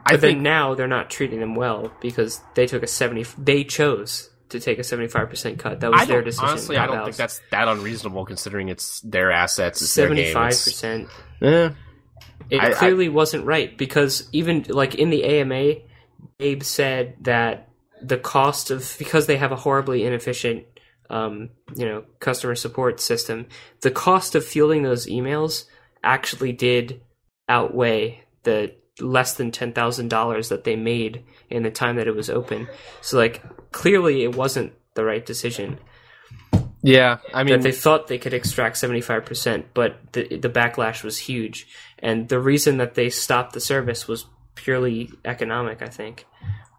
I 0.06 0.16
But 0.16 0.22
think 0.22 0.40
then 0.40 0.44
now 0.44 0.76
they're 0.76 0.88
not 0.88 1.10
treating 1.10 1.40
them 1.40 1.56
well 1.56 1.92
because 2.00 2.42
they 2.56 2.68
took 2.68 2.84
a 2.84 2.88
seventy. 2.88 3.26
They 3.38 3.64
chose 3.64 4.30
to 4.50 4.60
take 4.60 4.80
a 4.80 4.84
seventy-five 4.84 5.30
percent 5.30 5.60
cut. 5.60 5.80
That 5.80 5.92
was 5.92 6.08
their 6.08 6.22
decision. 6.22 6.50
honestly, 6.50 6.78
I 6.78 6.88
don't 6.88 7.04
think 7.04 7.16
that's 7.16 7.42
that 7.52 7.68
unreasonable 7.68 8.26
considering 8.26 8.70
it's 8.70 9.02
their 9.02 9.32
assets. 9.32 9.82
It's 9.82 9.94
their 9.96 10.08
game. 10.08 10.18
seventy-five 10.18 10.48
It's- 10.52 10.64
percent. 10.64 11.10
Eh, 11.42 11.70
It 12.50 12.62
I- 12.62 12.70
I- 12.70 12.74
clearly 12.74 13.10
wasn't 13.10 13.46
right 13.46 13.76
because 13.78 14.28
even 14.32 14.66
like 14.70 14.96
in 14.96 15.10
the 15.10 15.24
AMA, 15.24 15.76
Abe 16.40 16.64
said 16.64 17.16
that 17.22 17.70
the 18.02 18.18
cost 18.18 18.72
of 18.72 18.96
because 19.00 19.26
they 19.26 19.38
have 19.38 19.52
a 19.52 19.56
horribly 19.56 20.06
inefficient, 20.06 20.66
um, 21.10 21.50
you 21.76 21.86
know, 21.86 22.04
customer 22.20 22.54
support 22.56 23.00
system, 23.00 23.48
the 23.82 23.90
cost 23.92 24.36
of 24.36 24.46
fielding 24.46 24.84
those 24.84 25.08
emails 25.08 25.66
actually 26.04 26.52
did 26.52 27.02
outweigh 27.50 28.22
the 28.44 28.74
less 29.00 29.34
than 29.34 29.52
ten 29.52 29.74
thousand 29.74 30.10
dollars 30.10 30.50
that 30.50 30.64
they 30.64 30.76
made 30.76 31.24
in 31.50 31.64
the 31.64 31.72
time 31.72 31.96
that 31.98 32.08
it 32.08 32.16
was 32.16 32.30
open. 32.30 32.68
So 33.02 33.18
like 33.18 33.42
clearly 33.72 34.24
it 34.24 34.36
wasn't 34.36 34.74
the 34.94 35.04
right 35.04 35.26
decision 35.26 35.80
yeah, 36.86 37.18
I 37.34 37.44
mean, 37.44 37.54
that 37.56 37.64
they 37.64 37.72
thought 37.72 38.08
they 38.08 38.20
could 38.20 38.34
extract 38.36 38.76
75%, 38.76 39.64
but 39.74 39.98
the, 40.14 40.38
the 40.38 40.50
backlash 40.50 41.04
was 41.04 41.18
huge. 41.18 41.68
And 41.98 42.30
the 42.30 42.40
reason 42.40 42.78
that 42.78 42.94
they 42.94 43.10
stopped 43.10 43.54
the 43.54 43.60
service 43.60 44.08
was 44.08 44.28
purely 44.54 45.10
economic, 45.26 45.82
I 45.82 45.88
think. 45.88 46.28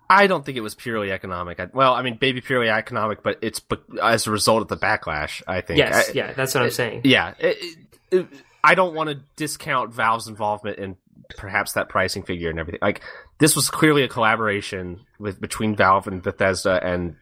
I 0.08 0.28
don't 0.28 0.44
think 0.46 0.56
it 0.56 0.60
was 0.60 0.76
purely 0.76 1.10
economic. 1.10 1.58
I, 1.58 1.66
well, 1.72 1.94
I 1.94 2.02
mean, 2.02 2.18
maybe 2.20 2.40
purely 2.40 2.68
economic, 2.68 3.24
but 3.24 3.38
it's 3.42 3.58
be- 3.58 3.78
as 4.00 4.28
a 4.28 4.30
result 4.30 4.62
of 4.62 4.68
the 4.68 4.76
backlash. 4.76 5.42
I 5.48 5.60
think. 5.60 5.78
Yes, 5.78 6.10
I- 6.10 6.12
yeah, 6.12 6.32
that's 6.34 6.54
what 6.54 6.62
I'm 6.62 6.70
saying. 6.70 7.00
yeah. 7.02 7.34
It, 7.40 7.56
it- 7.60 7.78
it- 8.12 8.26
I 8.62 8.74
don't 8.74 8.94
want 8.94 9.10
to 9.10 9.20
discount 9.36 9.92
Valve's 9.92 10.26
involvement 10.28 10.78
in 10.78 10.96
perhaps 11.36 11.72
that 11.72 11.88
pricing 11.88 12.22
figure 12.22 12.50
and 12.50 12.58
everything. 12.58 12.80
Like 12.82 13.02
this 13.38 13.56
was 13.56 13.70
clearly 13.70 14.02
a 14.02 14.08
collaboration 14.08 15.00
with 15.18 15.40
between 15.40 15.76
Valve 15.76 16.06
and 16.06 16.22
Bethesda, 16.22 16.80
and 16.82 17.16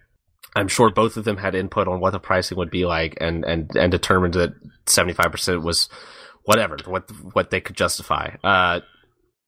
I'm 0.56 0.68
sure 0.68 0.90
both 0.90 1.16
of 1.16 1.24
them 1.24 1.36
had 1.36 1.54
input 1.54 1.88
on 1.88 2.00
what 2.00 2.12
the 2.12 2.20
pricing 2.20 2.58
would 2.58 2.70
be 2.70 2.86
like, 2.86 3.16
and 3.20 3.44
and 3.44 3.74
and 3.76 3.90
determined 3.90 4.34
that 4.34 4.54
75 4.86 5.32
percent 5.32 5.62
was 5.62 5.88
whatever 6.44 6.76
what 6.86 7.10
what 7.32 7.50
they 7.50 7.60
could 7.60 7.76
justify. 7.76 8.36
Uh, 8.44 8.80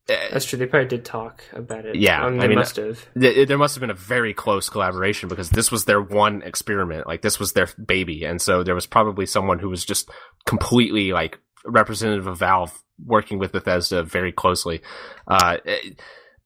That's 0.07 0.45
true. 0.45 0.59
They 0.59 0.67
probably 0.67 0.89
did 0.89 1.05
talk 1.05 1.43
about 1.53 1.85
it. 1.85 1.97
Yeah, 1.97 2.25
I 2.25 2.31
mean, 2.31 2.39
I 2.39 2.43
they 2.43 2.49
mean, 2.49 2.59
must 2.59 2.77
have. 2.77 3.07
th- 3.19 3.49
there 3.49 3.59
must 3.59 3.75
have 3.75 3.81
been 3.81 3.91
a 3.91 3.95
very 3.95 4.35
close 4.35 4.69
collaboration 4.69 5.29
because 5.29 5.51
this 5.51 5.71
was 5.71 5.85
their 5.85 6.01
one 6.01 6.43
experiment. 6.43 7.07
Like 7.07 7.23
this 7.23 7.39
was 7.39 7.53
their 7.53 7.69
baby, 7.85 8.25
and 8.25 8.41
so 8.41 8.63
there 8.63 8.75
was 8.75 8.87
probably 8.87 9.27
someone 9.27 9.59
who 9.59 9.69
was 9.69 9.85
just 9.85 10.11
completely 10.47 11.13
like 11.13 11.39
representative 11.65 12.27
of 12.27 12.39
Valve 12.39 12.83
working 13.05 13.39
with 13.39 13.53
Bethesda 13.53 14.03
very 14.03 14.33
closely. 14.33 14.83
Uh, 15.27 15.59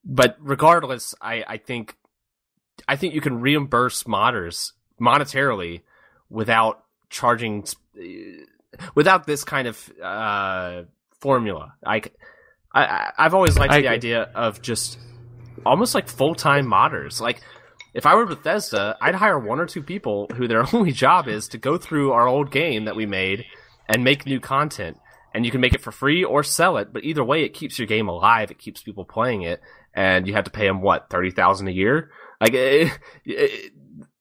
but 0.05 0.37
regardless, 0.41 1.15
I, 1.21 1.45
I 1.47 1.57
think 1.59 1.97
I 2.89 2.97
think 2.97 3.15
you 3.15 3.21
can 3.21 3.41
reimburse 3.41 4.05
modders 4.05 4.73
monetarily 5.01 5.83
without 6.29 6.85
charging 7.09 7.65
eh, 8.01 8.45
without 8.95 9.27
this 9.27 9.45
kind 9.45 9.69
of 9.69 9.93
uh, 10.03 10.83
formula. 11.21 11.75
I, 11.85 12.03
I 12.73 13.13
I've 13.19 13.35
always 13.35 13.59
liked 13.59 13.73
I 13.73 13.83
the 13.83 13.89
idea 13.89 14.23
of 14.35 14.63
just 14.63 14.99
almost 15.67 15.95
like 15.95 16.09
full 16.09 16.35
time 16.35 16.67
modders. 16.67 17.21
Like 17.21 17.41
if 17.93 18.07
I 18.07 18.15
were 18.15 18.27
Bethesda, 18.27 18.97
I'd 19.01 19.15
hire 19.15 19.39
one 19.39 19.61
or 19.61 19.67
two 19.67 19.83
people 19.83 20.29
who 20.35 20.49
their 20.49 20.65
only 20.75 20.93
job 20.93 21.29
is 21.29 21.49
to 21.49 21.59
go 21.59 21.77
through 21.77 22.13
our 22.13 22.27
old 22.27 22.51
game 22.51 22.85
that 22.85 22.97
we 22.97 23.07
made 23.07 23.45
and 23.89 24.05
make 24.05 24.27
new 24.27 24.41
content. 24.41 24.99
And 25.33 25.45
you 25.45 25.53
can 25.53 25.61
make 25.61 25.75
it 25.75 25.81
for 25.81 25.93
free 25.93 26.25
or 26.25 26.43
sell 26.43 26.77
it, 26.79 26.93
but 26.93 27.05
either 27.05 27.23
way, 27.23 27.45
it 27.45 27.55
keeps 27.55 27.79
your 27.79 27.87
game 27.87 28.09
alive. 28.09 28.51
It 28.51 28.59
keeps 28.59 28.83
people 28.83 29.05
playing 29.05 29.43
it, 29.43 29.61
and 29.95 30.27
you 30.27 30.33
have 30.35 30.45
to 30.45 30.51
pay 30.51 30.67
them 30.67 30.83
what 30.83 31.09
thirty 31.09 31.31
thousand 31.31 31.69
a 31.69 31.73
year. 31.73 32.11
Like, 32.41 32.55
it, 32.55 32.99
it, 33.25 33.73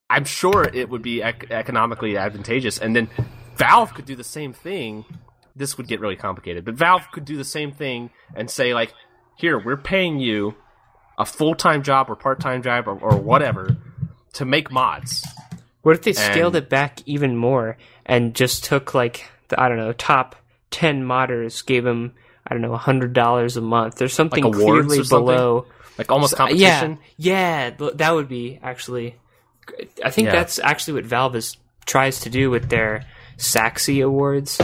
I'm 0.09 0.25
sure 0.25 0.63
it 0.71 0.89
would 0.89 1.01
be 1.01 1.21
ec- 1.21 1.49
economically 1.49 2.15
advantageous. 2.17 2.77
And 2.77 2.95
then 2.95 3.09
Valve 3.55 3.93
could 3.93 4.05
do 4.05 4.15
the 4.15 4.23
same 4.23 4.53
thing. 4.53 5.03
This 5.55 5.77
would 5.77 5.87
get 5.87 5.99
really 5.99 6.15
complicated, 6.15 6.63
but 6.63 6.75
Valve 6.75 7.07
could 7.11 7.25
do 7.25 7.37
the 7.37 7.43
same 7.43 7.71
thing 7.71 8.11
and 8.35 8.49
say 8.49 8.73
like, 8.75 8.93
"Here, 9.35 9.57
we're 9.57 9.77
paying 9.77 10.19
you 10.19 10.55
a 11.17 11.25
full 11.25 11.55
time 11.55 11.81
job 11.81 12.09
or 12.09 12.15
part 12.15 12.39
time 12.39 12.61
job 12.61 12.87
or, 12.87 12.97
or 12.99 13.17
whatever 13.17 13.75
to 14.33 14.45
make 14.45 14.71
mods." 14.71 15.25
What 15.81 15.95
if 15.95 16.03
they 16.03 16.13
scaled 16.13 16.55
And- 16.55 16.65
it 16.65 16.69
back 16.69 16.99
even 17.07 17.35
more 17.35 17.77
and 18.05 18.35
just 18.35 18.63
took 18.63 18.93
like 18.93 19.25
the, 19.47 19.59
I 19.59 19.69
don't 19.69 19.77
know 19.77 19.91
top 19.93 20.35
ten 20.71 21.03
modders, 21.03 21.65
gave 21.65 21.83
them 21.83 22.13
I 22.47 22.53
don't 22.53 22.61
know 22.61 22.75
hundred 22.77 23.13
dollars 23.13 23.57
a 23.57 23.61
month. 23.61 23.95
There's 23.95 24.13
something 24.13 24.43
awards 24.43 24.61
clearly 24.63 24.99
or 24.99 25.03
something? 25.03 25.25
below. 25.25 25.65
Like 25.97 26.11
almost 26.11 26.33
uh, 26.35 26.37
competition. 26.37 26.97
yeah, 27.17 27.69
th- 27.71 27.93
that 27.95 28.11
would 28.13 28.27
be 28.29 28.59
actually. 28.63 29.15
I 30.03 30.09
think 30.09 30.27
Yeah. 30.27 30.31
that's 30.31 30.57
actually 30.59 30.93
what 30.93 31.05
Valve 31.05 31.35
is 31.35 31.57
tries 31.85 32.21
to 32.21 32.29
do 32.29 32.49
with 32.49 32.69
their 32.69 33.05
Saxxy 33.37 34.03
awards. 34.03 34.59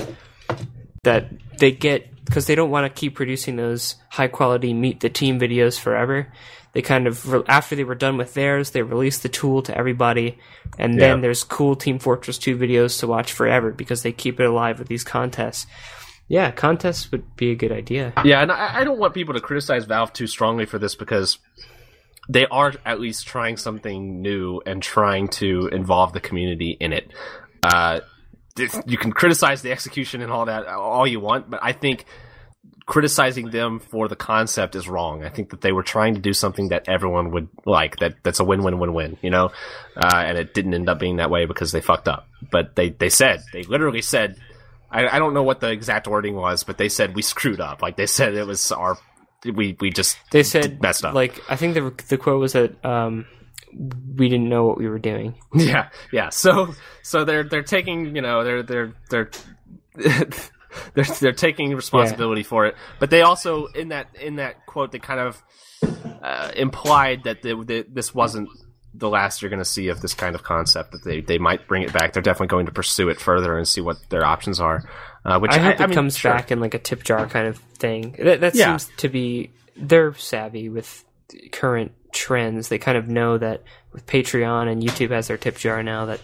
That 1.04 1.28
they 1.60 1.72
get 1.72 2.10
because 2.26 2.48
they 2.48 2.56
don't 2.56 2.72
want 2.72 2.86
to 2.94 3.00
keep 3.00 3.14
producing 3.16 3.56
those 3.56 3.96
high 4.10 4.28
quality 4.28 4.74
meet 4.74 5.00
the 5.02 5.10
team 5.10 5.40
videos 5.40 5.80
forever. 5.80 6.32
They 6.74 6.82
kind 6.82 7.06
of 7.08 7.44
after 7.48 7.76
they 7.76 7.84
were 7.84 7.96
done 7.96 8.18
with 8.18 8.34
theirs, 8.34 8.72
they 8.72 8.82
released 8.82 9.22
the 9.24 9.30
tool 9.30 9.62
to 9.64 9.78
everybody, 9.78 10.40
and 10.80 11.00
then 11.00 11.18
Yeah. 11.18 11.22
there's 11.22 11.44
cool 11.44 11.76
Team 11.76 12.00
Fortress 12.00 12.38
2 12.40 12.58
videos 12.58 13.00
to 13.00 13.08
watch 13.08 13.32
forever 13.32 13.72
because 13.72 14.02
they 14.02 14.12
keep 14.12 14.40
it 14.40 14.46
alive 14.46 14.80
with 14.80 14.88
these 14.88 15.04
contests. 15.04 15.68
Yeah, 16.28 16.52
contests 16.52 17.12
would 17.12 17.36
be 17.36 17.52
a 17.52 17.56
good 17.56 17.72
idea. 17.72 18.14
Yeah, 18.24 18.42
and 18.42 18.52
I, 18.52 18.80
I 18.80 18.84
don't 18.84 18.98
want 19.00 19.14
people 19.14 19.36
to 19.36 19.42
criticize 19.42 19.86
Valve 19.86 20.12
too 20.12 20.28
strongly 20.28 20.66
for 20.66 20.80
this 20.80 20.96
because 20.96 21.38
they 22.28 22.48
are 22.48 22.74
at 22.84 23.00
least 23.00 23.28
trying 23.28 23.58
something 23.58 24.22
new 24.22 24.62
and 24.66 24.82
trying 24.82 25.28
to 25.28 25.68
involve 25.72 26.14
the 26.14 26.20
community 26.20 26.76
in 26.80 26.94
it. 26.94 27.12
Uh, 27.62 28.00
you 28.88 28.98
can 28.98 29.12
criticize 29.12 29.62
the 29.62 29.72
execution 29.72 30.22
and 30.22 30.32
all 30.32 30.46
that 30.46 30.66
all 30.66 31.06
you 31.06 31.20
want, 31.20 31.50
but 31.50 31.60
I 31.62 31.74
think 31.74 32.06
criticizing 32.86 33.50
them 33.50 33.80
for 33.80 34.08
the 34.08 34.16
concept 34.16 34.76
is 34.76 34.88
wrong. 34.88 35.24
I 35.24 35.30
think 35.30 35.50
that 35.50 35.62
they 35.62 35.72
were 35.72 35.84
trying 35.84 36.16
to 36.16 36.22
do 36.22 36.34
something 36.34 36.70
that 36.70 36.88
everyone 36.88 37.32
would 37.32 37.50
like. 37.66 37.98
That 37.98 38.16
that's 38.24 38.40
a 38.40 38.44
win-win-win-win, 38.44 39.18
you 39.22 39.30
know. 39.30 39.52
Uh, 39.96 40.24
and 40.26 40.38
it 40.38 40.54
didn't 40.54 40.74
end 40.74 40.90
up 40.90 41.00
being 41.00 41.18
that 41.18 41.30
way 41.30 41.46
because 41.46 41.72
they 41.72 41.82
fucked 41.82 42.08
up. 42.08 42.28
But 42.52 42.76
they 42.76 42.90
they 42.90 43.10
said 43.10 43.44
they 43.54 43.64
literally 43.64 44.02
said. 44.02 44.38
I, 44.92 45.08
I 45.08 45.20
don't 45.20 45.34
know 45.34 45.44
what 45.44 45.60
the 45.60 45.72
exact 45.72 46.08
wording 46.08 46.36
was, 46.36 46.64
but 46.64 46.78
they 46.78 46.90
said 46.90 47.16
we 47.16 47.22
screwed 47.22 47.60
up. 47.60 47.82
Like 47.82 47.98
they 47.98 48.06
said 48.06 48.34
it 48.36 48.46
was 48.48 48.72
our 48.72 48.98
we 49.44 49.76
we 49.80 49.90
just 49.90 50.18
They 50.32 50.44
said 50.44 50.82
messed 50.82 51.06
up. 51.06 51.14
Like 51.14 51.42
I 51.50 51.56
think 51.56 51.74
the 51.74 51.94
the 52.08 52.18
quote 52.18 52.40
was 52.40 52.54
that 52.54 52.84
um, 52.86 53.26
we 54.16 54.30
didn't 54.30 54.50
know 54.50 54.66
what 54.66 54.78
we 54.78 54.88
were 54.88 55.00
doing. 55.00 55.36
Yeah, 55.54 55.90
yeah. 56.12 56.30
So 56.30 56.74
so 57.04 57.26
they're 57.26 57.44
they're 57.44 57.64
taking 57.64 58.16
you 58.16 58.22
know 58.22 58.44
they're 58.44 58.64
they're 58.64 58.94
they're 59.10 59.30
they're 59.96 61.06
they're 61.20 61.32
taking 61.32 61.74
responsibility 61.76 62.44
for 62.44 62.66
it, 62.66 62.76
but 63.00 63.10
they 63.10 63.22
also 63.22 63.68
in 63.68 63.90
that 63.90 64.08
in 64.20 64.36
that 64.38 64.66
quote 64.66 64.92
they 64.92 65.00
kind 65.00 65.20
of 65.20 65.42
uh, 66.22 66.52
implied 66.56 67.24
that, 67.26 67.42
the, 67.42 67.56
that 67.68 67.94
this 67.94 68.14
wasn't 68.14 68.50
the 68.98 69.10
last 69.10 69.42
you're 69.42 69.50
going 69.50 69.60
to 69.60 69.66
see 69.66 69.90
of 69.90 70.02
this 70.02 70.14
kind 70.14 70.36
of 70.36 70.44
concept. 70.44 70.92
That 70.92 71.04
they 71.04 71.22
they 71.22 71.38
might 71.38 71.68
bring 71.68 71.84
it 71.84 71.94
back. 71.94 72.14
They're 72.14 72.22
definitely 72.24 72.48
going 72.48 72.66
to 72.68 72.72
pursue 72.72 73.10
it 73.10 73.20
further 73.20 73.58
and 73.58 73.68
see 73.68 73.82
what 73.82 73.98
their 74.10 74.26
options 74.26 74.60
are. 74.60 74.88
Uh, 75.24 75.40
which 75.40 75.52
I 75.52 75.58
hope 75.58 75.80
it 75.80 75.88
mean, 75.88 75.96
comes 75.96 76.18
sure. 76.18 76.32
back 76.32 76.52
in 76.52 76.60
like 76.60 76.76
a 76.76 76.80
tip 76.80 77.04
jar 77.04 77.26
kind 77.28 77.48
of 77.48 77.58
thing. 77.58 78.16
That, 78.20 78.42
that 78.42 78.56
Yeah. 78.56 78.78
seems 78.78 78.96
to 78.98 79.10
be 79.10 79.52
they're 79.76 80.14
savvy 80.14 80.70
with 80.70 81.04
current 81.52 81.92
trends. 82.14 82.70
They 82.70 82.78
kind 82.78 82.98
of 82.98 83.08
know 83.08 83.38
that 83.38 83.64
with 83.92 84.06
Patreon 84.06 84.72
and 84.72 84.84
YouTube 84.84 85.12
as 85.12 85.28
their 85.28 85.38
tip 85.38 85.58
jar 85.58 85.82
now 85.84 86.06
that 86.06 86.22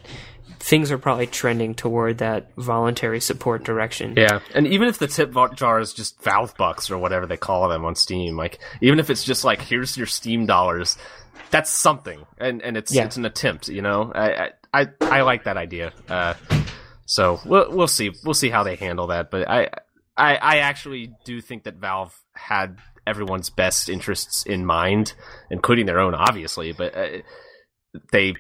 things 0.62 0.92
are 0.92 0.98
probably 0.98 1.26
trending 1.28 1.74
toward 1.74 2.20
that 2.20 2.52
voluntary 2.56 3.20
support 3.20 3.64
direction. 3.64 4.14
Yeah, 4.16 4.40
and 4.54 4.68
even 4.68 4.88
if 4.88 5.00
the 5.00 5.08
tip 5.08 5.34
jar 5.56 5.80
is 5.80 5.94
just 5.94 6.22
Valve 6.24 6.54
bucks 6.58 6.92
or 6.92 6.98
whatever 6.98 7.26
they 7.26 7.38
call 7.38 7.68
them 7.68 7.84
on 7.84 7.96
Steam, 7.96 8.38
like 8.38 8.60
even 8.80 9.00
if 9.00 9.10
it's 9.10 9.24
just 9.24 9.44
like 9.44 9.62
here's 9.62 9.98
your 9.98 10.06
Steam 10.08 10.46
dollars, 10.46 10.98
that's 11.50 11.72
something, 11.72 12.26
and 12.38 12.62
and 12.62 12.78
it's 12.78 12.94
Yeah. 12.94 13.06
it's 13.06 13.18
an 13.18 13.26
attempt. 13.26 13.68
You 13.70 13.82
know, 13.82 14.12
I 14.14 14.32
I 14.32 14.50
I, 14.74 14.88
I 15.02 15.22
like 15.22 15.46
that 15.46 15.58
idea. 15.58 15.94
Uh, 16.08 16.36
so 17.06 17.40
we'll 17.46 17.72
we'll 17.76 17.88
see 17.88 18.12
we'll 18.24 18.34
see 18.36 18.50
how 18.50 18.64
they 18.64 18.76
handle 18.76 19.08
that, 19.08 19.32
but 19.32 19.50
I 19.50 19.70
I 20.16 20.36
I 20.36 20.58
actually 20.60 21.12
do 21.26 21.42
think 21.42 21.64
that 21.64 21.76
Valve 21.76 22.16
had 22.36 22.78
everyone's 23.08 23.50
best 23.50 23.90
interests 23.90 24.44
in 24.46 24.64
mind, 24.66 25.14
including 25.50 25.88
their 25.88 26.00
own, 26.00 26.14
obviously, 26.14 26.72
but 26.72 26.96
uh, 26.96 27.08
they 28.12 28.36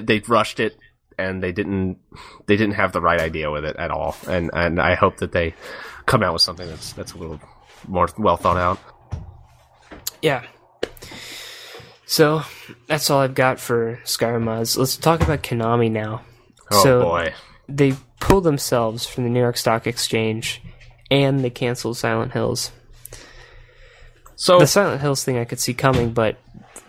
they 0.00 0.20
rushed 0.20 0.60
it 0.60 0.76
and 1.20 1.42
they 1.42 1.52
didn't 1.52 1.98
they 2.46 2.56
didn't 2.56 2.74
have 2.74 2.92
the 2.92 3.00
right 3.00 3.20
idea 3.20 3.50
with 3.50 3.64
it 3.64 3.76
at 3.76 3.90
all 3.90 4.16
and 4.28 4.50
and 4.52 4.80
I 4.80 4.94
hope 4.94 5.18
that 5.18 5.32
they 5.32 5.54
come 6.06 6.22
out 6.22 6.32
with 6.32 6.42
something 6.42 6.66
that's 6.66 6.92
that's 6.94 7.12
a 7.12 7.18
little 7.18 7.40
more 7.86 8.08
well 8.18 8.36
thought 8.36 8.56
out. 8.56 8.78
Yeah. 10.22 10.44
So 12.06 12.42
that's 12.88 13.08
all 13.10 13.20
I've 13.20 13.34
got 13.34 13.60
for 13.60 14.00
Skyrim 14.04 14.42
mods. 14.42 14.76
Let's 14.76 14.96
talk 14.96 15.22
about 15.22 15.42
Konami 15.42 15.90
now. 15.90 16.22
Oh 16.72 16.82
so 16.82 17.02
boy. 17.02 17.34
they 17.68 17.94
pulled 18.18 18.44
themselves 18.44 19.06
from 19.06 19.24
the 19.24 19.30
New 19.30 19.40
York 19.40 19.56
Stock 19.56 19.86
Exchange 19.86 20.60
and 21.10 21.40
they 21.40 21.50
canceled 21.50 21.96
Silent 21.96 22.32
Hills. 22.32 22.72
So 24.36 24.58
The 24.58 24.66
Silent 24.66 25.00
Hills 25.00 25.22
thing 25.22 25.38
I 25.38 25.44
could 25.44 25.60
see 25.60 25.74
coming, 25.74 26.12
but 26.12 26.38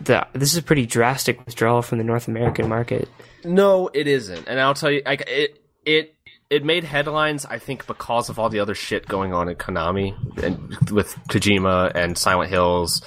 the, 0.00 0.26
this 0.32 0.52
is 0.52 0.58
a 0.58 0.62
pretty 0.62 0.86
drastic 0.86 1.44
withdrawal 1.44 1.82
from 1.82 1.98
the 1.98 2.04
North 2.04 2.26
American 2.26 2.68
market. 2.68 3.08
No, 3.44 3.90
it 3.92 4.06
isn't. 4.06 4.48
And 4.48 4.60
I'll 4.60 4.74
tell 4.74 4.90
you 4.90 5.02
it 5.06 5.62
it 5.84 6.14
it 6.50 6.64
made 6.64 6.84
headlines 6.84 7.46
I 7.46 7.58
think 7.58 7.86
because 7.86 8.28
of 8.28 8.38
all 8.38 8.48
the 8.48 8.60
other 8.60 8.74
shit 8.74 9.06
going 9.06 9.32
on 9.32 9.48
at 9.48 9.58
Konami 9.58 10.14
and 10.42 10.90
with 10.90 11.14
Kojima 11.28 11.92
and 11.94 12.16
Silent 12.16 12.50
Hills. 12.50 13.02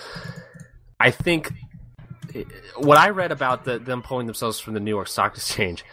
I 1.00 1.12
think 1.12 1.52
what 2.78 2.98
I 2.98 3.10
read 3.10 3.32
about 3.32 3.66
the, 3.66 3.80
them 3.80 4.02
pulling 4.02 4.26
themselves 4.26 4.60
from 4.60 4.74
the 4.74 4.80
New 4.80 4.92
York 4.92 5.08
Stock 5.08 5.36
Exchange, 5.36 5.86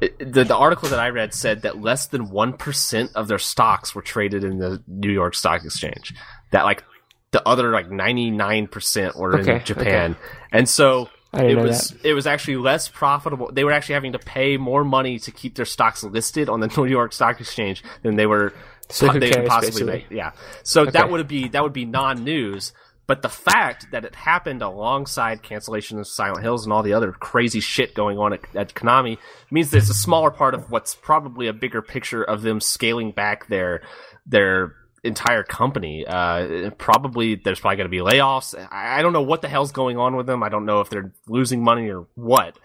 it, 0.00 0.18
the, 0.18 0.44
the 0.44 0.56
article 0.56 0.88
that 0.88 0.98
I 0.98 1.08
read 1.10 1.34
said 1.34 1.62
that 1.62 1.80
less 1.80 2.08
than 2.08 2.28
1% 2.28 3.12
of 3.14 3.28
their 3.28 3.38
stocks 3.38 3.94
were 3.94 4.02
traded 4.02 4.44
in 4.44 4.58
the 4.58 4.82
New 4.86 5.12
York 5.12 5.34
Stock 5.34 5.64
Exchange. 5.64 6.14
That, 6.52 6.64
like, 6.64 6.84
the 7.30 7.46
other, 7.46 7.70
like, 7.70 7.88
99% 7.88 9.16
were 9.16 9.38
Okay, 9.40 9.56
in 9.56 9.64
Japan. 9.64 10.16
And 10.50 10.68
so. 10.68 11.08
It 11.32 11.56
was 11.56 11.94
it 12.04 12.12
was 12.14 12.26
actually 12.26 12.56
less 12.56 12.88
profitable. 12.88 13.50
They 13.52 13.64
were 13.64 13.72
actually 13.72 13.94
having 13.94 14.12
to 14.12 14.18
pay 14.18 14.56
more 14.56 14.84
money 14.84 15.18
to 15.20 15.30
keep 15.30 15.54
their 15.54 15.64
stocks 15.64 16.02
listed 16.02 16.48
on 16.48 16.60
the 16.60 16.66
New 16.76 16.86
York 16.86 17.12
Stock 17.12 17.40
Exchange 17.40 17.82
than 18.02 18.16
they 18.16 18.26
were 18.26 18.52
So 18.88 19.06
they 19.20 19.30
could 19.30 19.46
possibly 19.46 19.84
basically? 19.84 19.92
make. 19.92 20.10
Yeah. 20.10 20.32
So 20.64 20.82
Okay. 20.82 20.90
that 20.92 21.10
would 21.10 21.28
be 21.28 21.48
that 21.48 21.62
would 21.62 21.72
be 21.72 21.84
non-news. 21.84 22.72
But 23.06 23.22
the 23.22 23.28
fact 23.28 23.86
that 23.90 24.04
it 24.04 24.14
happened 24.14 24.62
alongside 24.62 25.42
cancellation 25.42 25.98
of 25.98 26.06
Silent 26.06 26.42
Hills 26.42 26.64
and 26.64 26.72
all 26.72 26.84
the 26.84 26.92
other 26.92 27.10
crazy 27.10 27.58
shit 27.58 27.92
going 27.92 28.18
on 28.18 28.32
at, 28.32 28.40
at 28.54 28.74
Konami 28.74 29.18
means 29.50 29.72
there's 29.72 29.90
a 29.90 29.94
smaller 29.94 30.30
part 30.30 30.54
of 30.54 30.70
what's 30.70 30.94
probably 30.94 31.48
a 31.48 31.52
bigger 31.52 31.82
picture 31.82 32.22
of 32.22 32.42
them 32.42 32.60
scaling 32.60 33.10
back 33.10 33.48
their 33.48 33.82
their 34.26 34.76
entire 35.02 35.42
company. 35.42 36.04
Uh, 36.06 36.70
probably 36.78 37.36
there's 37.36 37.60
probably 37.60 37.76
going 37.76 37.90
to 37.90 37.90
be 37.90 38.02
layoffs. 38.02 38.54
I, 38.70 38.98
I 38.98 39.02
don't 39.02 39.12
know 39.12 39.22
what 39.22 39.42
the 39.42 39.48
hell's 39.48 39.72
going 39.72 39.96
on 39.96 40.16
with 40.16 40.26
them. 40.26 40.42
I 40.42 40.48
don't 40.48 40.66
know 40.66 40.80
if 40.80 40.90
they're 40.90 41.12
losing 41.26 41.62
money 41.62 41.90
or 41.90 42.06
what. 42.14 42.58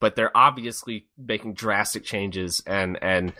But 0.00 0.14
they're 0.14 0.36
obviously 0.36 1.08
making 1.18 1.54
drastic 1.54 2.04
changes, 2.04 2.62
and 2.64 2.96
and 3.02 3.32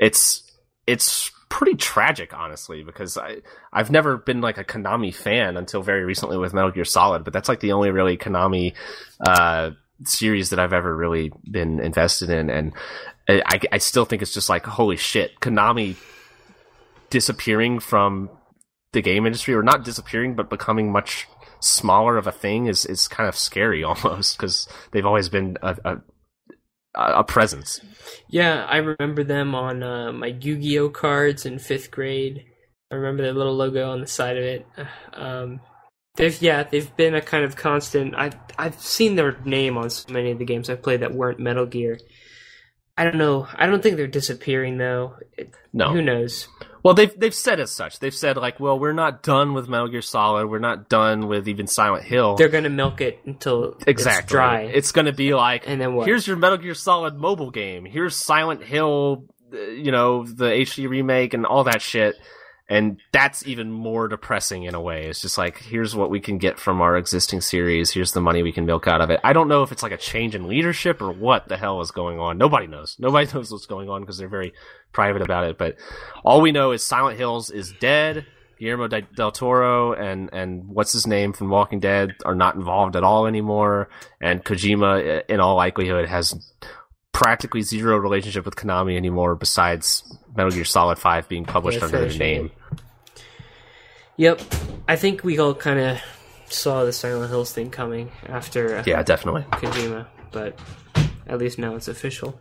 it's 0.00 0.42
it's 0.84 1.30
pretty 1.48 1.76
tragic, 1.76 2.32
honestly, 2.32 2.82
because 2.82 3.16
I 3.16 3.42
I've 3.72 3.92
never 3.92 4.16
been 4.16 4.40
like 4.40 4.58
a 4.58 4.64
Konami 4.64 5.14
fan 5.14 5.56
until 5.56 5.82
very 5.82 6.04
recently 6.04 6.36
with 6.36 6.52
Metal 6.52 6.72
Gear 6.72 6.84
Solid, 6.84 7.22
but 7.22 7.32
that's 7.32 7.48
like 7.48 7.60
the 7.60 7.70
only 7.70 7.90
really 7.90 8.16
Konami 8.16 8.74
uh, 9.24 9.70
series 10.04 10.50
that 10.50 10.58
I've 10.58 10.72
ever 10.72 10.96
really 10.96 11.32
been 11.48 11.78
invested 11.78 12.30
in, 12.30 12.50
and 12.50 12.72
I, 13.28 13.60
I 13.70 13.78
still 13.78 14.04
think 14.04 14.22
it's 14.22 14.34
just 14.34 14.48
like 14.48 14.64
holy 14.64 14.96
shit, 14.96 15.38
Konami 15.40 15.94
disappearing 17.10 17.80
from 17.80 18.30
the 18.92 19.02
game 19.02 19.26
industry, 19.26 19.54
or 19.54 19.62
not 19.62 19.84
disappearing, 19.84 20.34
but 20.34 20.50
becoming 20.50 20.90
much 20.90 21.28
smaller 21.60 22.16
of 22.16 22.26
a 22.26 22.32
thing 22.32 22.66
is 22.66 22.86
is 22.86 23.06
kind 23.06 23.28
of 23.28 23.36
scary 23.36 23.84
almost 23.84 24.36
because 24.36 24.68
they've 24.92 25.06
always 25.06 25.28
been 25.28 25.56
a, 25.62 25.76
a 25.84 25.96
a 26.94 27.24
presence. 27.24 27.80
Yeah, 28.28 28.64
I 28.64 28.78
remember 28.78 29.22
them 29.22 29.54
on 29.54 29.82
uh, 29.82 30.12
my 30.12 30.28
Yu-Gi-Oh 30.28 30.90
cards 30.90 31.46
in 31.46 31.58
fifth 31.58 31.90
grade. 31.90 32.44
I 32.90 32.96
remember 32.96 33.22
their 33.22 33.32
little 33.32 33.54
logo 33.54 33.90
on 33.90 34.00
the 34.00 34.06
side 34.06 34.36
of 34.36 34.44
it. 34.44 34.66
Um, 35.12 35.60
they've 36.16 36.40
yeah, 36.40 36.62
they've 36.62 36.96
been 36.96 37.14
a 37.14 37.20
kind 37.20 37.44
of 37.44 37.56
constant. 37.56 38.14
I 38.14 38.30
I've 38.56 38.80
seen 38.80 39.16
their 39.16 39.38
name 39.44 39.76
on 39.76 39.90
so 39.90 40.12
many 40.12 40.30
of 40.30 40.38
the 40.38 40.44
games 40.44 40.70
I've 40.70 40.82
played 40.82 41.00
that 41.00 41.14
weren't 41.14 41.40
Metal 41.40 41.66
Gear. 41.66 41.98
I 42.96 43.04
don't 43.04 43.16
know. 43.16 43.46
I 43.54 43.66
don't 43.66 43.82
think 43.82 43.96
they're 43.96 44.06
disappearing 44.06 44.76
though. 44.78 45.14
It, 45.36 45.54
No. 45.72 45.92
who 45.92 46.02
knows? 46.02 46.48
Well, 46.82 46.94
they've 46.94 47.18
they've 47.18 47.34
said 47.34 47.60
as 47.60 47.70
such. 47.70 47.98
They've 47.98 48.14
said 48.14 48.36
like, 48.36 48.58
well, 48.60 48.78
we're 48.78 48.92
not 48.92 49.22
done 49.22 49.52
with 49.54 49.68
Metal 49.68 49.88
Gear 49.88 50.02
Solid. 50.02 50.48
We're 50.48 50.58
not 50.58 50.88
done 50.88 51.28
with 51.28 51.48
even 51.48 51.66
Silent 51.66 52.04
Hill. 52.04 52.36
They're 52.36 52.48
gonna 52.48 52.70
milk 52.70 53.00
it 53.00 53.20
until 53.26 53.76
exactly. 53.86 54.22
it's 54.24 54.30
dry. 54.32 54.60
It's 54.62 54.92
going 54.92 55.06
to 55.06 55.12
be 55.12 55.34
like, 55.34 55.64
And 55.66 55.80
then 55.80 55.94
what? 55.94 56.06
Here's 56.06 56.26
your 56.26 56.36
Metal 56.36 56.58
Gear 56.58 56.74
Solid 56.74 57.16
mobile 57.16 57.50
game. 57.50 57.84
Here's 57.84 58.16
Silent 58.16 58.62
Hill. 58.62 59.24
uh, 59.52 59.56
You 59.58 59.92
know, 59.92 60.24
the 60.24 60.46
HD 60.46 60.88
remake 60.88 61.34
and 61.34 61.44
all 61.46 61.64
that 61.64 61.82
shit. 61.82 62.16
And 62.70 63.00
that's 63.10 63.44
even 63.48 63.72
more 63.72 64.06
depressing 64.06 64.62
in 64.62 64.76
a 64.76 64.80
way. 64.80 65.06
It's 65.06 65.20
just 65.20 65.36
like, 65.36 65.58
here's 65.58 65.96
what 65.96 66.08
we 66.08 66.20
can 66.20 66.38
get 66.38 66.56
from 66.56 66.80
our 66.80 66.96
existing 66.96 67.40
series. 67.40 67.90
Here's 67.90 68.12
the 68.12 68.20
money 68.20 68.44
we 68.44 68.52
can 68.52 68.64
milk 68.64 68.86
out 68.86 69.00
of 69.00 69.10
it. 69.10 69.18
I 69.24 69.32
don't 69.32 69.48
know 69.48 69.64
if 69.64 69.72
it's 69.72 69.82
like 69.82 69.90
a 69.90 69.96
change 69.96 70.36
in 70.36 70.46
leadership 70.46 71.02
or 71.02 71.10
what 71.10 71.48
the 71.48 71.56
hell 71.56 71.80
is 71.80 71.90
going 71.90 72.20
on. 72.20 72.38
Nobody 72.38 72.68
knows. 72.68 72.94
Nobody 73.00 73.28
knows 73.34 73.50
what's 73.50 73.66
going 73.66 73.88
on 73.88 74.02
because 74.02 74.18
they're 74.18 74.28
very 74.28 74.52
private 74.92 75.20
about 75.20 75.48
it. 75.48 75.58
But 75.58 75.78
all 76.24 76.40
we 76.40 76.52
know 76.52 76.70
is 76.70 76.84
Silent 76.84 77.18
Hills 77.18 77.50
is 77.50 77.74
dead. 77.80 78.24
Guillermo 78.60 78.86
del 78.86 79.32
Toro 79.32 79.94
and, 79.94 80.30
and 80.32 80.68
what's 80.68 80.92
his 80.92 81.06
name 81.06 81.32
from 81.32 81.48
Walking 81.48 81.80
Dead 81.80 82.14
are 82.24 82.34
not 82.36 82.54
involved 82.54 82.94
at 82.94 83.02
all 83.02 83.26
anymore. 83.26 83.88
And 84.20 84.44
Kojima, 84.44 85.24
in 85.28 85.40
all 85.40 85.56
likelihood, 85.56 86.08
has 86.08 86.34
practically 87.20 87.60
zero 87.60 87.98
relationship 87.98 88.46
with 88.46 88.56
Konami 88.56 88.96
anymore 88.96 89.34
besides 89.34 90.02
Metal 90.34 90.50
Gear 90.50 90.64
Solid 90.64 90.98
5 90.98 91.28
being 91.28 91.44
published 91.44 91.82
under 91.82 92.08
their 92.08 92.18
name. 92.18 92.50
Yep, 94.16 94.40
I 94.88 94.96
think 94.96 95.22
we 95.22 95.38
all 95.38 95.54
kind 95.54 95.78
of 95.78 96.00
saw 96.46 96.84
the 96.84 96.94
Silent 96.94 97.28
Hills 97.30 97.52
thing 97.52 97.70
coming 97.70 98.10
after 98.26 98.78
uh, 98.78 98.84
Yeah, 98.86 99.02
definitely. 99.02 99.42
Kojima, 99.42 100.06
but 100.32 100.58
at 101.26 101.38
least 101.38 101.58
now 101.58 101.74
it's 101.74 101.88
official. 101.88 102.40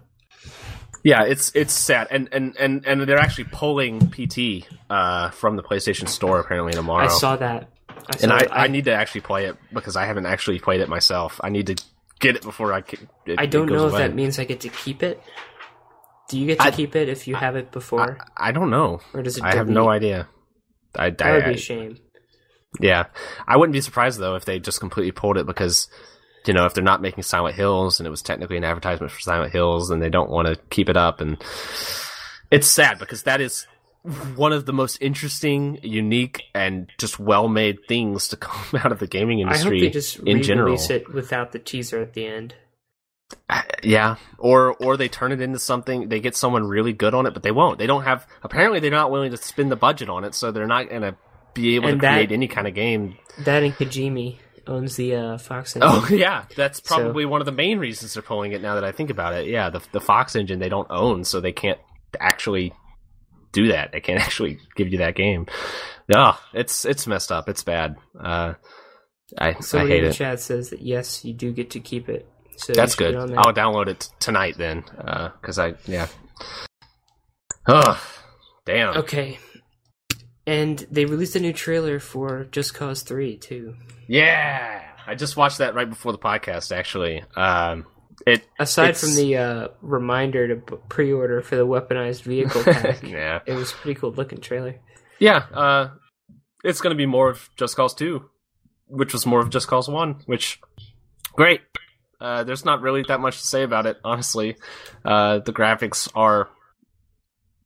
Yeah, 1.03 1.23
it's 1.23 1.51
it's 1.55 1.73
sad, 1.73 2.07
and 2.11 2.27
and 2.31 2.57
and 2.57 2.85
and 2.85 3.01
they're 3.01 3.19
actually 3.19 3.45
pulling 3.45 4.09
PT 4.11 4.65
uh, 4.89 5.29
from 5.29 5.55
the 5.55 5.63
PlayStation 5.63 6.07
Store 6.07 6.39
apparently 6.39 6.73
tomorrow. 6.73 7.05
I 7.05 7.07
saw 7.07 7.35
that. 7.37 7.69
I 7.89 8.17
saw 8.17 8.23
and 8.23 8.33
I, 8.33 8.39
it. 8.39 8.49
I 8.51 8.67
need 8.67 8.85
to 8.85 8.93
actually 8.93 9.21
play 9.21 9.45
it 9.45 9.55
because 9.73 9.95
I 9.95 10.05
haven't 10.05 10.25
actually 10.25 10.59
played 10.59 10.81
it 10.81 10.89
myself. 10.89 11.39
I 11.41 11.49
need 11.49 11.67
to 11.67 11.83
get 12.19 12.35
it 12.35 12.41
before 12.43 12.73
I. 12.73 12.81
Can, 12.81 13.09
it, 13.25 13.39
I 13.39 13.45
don't 13.45 13.67
know 13.71 13.87
if 13.87 13.93
away. 13.93 14.01
that 14.07 14.15
means 14.15 14.39
I 14.39 14.43
get 14.45 14.61
to 14.61 14.69
keep 14.69 15.03
it. 15.03 15.21
Do 16.29 16.39
you 16.39 16.45
get 16.45 16.59
to 16.59 16.65
I- 16.65 16.71
keep 16.71 16.95
it 16.95 17.09
if 17.09 17.27
you 17.27 17.35
have 17.35 17.55
it 17.55 17.71
before, 17.71 18.19
I 18.37 18.51
don't 18.51 18.69
know. 18.69 18.99
or 19.13 19.23
does 19.23 19.37
it? 19.37 19.43
I 19.43 19.55
have 19.55 19.67
no 19.69 19.89
idea. 19.89 20.27
I, 20.95 21.09
That 21.11 21.31
would 21.33 21.43
I- 21.43 21.47
be 21.49 21.53
a 21.55 21.57
shame. 21.57 21.97
Yeah, 22.79 23.05
I 23.47 23.57
wouldn't 23.57 23.73
be 23.73 23.81
surprised 23.81 24.19
though 24.19 24.35
if 24.35 24.45
they 24.45 24.59
just 24.59 24.79
completely 24.79 25.11
pulled 25.11 25.37
it 25.37 25.47
because 25.47 25.87
you 26.45 26.53
know 26.53 26.65
if 26.65 26.75
they're 26.75 26.83
not 26.83 27.01
making 27.01 27.23
Silent 27.23 27.55
Hills 27.55 27.99
and 27.99 28.05
it 28.05 28.11
was 28.11 28.21
technically 28.21 28.57
an 28.57 28.63
advertisement 28.63 29.11
for 29.11 29.19
Silent 29.19 29.51
Hills, 29.51 29.89
and 29.89 30.01
they 30.01 30.09
don't 30.09 30.29
want 30.29 30.47
to 30.47 30.55
keep 30.69 30.87
it 30.87 30.95
up, 30.97 31.19
and 31.19 31.43
it's 32.51 32.67
sad 32.67 32.99
because 32.99 33.23
that 33.23 33.41
is 33.41 33.65
one 34.35 34.53
of 34.53 34.65
the 34.65 34.73
most 34.73 34.97
interesting, 35.01 35.79
unique, 35.83 36.43
and 36.53 36.89
just 36.97 37.19
well-made 37.19 37.79
things 37.87 38.27
to 38.29 38.37
come 38.37 38.79
out 38.83 38.91
of 38.91 38.99
the 38.99 39.07
gaming 39.07 39.39
industry. 39.39 39.67
I 39.69 39.73
hope 39.73 39.79
they 39.81 39.89
just 39.89 40.17
in 40.19 40.41
general. 40.43 40.75
it 40.79 41.13
without 41.13 41.51
the 41.51 41.59
teaser 41.59 42.01
at 42.01 42.13
the 42.13 42.25
end. 42.25 42.55
Yeah, 43.83 44.15
or 44.39 44.73
or 44.75 44.97
they 44.97 45.07
turn 45.07 45.31
it 45.31 45.39
into 45.41 45.59
something. 45.59 46.09
They 46.09 46.19
get 46.19 46.35
someone 46.35 46.63
really 46.65 46.93
good 46.93 47.13
on 47.13 47.25
it, 47.27 47.33
but 47.33 47.43
they 47.43 47.51
won't. 47.51 47.77
They 47.77 47.85
don't 47.87 48.03
have. 48.03 48.27
Apparently, 48.43 48.79
they're 48.79 48.89
not 48.91 49.11
willing 49.11 49.31
to 49.31 49.37
spend 49.37 49.71
the 49.71 49.75
budget 49.75 50.09
on 50.09 50.23
it, 50.23 50.33
so 50.33 50.51
they're 50.51 50.65
not 50.67 50.89
going 50.89 51.03
to 51.03 51.15
be 51.53 51.75
able 51.75 51.89
And 51.89 51.99
to 51.99 52.01
that- 52.01 52.13
create 52.13 52.31
any 52.31 52.47
kind 52.47 52.67
of 52.67 52.73
game 52.73 53.17
That 53.39 53.63
and 53.63 53.73
Kojima 53.73 54.37
owns 54.67 54.95
the 54.95 55.15
uh, 55.15 55.37
Fox. 55.37 55.75
engine. 55.75 55.89
Oh 55.91 56.07
yeah, 56.11 56.45
that's 56.55 56.81
So- 56.87 56.95
probably 56.95 57.25
one 57.25 57.41
of 57.41 57.45
the 57.45 57.51
main 57.51 57.77
reasons 57.79 58.13
they're 58.15 58.23
pulling 58.23 58.51
it. 58.53 58.61
Now 58.61 58.75
that 58.75 58.83
I 58.83 58.91
think 58.91 59.09
about 59.11 59.33
it, 59.33 59.47
yeah, 59.47 59.69
the 59.69 59.81
the 59.91 60.01
Fox 60.01 60.35
engine 60.35 60.57
they 60.59 60.69
don't 60.69 60.87
own, 60.89 61.23
so 61.23 61.39
they 61.39 61.51
can't 61.51 61.79
actually 62.19 62.73
do 63.51 63.69
that. 63.69 63.91
They 63.91 63.99
can't 64.01 64.19
actually 64.25 64.59
give 64.75 64.89
you 64.89 64.99
that 64.99 65.15
game. 65.15 65.47
No, 66.07 66.35
it's 66.53 66.85
it's 66.85 67.05
messed 67.07 67.31
up. 67.31 67.47
It's 67.49 67.63
bad. 67.63 67.95
Uh, 68.19 68.53
I 69.37 69.49
I 69.49 69.59
Somebody 69.59 69.91
hate 69.93 70.03
it. 70.05 70.13
chat 70.13 70.39
says 70.39 70.69
that 70.71 70.81
yes, 70.81 71.23
you 71.23 71.33
do 71.33 71.51
get 71.51 71.69
to 71.71 71.79
keep 71.79 72.09
it. 72.09 72.27
So 72.57 72.73
That's 72.73 72.95
good. 72.95 73.15
that. 73.15 73.37
I'll 73.37 73.53
download 73.53 73.87
it 73.87 74.01
t- 74.01 74.07
tonight 74.19 74.55
then, 74.57 74.83
because 75.41 75.57
I 75.59 75.75
yeah. 75.85 76.07
Ugh, 77.67 77.97
damn. 78.65 78.97
Okay. 78.97 79.39
And 80.47 80.79
they 80.89 81.05
released 81.05 81.35
a 81.35 81.39
new 81.39 81.53
trailer 81.53 81.99
for 81.99 82.45
Just 82.45 82.73
Cause 82.73 83.03
3 83.03 83.37
too. 83.37 83.75
Yeah, 84.07 84.81
I 85.05 85.13
just 85.13 85.37
watched 85.37 85.59
that 85.59 85.75
right 85.75 85.87
before 85.87 86.11
the 86.11 86.17
podcast. 86.17 86.75
Actually, 86.75 87.23
um, 87.35 87.85
it 88.29 88.47
Aside 88.59 88.97
from 88.97 89.15
the 89.15 89.37
uh, 89.37 89.67
reminder 89.81 90.47
to 90.55 90.77
pre-order 90.89 91.41
for 91.41 91.55
the 91.55 91.65
weaponized 91.65 92.23
vehicle 92.23 92.63
pack, 92.65 93.03
yeah 93.03 93.39
it 93.45 93.53
was 93.53 93.71
a 93.71 93.75
pretty 93.75 93.99
cool 93.99 94.11
looking 94.11 94.39
trailer. 94.39 94.75
yeah 95.19 95.45
uh, 95.53 95.89
it's 96.63 96.81
gonna 96.81 96.95
be 96.95 97.05
more 97.05 97.29
of 97.29 97.49
Just 97.57 97.75
Cause 97.75 97.93
Two, 97.93 98.29
which 98.87 99.13
was 99.13 99.25
more 99.25 99.39
of 99.39 99.49
Just 99.49 99.67
Cause 99.67 99.87
One, 99.89 100.21
which 100.25 100.59
great. 101.33 101.61
Uh, 102.21 102.43
there's 102.43 102.65
not 102.65 102.81
really 102.81 103.01
that 103.07 103.21
much 103.21 103.39
to 103.39 103.47
say 103.47 103.63
about 103.63 103.85
it, 103.85 103.97
honestly. 104.03 104.57
Uh, 105.05 105.39
the 105.39 105.53
graphics 105.53 106.09
are 106.15 106.49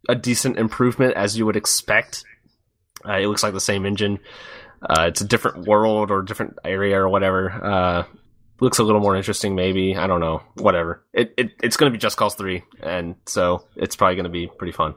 a 0.07 0.13
decent 0.13 0.59
improvement 0.59 1.15
as 1.15 1.35
you 1.35 1.45
would 1.47 1.55
expect. 1.55 2.23
Uh, 3.03 3.13
it 3.13 3.25
looks 3.25 3.41
like 3.41 3.53
the 3.53 3.59
same 3.59 3.85
engine. 3.85 4.19
Uh, 4.87 5.05
it's 5.07 5.21
a 5.21 5.25
different 5.25 5.65
world 5.65 6.11
or 6.11 6.21
different 6.21 6.59
area 6.63 6.99
or 6.99 7.09
whatever. 7.09 8.05
Looks 8.63 8.79
a 8.79 8.83
little 8.83 9.01
more 9.01 9.17
interesting, 9.17 9.55
maybe. 9.55 9.97
I 9.97 10.07
don't 10.07 10.21
know. 10.21 10.41
Whatever. 10.55 11.03
It, 11.11 11.33
it 11.35 11.51
it's 11.61 11.75
going 11.75 11.91
to 11.91 11.93
be 11.93 11.99
Just 11.99 12.15
Cause 12.15 12.35
Three, 12.35 12.63
and 12.81 13.15
so 13.25 13.67
it's 13.75 13.97
probably 13.97 14.15
going 14.15 14.23
to 14.23 14.29
be 14.29 14.47
pretty 14.47 14.71
fun. 14.71 14.93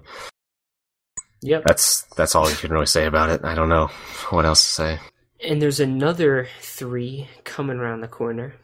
Yep. 1.43 1.65
That's 1.67 2.03
that's 2.15 2.37
all 2.37 2.49
you 2.49 2.55
can 2.55 2.71
really 2.71 2.87
say 2.87 3.07
about 3.07 3.29
it. 3.31 3.45
I 3.45 3.57
don't 3.57 3.69
know 3.69 3.89
what 4.31 4.45
else 4.45 4.63
to 4.63 4.69
say. 4.69 4.99
And 5.45 5.61
there's 5.61 5.81
another 5.81 6.47
three 6.61 7.27
coming 7.43 7.79
around 7.79 8.03
the 8.03 8.07
corner. 8.07 8.55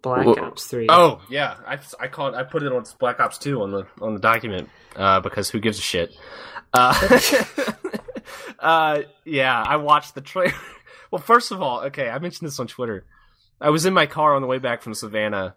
Black 0.00 0.26
Ops 0.26 0.64
3. 0.68 0.86
Oh 0.88 1.20
yeah, 1.28 1.56
I 1.66 1.78
I 2.00 2.08
called 2.08 2.34
I 2.34 2.44
put 2.44 2.62
it 2.62 2.72
on 2.72 2.86
Black 2.98 3.20
Ops 3.20 3.36
Two 3.36 3.60
on 3.60 3.70
the 3.70 3.86
on 4.00 4.14
the 4.14 4.20
document 4.20 4.70
uh, 4.96 5.20
because 5.20 5.50
who 5.50 5.60
gives 5.60 5.78
a 5.78 5.82
shit. 5.82 6.16
Uh, 6.72 7.20
uh, 8.58 9.02
yeah, 9.26 9.62
I 9.62 9.76
watched 9.76 10.14
the 10.14 10.22
trailer. 10.22 10.54
Well, 11.10 11.22
first 11.22 11.50
of 11.52 11.62
all, 11.62 11.80
okay, 11.84 12.08
I 12.08 12.18
mentioned 12.18 12.46
this 12.46 12.60
on 12.60 12.66
Twitter. 12.66 13.06
I 13.60 13.70
was 13.70 13.86
in 13.86 13.94
my 13.94 14.06
car 14.06 14.34
on 14.34 14.42
the 14.42 14.48
way 14.48 14.58
back 14.58 14.82
from 14.82 14.94
Savannah, 14.94 15.56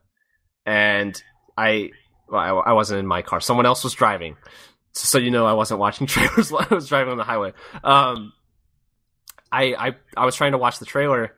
and 0.65 1.21
I 1.57 1.91
well, 2.27 2.41
I, 2.41 2.69
I 2.69 2.73
wasn't 2.73 2.99
in 2.99 3.07
my 3.07 3.21
car. 3.21 3.39
Someone 3.39 3.65
else 3.65 3.83
was 3.83 3.93
driving, 3.93 4.35
so, 4.93 5.05
so 5.05 5.17
you 5.17 5.31
know 5.31 5.45
I 5.45 5.53
wasn't 5.53 5.79
watching 5.79 6.07
trailers. 6.07 6.51
while 6.51 6.67
I 6.69 6.73
was 6.73 6.87
driving 6.87 7.11
on 7.11 7.17
the 7.17 7.23
highway. 7.23 7.53
Um, 7.83 8.33
I 9.51 9.73
I 9.73 9.95
I 10.17 10.25
was 10.25 10.35
trying 10.35 10.53
to 10.53 10.57
watch 10.57 10.79
the 10.79 10.85
trailer, 10.85 11.35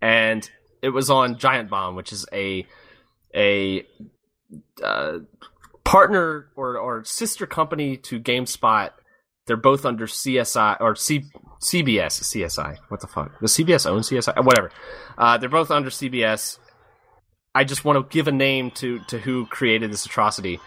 and 0.00 0.48
it 0.82 0.90
was 0.90 1.10
on 1.10 1.38
Giant 1.38 1.70
Bomb, 1.70 1.94
which 1.94 2.12
is 2.12 2.26
a 2.32 2.66
a 3.34 3.86
uh, 4.82 5.18
partner 5.84 6.48
or, 6.56 6.78
or 6.78 7.04
sister 7.04 7.46
company 7.46 7.96
to 7.96 8.20
GameSpot. 8.20 8.90
They're 9.46 9.56
both 9.56 9.84
under 9.86 10.06
CSI 10.06 10.80
or 10.80 10.94
C, 10.94 11.24
CBS. 11.60 12.22
CSI. 12.22 12.78
What 12.88 13.00
the 13.00 13.06
fuck? 13.06 13.38
Does 13.40 13.56
CBS 13.56 13.86
own 13.86 14.00
CSI? 14.00 14.44
Whatever. 14.44 14.70
Uh, 15.16 15.38
they're 15.38 15.48
both 15.48 15.70
under 15.70 15.90
CBS. 15.90 16.58
I 17.54 17.64
just 17.64 17.84
want 17.84 17.98
to 17.98 18.12
give 18.14 18.28
a 18.28 18.32
name 18.32 18.70
to 18.72 19.00
to 19.08 19.18
who 19.18 19.46
created 19.46 19.92
this 19.92 20.06
atrocity. 20.06 20.60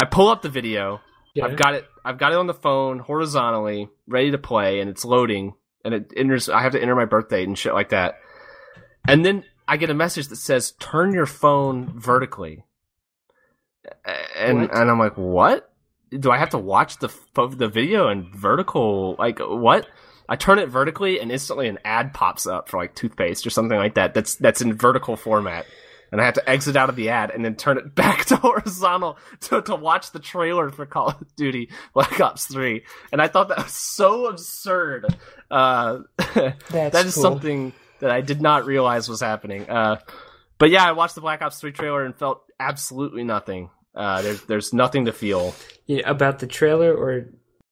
I 0.00 0.06
pull 0.06 0.28
up 0.28 0.42
the 0.42 0.48
video. 0.48 1.00
Yeah. 1.34 1.46
I've 1.46 1.56
got 1.56 1.74
it. 1.74 1.86
I've 2.04 2.18
got 2.18 2.32
it 2.32 2.38
on 2.38 2.46
the 2.46 2.54
phone 2.54 2.98
horizontally, 2.98 3.88
ready 4.06 4.30
to 4.32 4.38
play, 4.38 4.80
and 4.80 4.90
it's 4.90 5.04
loading. 5.04 5.54
And 5.84 5.94
it 5.94 6.12
enters. 6.16 6.48
I 6.48 6.62
have 6.62 6.72
to 6.72 6.80
enter 6.82 6.94
my 6.94 7.04
birth 7.04 7.28
date 7.28 7.46
and 7.48 7.58
shit 7.58 7.74
like 7.74 7.90
that. 7.90 8.16
And 9.06 9.24
then 9.24 9.44
I 9.66 9.76
get 9.76 9.90
a 9.90 9.94
message 9.94 10.28
that 10.28 10.36
says, 10.36 10.72
"Turn 10.72 11.12
your 11.12 11.26
phone 11.26 11.98
vertically." 11.98 12.64
And 14.36 14.62
What? 14.62 14.76
and 14.76 14.90
I'm 14.90 14.98
like, 14.98 15.16
"What? 15.16 15.71
Do 16.18 16.30
I 16.30 16.38
have 16.38 16.50
to 16.50 16.58
watch 16.58 16.98
the 16.98 17.12
the 17.34 17.68
video 17.68 18.08
in 18.08 18.30
vertical? 18.32 19.16
Like 19.18 19.38
what?" 19.40 19.86
I 20.28 20.36
turn 20.36 20.58
it 20.58 20.68
vertically, 20.68 21.20
and 21.20 21.30
instantly 21.30 21.68
an 21.68 21.78
ad 21.84 22.14
pops 22.14 22.46
up 22.46 22.68
for 22.68 22.78
like 22.78 22.94
toothpaste 22.94 23.46
or 23.46 23.50
something 23.50 23.76
like 23.76 23.94
that. 23.94 24.14
That's 24.14 24.36
that's 24.36 24.62
in 24.62 24.74
vertical 24.74 25.16
format, 25.16 25.66
and 26.10 26.20
I 26.20 26.24
have 26.24 26.34
to 26.34 26.48
exit 26.48 26.76
out 26.76 26.88
of 26.88 26.96
the 26.96 27.08
ad 27.10 27.30
and 27.30 27.44
then 27.44 27.56
turn 27.56 27.76
it 27.78 27.94
back 27.94 28.24
to 28.26 28.36
horizontal 28.36 29.18
to, 29.42 29.62
to 29.62 29.74
watch 29.74 30.12
the 30.12 30.20
trailer 30.20 30.70
for 30.70 30.86
Call 30.86 31.08
of 31.08 31.36
Duty 31.36 31.70
Black 31.92 32.20
Ops 32.20 32.46
Three. 32.46 32.84
And 33.10 33.20
I 33.20 33.28
thought 33.28 33.48
that 33.48 33.58
was 33.58 33.74
so 33.74 34.26
absurd. 34.26 35.16
Uh, 35.50 36.00
That's 36.34 36.64
that 36.70 37.06
is 37.06 37.14
cool. 37.14 37.22
something 37.22 37.72
that 37.98 38.10
I 38.10 38.20
did 38.20 38.40
not 38.40 38.64
realize 38.64 39.08
was 39.08 39.20
happening. 39.20 39.68
Uh, 39.68 39.96
but 40.58 40.70
yeah, 40.70 40.84
I 40.84 40.92
watched 40.92 41.14
the 41.14 41.20
Black 41.20 41.42
Ops 41.42 41.60
Three 41.60 41.72
trailer 41.72 42.04
and 42.04 42.16
felt 42.16 42.42
absolutely 42.58 43.24
nothing. 43.24 43.70
Uh, 43.94 44.22
there's 44.22 44.42
there's 44.44 44.72
nothing 44.72 45.04
to 45.06 45.12
feel. 45.12 45.54
About 46.04 46.38
the 46.38 46.46
trailer 46.46 46.94
or, 46.94 47.26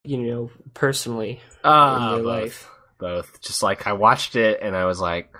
you 0.05 0.19
know, 0.19 0.51
personally 0.75 1.41
Uh, 1.65 1.97
in 1.97 2.09
your 2.09 2.19
both. 2.19 2.27
life? 2.27 2.71
both. 2.99 3.41
Just 3.41 3.63
like 3.63 3.87
I 3.87 3.95
watched 3.95 4.37
it 4.37 4.59
and 4.61 4.77
I 4.77 4.85
was 4.85 5.01
like, 5.01 5.35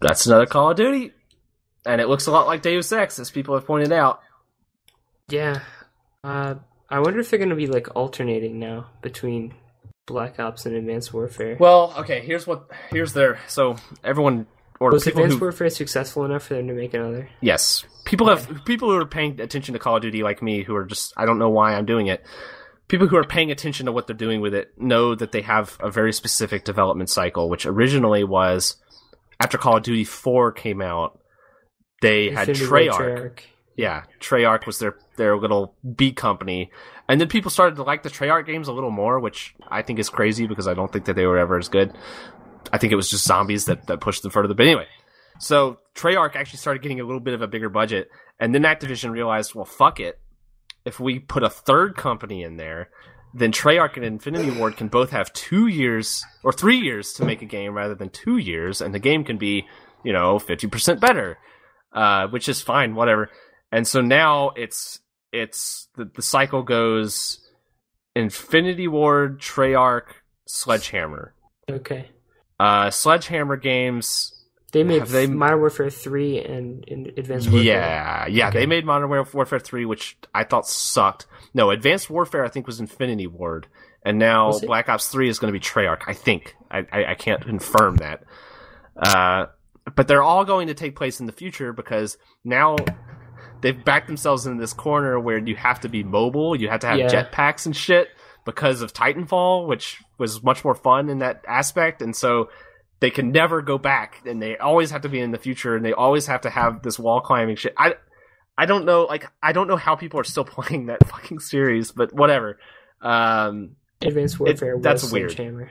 "That's 0.00 0.26
another 0.26 0.46
Call 0.46 0.70
of 0.70 0.76
Duty," 0.76 1.12
and 1.84 2.00
it 2.00 2.08
looks 2.08 2.26
a 2.26 2.32
lot 2.32 2.46
like 2.46 2.62
Deus 2.62 2.90
Ex, 2.92 3.18
as 3.18 3.30
people 3.30 3.54
have 3.54 3.66
pointed 3.66 3.92
out. 3.92 4.20
Yeah. 5.28 5.60
Uh, 6.24 6.56
I 6.90 6.98
wonder 7.00 7.20
if 7.20 7.30
they're 7.30 7.38
going 7.38 7.50
to 7.50 7.56
be 7.56 7.66
like 7.68 7.94
alternating 7.94 8.58
now 8.58 8.90
between 9.02 9.54
Black 10.06 10.38
Ops 10.40 10.66
and 10.66 10.74
Advanced 10.76 11.12
Warfare. 11.14 11.56
Well, 11.58 11.94
okay. 11.98 12.20
Here's 12.20 12.46
what. 12.46 12.68
Here's 12.90 13.12
their. 13.12 13.38
So 13.48 13.76
everyone 14.04 14.46
or 14.80 14.90
Was 14.90 15.06
Advanced 15.06 15.38
who 15.38 15.40
Warfare 15.40 15.70
successful 15.70 16.24
enough 16.24 16.44
for 16.44 16.54
them 16.54 16.68
to 16.68 16.74
make 16.74 16.94
another? 16.94 17.28
yes, 17.40 17.84
people 18.04 18.28
have 18.28 18.64
people 18.64 18.90
who 18.90 18.96
are 18.96 19.06
paying 19.06 19.40
attention 19.40 19.72
to 19.72 19.78
Call 19.78 19.96
of 19.96 20.02
Duty 20.02 20.22
like 20.22 20.42
me, 20.42 20.62
who 20.62 20.74
are 20.76 20.84
just 20.84 21.12
I 21.16 21.26
don't 21.26 21.38
know 21.38 21.50
why 21.50 21.74
I'm 21.74 21.86
doing 21.86 22.06
it. 22.06 22.24
People 22.88 23.08
who 23.08 23.16
are 23.16 23.24
paying 23.24 23.50
attention 23.50 23.86
to 23.86 23.92
what 23.92 24.06
they're 24.06 24.14
doing 24.14 24.40
with 24.40 24.54
it 24.54 24.72
know 24.78 25.14
that 25.14 25.32
they 25.32 25.42
have 25.42 25.76
a 25.80 25.90
very 25.90 26.12
specific 26.12 26.64
development 26.64 27.10
cycle, 27.10 27.48
which 27.48 27.66
originally 27.66 28.22
was 28.22 28.76
after 29.40 29.58
Call 29.58 29.78
of 29.78 29.82
Duty 29.82 30.04
4 30.04 30.52
came 30.52 30.80
out, 30.80 31.18
they 32.00 32.30
had 32.30 32.48
Ward 32.48 32.56
Treyarch. 32.58 33.40
Yeah, 33.76 34.04
Treyarch 34.20 34.66
was 34.66 34.78
their 34.78 34.96
their 35.16 35.36
little 35.36 35.74
B 35.96 36.12
company, 36.12 36.70
and 37.08 37.20
then 37.20 37.28
people 37.28 37.50
started 37.50 37.76
to 37.76 37.82
like 37.82 38.02
the 38.02 38.08
Treyarch 38.08 38.46
games 38.46 38.68
a 38.68 38.72
little 38.72 38.90
more, 38.90 39.20
which 39.20 39.54
I 39.68 39.82
think 39.82 39.98
is 39.98 40.08
crazy 40.08 40.46
because 40.46 40.66
I 40.66 40.74
don't 40.74 40.92
think 40.92 41.06
that 41.06 41.16
they 41.16 41.26
were 41.26 41.38
ever 41.38 41.58
as 41.58 41.68
good. 41.68 41.92
I 42.72 42.78
think 42.78 42.92
it 42.92 42.96
was 42.96 43.10
just 43.10 43.24
zombies 43.24 43.66
that 43.66 43.86
that 43.86 44.00
pushed 44.00 44.22
them 44.22 44.30
further. 44.30 44.54
But 44.54 44.66
anyway, 44.66 44.86
so 45.38 45.78
Treyarch 45.94 46.36
actually 46.36 46.58
started 46.58 46.82
getting 46.82 47.00
a 47.00 47.04
little 47.04 47.20
bit 47.20 47.34
of 47.34 47.42
a 47.42 47.48
bigger 47.48 47.68
budget, 47.68 48.08
and 48.40 48.54
then 48.54 48.62
Activision 48.62 49.10
realized, 49.10 49.54
well, 49.54 49.64
fuck 49.64 50.00
it, 50.00 50.18
if 50.84 51.00
we 51.00 51.18
put 51.18 51.42
a 51.42 51.50
third 51.50 51.96
company 51.96 52.42
in 52.42 52.56
there. 52.56 52.90
Then 53.34 53.52
Treyarch 53.52 53.96
and 53.96 54.04
Infinity 54.04 54.50
Ward 54.52 54.78
can 54.78 54.88
both 54.88 55.10
have 55.10 55.30
two 55.34 55.66
years 55.66 56.24
or 56.42 56.54
three 56.54 56.78
years 56.78 57.12
to 57.14 57.24
make 57.24 57.42
a 57.42 57.44
game 57.44 57.74
rather 57.74 57.94
than 57.94 58.08
two 58.08 58.38
years, 58.38 58.80
and 58.80 58.94
the 58.94 58.98
game 58.98 59.24
can 59.24 59.36
be, 59.36 59.66
you 60.04 60.12
know, 60.14 60.38
fifty 60.38 60.68
percent 60.68 61.00
better, 61.00 61.36
uh, 61.92 62.28
which 62.28 62.48
is 62.48 62.62
fine, 62.62 62.94
whatever. 62.94 63.28
And 63.70 63.86
so 63.86 64.00
now 64.00 64.50
it's 64.56 65.00
it's 65.32 65.88
the, 65.96 66.10
the 66.14 66.22
cycle 66.22 66.62
goes 66.62 67.46
Infinity 68.14 68.88
Ward, 68.88 69.38
Treyarch, 69.38 70.06
Sledgehammer. 70.46 71.34
Okay. 71.68 72.08
Uh, 72.58 72.90
Sledgehammer 72.90 73.56
games. 73.56 74.32
They 74.72 74.82
made 74.82 75.04
they- 75.06 75.26
Modern 75.26 75.60
Warfare 75.60 75.90
3 75.90 76.40
and, 76.40 76.84
and 76.88 77.06
Advanced 77.16 77.48
Warfare. 77.48 77.62
Yeah, 77.62 78.26
yeah, 78.26 78.48
Okay. 78.48 78.60
they 78.60 78.66
made 78.66 78.84
Modern 78.84 79.08
Warfare 79.08 79.58
three, 79.58 79.84
which 79.84 80.18
I 80.34 80.44
thought 80.44 80.66
sucked. 80.66 81.26
No, 81.54 81.70
Advanced 81.70 82.10
Warfare 82.10 82.44
I 82.44 82.48
think 82.48 82.66
was 82.66 82.80
Infinity 82.80 83.26
Ward, 83.26 83.68
and 84.04 84.18
now? 84.18 84.58
Black 84.60 84.88
Ops 84.88 85.08
three 85.08 85.28
is 85.28 85.38
going 85.38 85.52
to 85.52 85.58
be 85.58 85.62
Treyarch. 85.62 86.02
I 86.06 86.12
think 86.14 86.56
I, 86.70 86.78
I 86.92 87.04
I 87.12 87.14
can't 87.14 87.42
confirm 87.42 87.96
that. 87.98 88.24
Uh, 88.96 89.46
but 89.94 90.08
they're 90.08 90.22
all 90.22 90.44
going 90.44 90.66
to 90.68 90.74
take 90.74 90.96
place 90.96 91.20
in 91.20 91.26
the 91.26 91.32
future 91.32 91.72
because 91.72 92.18
now 92.44 92.76
they've 93.60 93.82
backed 93.84 94.08
themselves 94.08 94.46
in 94.46 94.56
this 94.58 94.72
corner 94.72 95.18
where 95.20 95.38
you 95.38 95.54
have 95.56 95.80
to 95.80 95.88
be 95.88 96.02
mobile, 96.02 96.56
you 96.56 96.68
have 96.68 96.80
to 96.80 96.86
have 96.88 96.98
Yeah. 96.98 97.08
jetpacks 97.08 97.66
and 97.66 97.74
shit 97.76 98.08
because 98.46 98.80
of 98.80 98.94
Titanfall, 98.94 99.66
which 99.66 100.02
was 100.16 100.42
much 100.42 100.64
more 100.64 100.74
fun 100.74 101.10
in 101.10 101.18
that 101.18 101.44
aspect, 101.46 102.00
and 102.00 102.16
so 102.16 102.48
they 103.00 103.10
can 103.10 103.32
never 103.32 103.60
go 103.60 103.76
back, 103.76 104.22
and 104.24 104.40
they 104.40 104.56
always 104.56 104.90
have 104.92 105.02
to 105.02 105.10
be 105.10 105.20
in 105.20 105.32
the 105.32 105.38
future, 105.38 105.76
and 105.76 105.84
they 105.84 105.92
always 105.92 106.26
have 106.28 106.40
to 106.42 106.50
have 106.50 106.82
this 106.82 106.98
wall 106.98 107.20
climbing 107.20 107.56
shit. 107.56 107.74
I, 107.76 107.96
I 108.56 108.64
don't 108.64 108.86
know, 108.86 109.02
like 109.02 109.26
I 109.42 109.52
don't 109.52 109.68
know 109.68 109.76
how 109.76 109.96
people 109.96 110.18
are 110.20 110.24
still 110.24 110.44
playing 110.46 110.86
that 110.86 111.06
fucking 111.06 111.40
series, 111.40 111.92
but 111.92 112.14
whatever. 112.14 112.58
Um, 113.02 113.76
Advanced 114.00 114.40
Warfare 114.40 114.78
that's 114.80 115.02
was 115.02 115.12
weird. 115.12 115.32
Sledgehammer. 115.32 115.70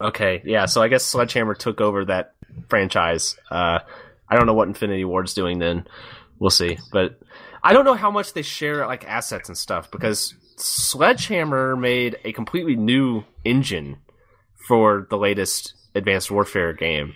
Okay, 0.00 0.42
yeah. 0.44 0.66
So 0.66 0.82
I 0.82 0.88
guess 0.88 1.04
Sledgehammer 1.04 1.54
took 1.54 1.80
over 1.80 2.04
that 2.06 2.34
franchise. 2.68 3.36
Uh, 3.50 3.78
I 4.28 4.36
don't 4.36 4.46
know 4.46 4.54
what 4.54 4.68
Infinity 4.68 5.04
Ward's 5.04 5.34
doing 5.34 5.58
then. 5.58 5.86
We'll 6.38 6.50
see. 6.50 6.78
But 6.92 7.18
I 7.62 7.72
don't 7.72 7.84
know 7.84 7.94
how 7.94 8.10
much 8.10 8.32
they 8.32 8.42
share 8.42 8.86
like 8.86 9.08
assets 9.08 9.48
and 9.48 9.56
stuff 9.56 9.90
because 9.90 10.34
Sledgehammer 10.56 11.76
made 11.76 12.18
a 12.24 12.32
completely 12.32 12.76
new 12.76 13.24
engine 13.44 13.98
for 14.68 15.06
the 15.10 15.16
latest 15.18 15.74
Advanced 15.94 16.30
Warfare 16.30 16.72
game. 16.72 17.14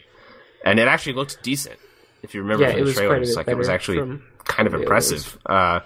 and 0.65 0.79
it 0.79 0.89
actually 0.89 1.15
looked 1.15 1.43
decent. 1.43 1.79
If 2.23 2.35
you 2.35 2.43
remember 2.43 2.65
Yeah, 2.65 2.73
from 2.75 2.85
the 2.85 2.93
trailers, 2.93 3.35
like 3.37 3.49
it 3.49 3.57
was 3.57 3.69
actually 3.69 4.19
kind 4.45 4.67
of 4.67 4.75
impressive. 4.75 5.39
Uh, 5.47 5.81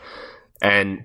and 0.60 1.04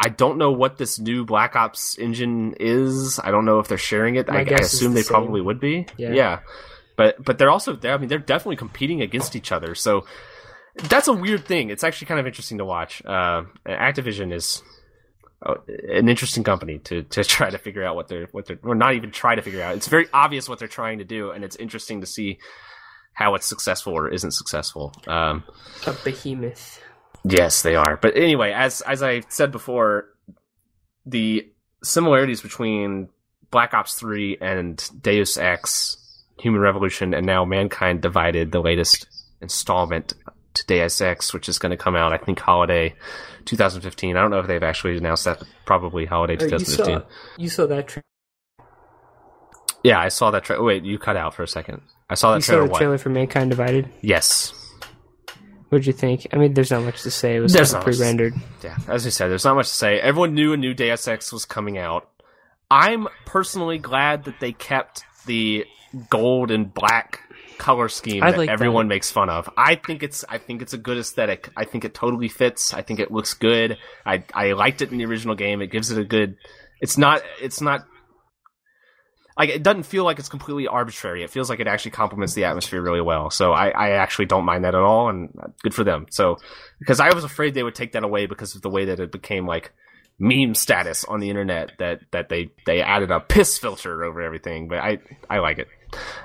I 0.00 0.08
don't 0.08 0.38
know 0.38 0.52
what 0.52 0.78
this 0.78 0.98
new 0.98 1.24
Black 1.26 1.56
Ops 1.56 1.98
engine 1.98 2.54
is. 2.58 3.20
I 3.22 3.30
don't 3.30 3.44
know 3.44 3.58
if 3.58 3.68
they're 3.68 3.76
sharing 3.76 4.14
it. 4.16 4.30
I, 4.30 4.38
I 4.38 4.42
assume 4.42 4.92
the 4.92 5.00
they 5.00 5.02
same. 5.02 5.12
probably 5.12 5.40
would 5.42 5.60
be. 5.60 5.86
Yeah. 5.98 6.40
But 6.96 7.22
but 7.22 7.36
they're 7.38 7.50
also 7.50 7.74
they 7.76 7.90
I 7.90 7.96
mean 7.98 8.08
they're 8.08 8.18
definitely 8.18 8.56
competing 8.56 9.02
against 9.02 9.36
each 9.36 9.52
other. 9.52 9.74
So 9.74 10.06
that's 10.84 11.06
a 11.08 11.12
weird 11.12 11.44
thing. 11.44 11.68
It's 11.70 11.84
actually 11.84 12.06
kind 12.06 12.18
of 12.20 12.26
interesting 12.26 12.58
to 12.58 12.64
watch. 12.64 13.02
Uh, 13.04 13.42
Activision 13.66 14.32
is 14.32 14.62
an 15.42 16.08
interesting 16.08 16.44
company 16.44 16.78
to 16.78 17.02
to 17.04 17.24
try 17.36 17.50
to 17.50 17.58
figure 17.58 17.84
out 17.84 17.94
what 17.96 18.08
they're 18.08 18.28
what 18.32 18.46
they're 18.46 18.58
or 18.62 18.74
not 18.74 18.94
even 18.94 19.10
try 19.10 19.34
to 19.34 19.42
figure 19.42 19.62
out. 19.62 19.76
It's 19.76 19.88
very 19.88 20.06
obvious 20.12 20.48
what 20.48 20.58
they're 20.58 20.68
trying 20.68 20.98
to 20.98 21.04
do, 21.04 21.30
and 21.30 21.44
it's 21.44 21.56
interesting 21.56 22.00
to 22.00 22.06
see 22.06 22.38
how 23.12 23.34
it's 23.34 23.46
successful 23.46 23.92
or 23.92 24.08
isn't 24.08 24.32
successful. 24.32 24.94
Um, 25.06 25.44
a 25.86 25.92
behemoth. 25.92 26.80
Yes, 27.24 27.62
they 27.62 27.74
are. 27.74 27.96
But 27.96 28.16
anyway, 28.16 28.52
as 28.52 28.80
as 28.82 29.02
I 29.02 29.22
said 29.28 29.52
before, 29.52 30.08
the 31.04 31.50
similarities 31.82 32.40
between 32.40 33.08
Black 33.50 33.74
Ops 33.74 33.94
3 33.94 34.38
and 34.40 34.90
Deus 35.00 35.36
Ex, 35.36 35.96
Human 36.38 36.60
Revolution, 36.60 37.14
and 37.14 37.26
now 37.26 37.44
Mankind 37.44 38.02
Divided, 38.02 38.52
the 38.52 38.60
latest 38.60 39.06
installment 39.40 40.14
to 40.54 40.66
Deus 40.66 41.00
Ex, 41.00 41.32
which 41.32 41.48
is 41.48 41.58
going 41.58 41.70
to 41.70 41.76
come 41.76 41.94
out, 41.96 42.12
I 42.12 42.18
think, 42.18 42.38
holiday 42.40 42.94
2015. 43.44 44.16
I 44.16 44.20
don't 44.20 44.30
know 44.30 44.40
if 44.40 44.46
they've 44.46 44.62
actually 44.62 44.96
announced 44.96 45.24
that, 45.24 45.38
but 45.38 45.48
probably 45.64 46.04
holiday 46.06 46.34
Oh, 46.40 46.44
you 46.44 46.50
2015. 46.50 47.00
saw 47.00 47.06
you 47.36 47.48
saw 47.48 47.66
that 47.66 47.88
tra- 47.88 48.02
Yeah, 49.82 50.00
I 50.00 50.08
saw 50.08 50.30
that 50.32 50.44
trailer. 50.44 50.64
Wait, 50.64 50.84
you 50.84 50.98
cut 50.98 51.16
out 51.16 51.34
for 51.34 51.42
a 51.42 51.48
second. 51.48 51.82
I 52.10 52.14
saw 52.14 52.30
that 52.32 52.38
you 52.38 52.42
saw 52.42 52.52
trailer. 52.52 52.66
the 52.66 52.70
what? 52.72 52.78
trailer 52.78 52.98
for 52.98 53.10
Mankind 53.10 53.50
Divided. 53.50 53.88
Yes. 54.00 54.52
What'd 55.68 55.86
you 55.86 55.92
think? 55.92 56.26
I 56.32 56.36
mean, 56.38 56.54
there's 56.54 56.70
not 56.70 56.82
much 56.82 57.02
to 57.02 57.10
say. 57.10 57.36
It 57.36 57.40
was 57.40 57.52
There's 57.52 57.72
not 57.74 57.82
of 57.82 57.86
much 57.88 57.96
pre-rendered. 57.96 58.34
yeah, 58.64 58.78
as 58.88 59.06
I 59.06 59.10
said, 59.10 59.28
there's 59.28 59.44
not 59.44 59.54
much 59.54 59.68
to 59.68 59.74
say. 59.74 60.00
Everyone 60.00 60.34
knew 60.34 60.54
a 60.54 60.56
new 60.56 60.72
Deus 60.72 61.06
Ex 61.06 61.30
was 61.30 61.44
coming 61.44 61.76
out. 61.76 62.08
I'm 62.70 63.06
personally 63.26 63.78
glad 63.78 64.24
that 64.24 64.40
they 64.40 64.52
kept 64.52 65.04
the 65.26 65.66
gold 66.08 66.50
and 66.50 66.72
black 66.72 67.20
color 67.58 67.88
scheme 67.88 68.22
I 68.22 68.30
that 68.30 68.38
like 68.38 68.48
everyone 68.48 68.86
that. 68.86 68.94
makes 68.94 69.10
fun 69.10 69.28
of. 69.28 69.48
I 69.56 69.74
think 69.74 70.02
it's 70.02 70.24
I 70.28 70.38
think 70.38 70.62
it's 70.62 70.72
a 70.72 70.78
good 70.78 70.98
aesthetic. 70.98 71.50
I 71.56 71.64
think 71.64 71.84
it 71.84 71.94
totally 71.94 72.28
fits. 72.28 72.72
I 72.72 72.82
think 72.82 73.00
it 73.00 73.10
looks 73.10 73.34
good. 73.34 73.78
I 74.06 74.24
I 74.34 74.52
liked 74.52 74.82
it 74.82 74.90
in 74.90 74.98
the 74.98 75.04
original 75.06 75.34
game. 75.34 75.60
It 75.62 75.70
gives 75.70 75.90
it 75.90 75.98
a 75.98 76.04
good. 76.04 76.36
It's 76.80 76.96
not. 76.96 77.22
It's 77.40 77.60
not. 77.60 77.86
Like 79.36 79.50
it 79.50 79.62
doesn't 79.62 79.84
feel 79.84 80.04
like 80.04 80.18
it's 80.18 80.28
completely 80.28 80.66
arbitrary. 80.66 81.22
It 81.22 81.30
feels 81.30 81.48
like 81.48 81.60
it 81.60 81.68
actually 81.68 81.92
complements 81.92 82.34
the 82.34 82.44
atmosphere 82.44 82.82
really 82.82 83.00
well. 83.00 83.30
So 83.30 83.52
I, 83.52 83.68
I 83.68 83.90
actually 83.90 84.26
don't 84.26 84.44
mind 84.44 84.64
that 84.64 84.74
at 84.74 84.80
all, 84.80 85.08
and 85.08 85.28
good 85.62 85.74
for 85.74 85.84
them. 85.84 86.06
So 86.10 86.38
because 86.80 86.98
I 86.98 87.14
was 87.14 87.22
afraid 87.22 87.54
they 87.54 87.62
would 87.62 87.76
take 87.76 87.92
that 87.92 88.02
away 88.02 88.26
because 88.26 88.56
of 88.56 88.62
the 88.62 88.70
way 88.70 88.86
that 88.86 88.98
it 88.98 89.12
became 89.12 89.46
like 89.46 89.72
meme 90.18 90.54
status 90.54 91.04
on 91.04 91.20
the 91.20 91.30
internet 91.30 91.70
that 91.78 92.00
that 92.10 92.28
they 92.28 92.50
they 92.66 92.80
added 92.82 93.10
a 93.12 93.20
piss 93.20 93.58
filter 93.58 94.02
over 94.04 94.20
everything. 94.20 94.66
But 94.68 94.78
I 94.78 94.98
I 95.30 95.38
like 95.38 95.58
it. 95.58 95.68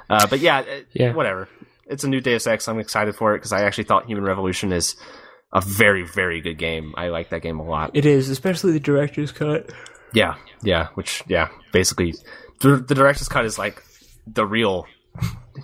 Uh, 0.09 0.27
but 0.27 0.39
yeah, 0.39 0.59
it- 0.61 0.87
Yeah. 0.93 1.13
whatever. 1.13 1.47
It's 1.87 2.03
a 2.03 2.07
new 2.09 2.21
Deus 2.21 2.47
Ex. 2.47 2.67
I'm 2.67 2.79
excited 2.79 3.15
for 3.15 3.33
it 3.35 3.39
because 3.39 3.51
I 3.51 3.63
actually 3.63 3.83
thought 3.85 4.05
Human 4.05 4.23
Revolution 4.23 4.71
is 4.71 4.95
a 5.53 5.61
very 5.61 6.03
very 6.03 6.41
good 6.41 6.57
game. 6.57 6.93
I 6.97 7.09
like 7.09 7.29
that 7.29 7.41
game 7.41 7.59
a 7.59 7.63
lot. 7.63 7.91
It 7.93 8.05
is, 8.05 8.29
especially 8.29 8.71
the 8.71 8.79
director's 8.79 9.31
cut. 9.31 9.71
Yeah, 10.13 10.35
yeah. 10.63 10.87
Which 10.95 11.23
yeah, 11.27 11.49
basically 11.71 12.13
the, 12.61 12.77
the 12.77 12.95
director's 12.95 13.27
cut 13.27 13.45
is 13.45 13.59
like 13.59 13.83
the 14.25 14.45
real 14.45 14.85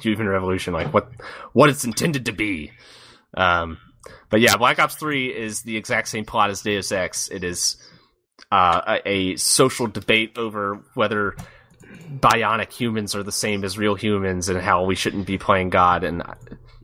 Human 0.01 0.27
Revolution, 0.27 0.73
like 0.73 0.93
what 0.93 1.09
what 1.53 1.69
it's 1.69 1.85
intended 1.85 2.25
to 2.25 2.31
be. 2.33 2.71
Um, 3.35 3.77
but 4.29 4.41
yeah, 4.41 4.57
Black 4.57 4.77
Ops 4.79 4.95
Three 4.95 5.27
is 5.27 5.61
the 5.63 5.77
exact 5.77 6.07
same 6.09 6.25
plot 6.25 6.49
as 6.49 6.61
Deus 6.61 6.91
Ex. 6.91 7.29
It 7.29 7.43
is 7.43 7.77
uh, 8.51 8.97
a, 9.05 9.09
a 9.09 9.35
social 9.37 9.87
debate 9.87 10.37
over 10.37 10.83
whether 10.95 11.35
bionic 12.19 12.71
humans 12.71 13.15
are 13.15 13.23
the 13.23 13.31
same 13.31 13.63
as 13.63 13.77
real 13.77 13.95
humans 13.95 14.49
and 14.49 14.59
how 14.59 14.83
we 14.83 14.95
shouldn't 14.95 15.27
be 15.27 15.37
playing 15.37 15.69
God. 15.69 16.03
And 16.03 16.23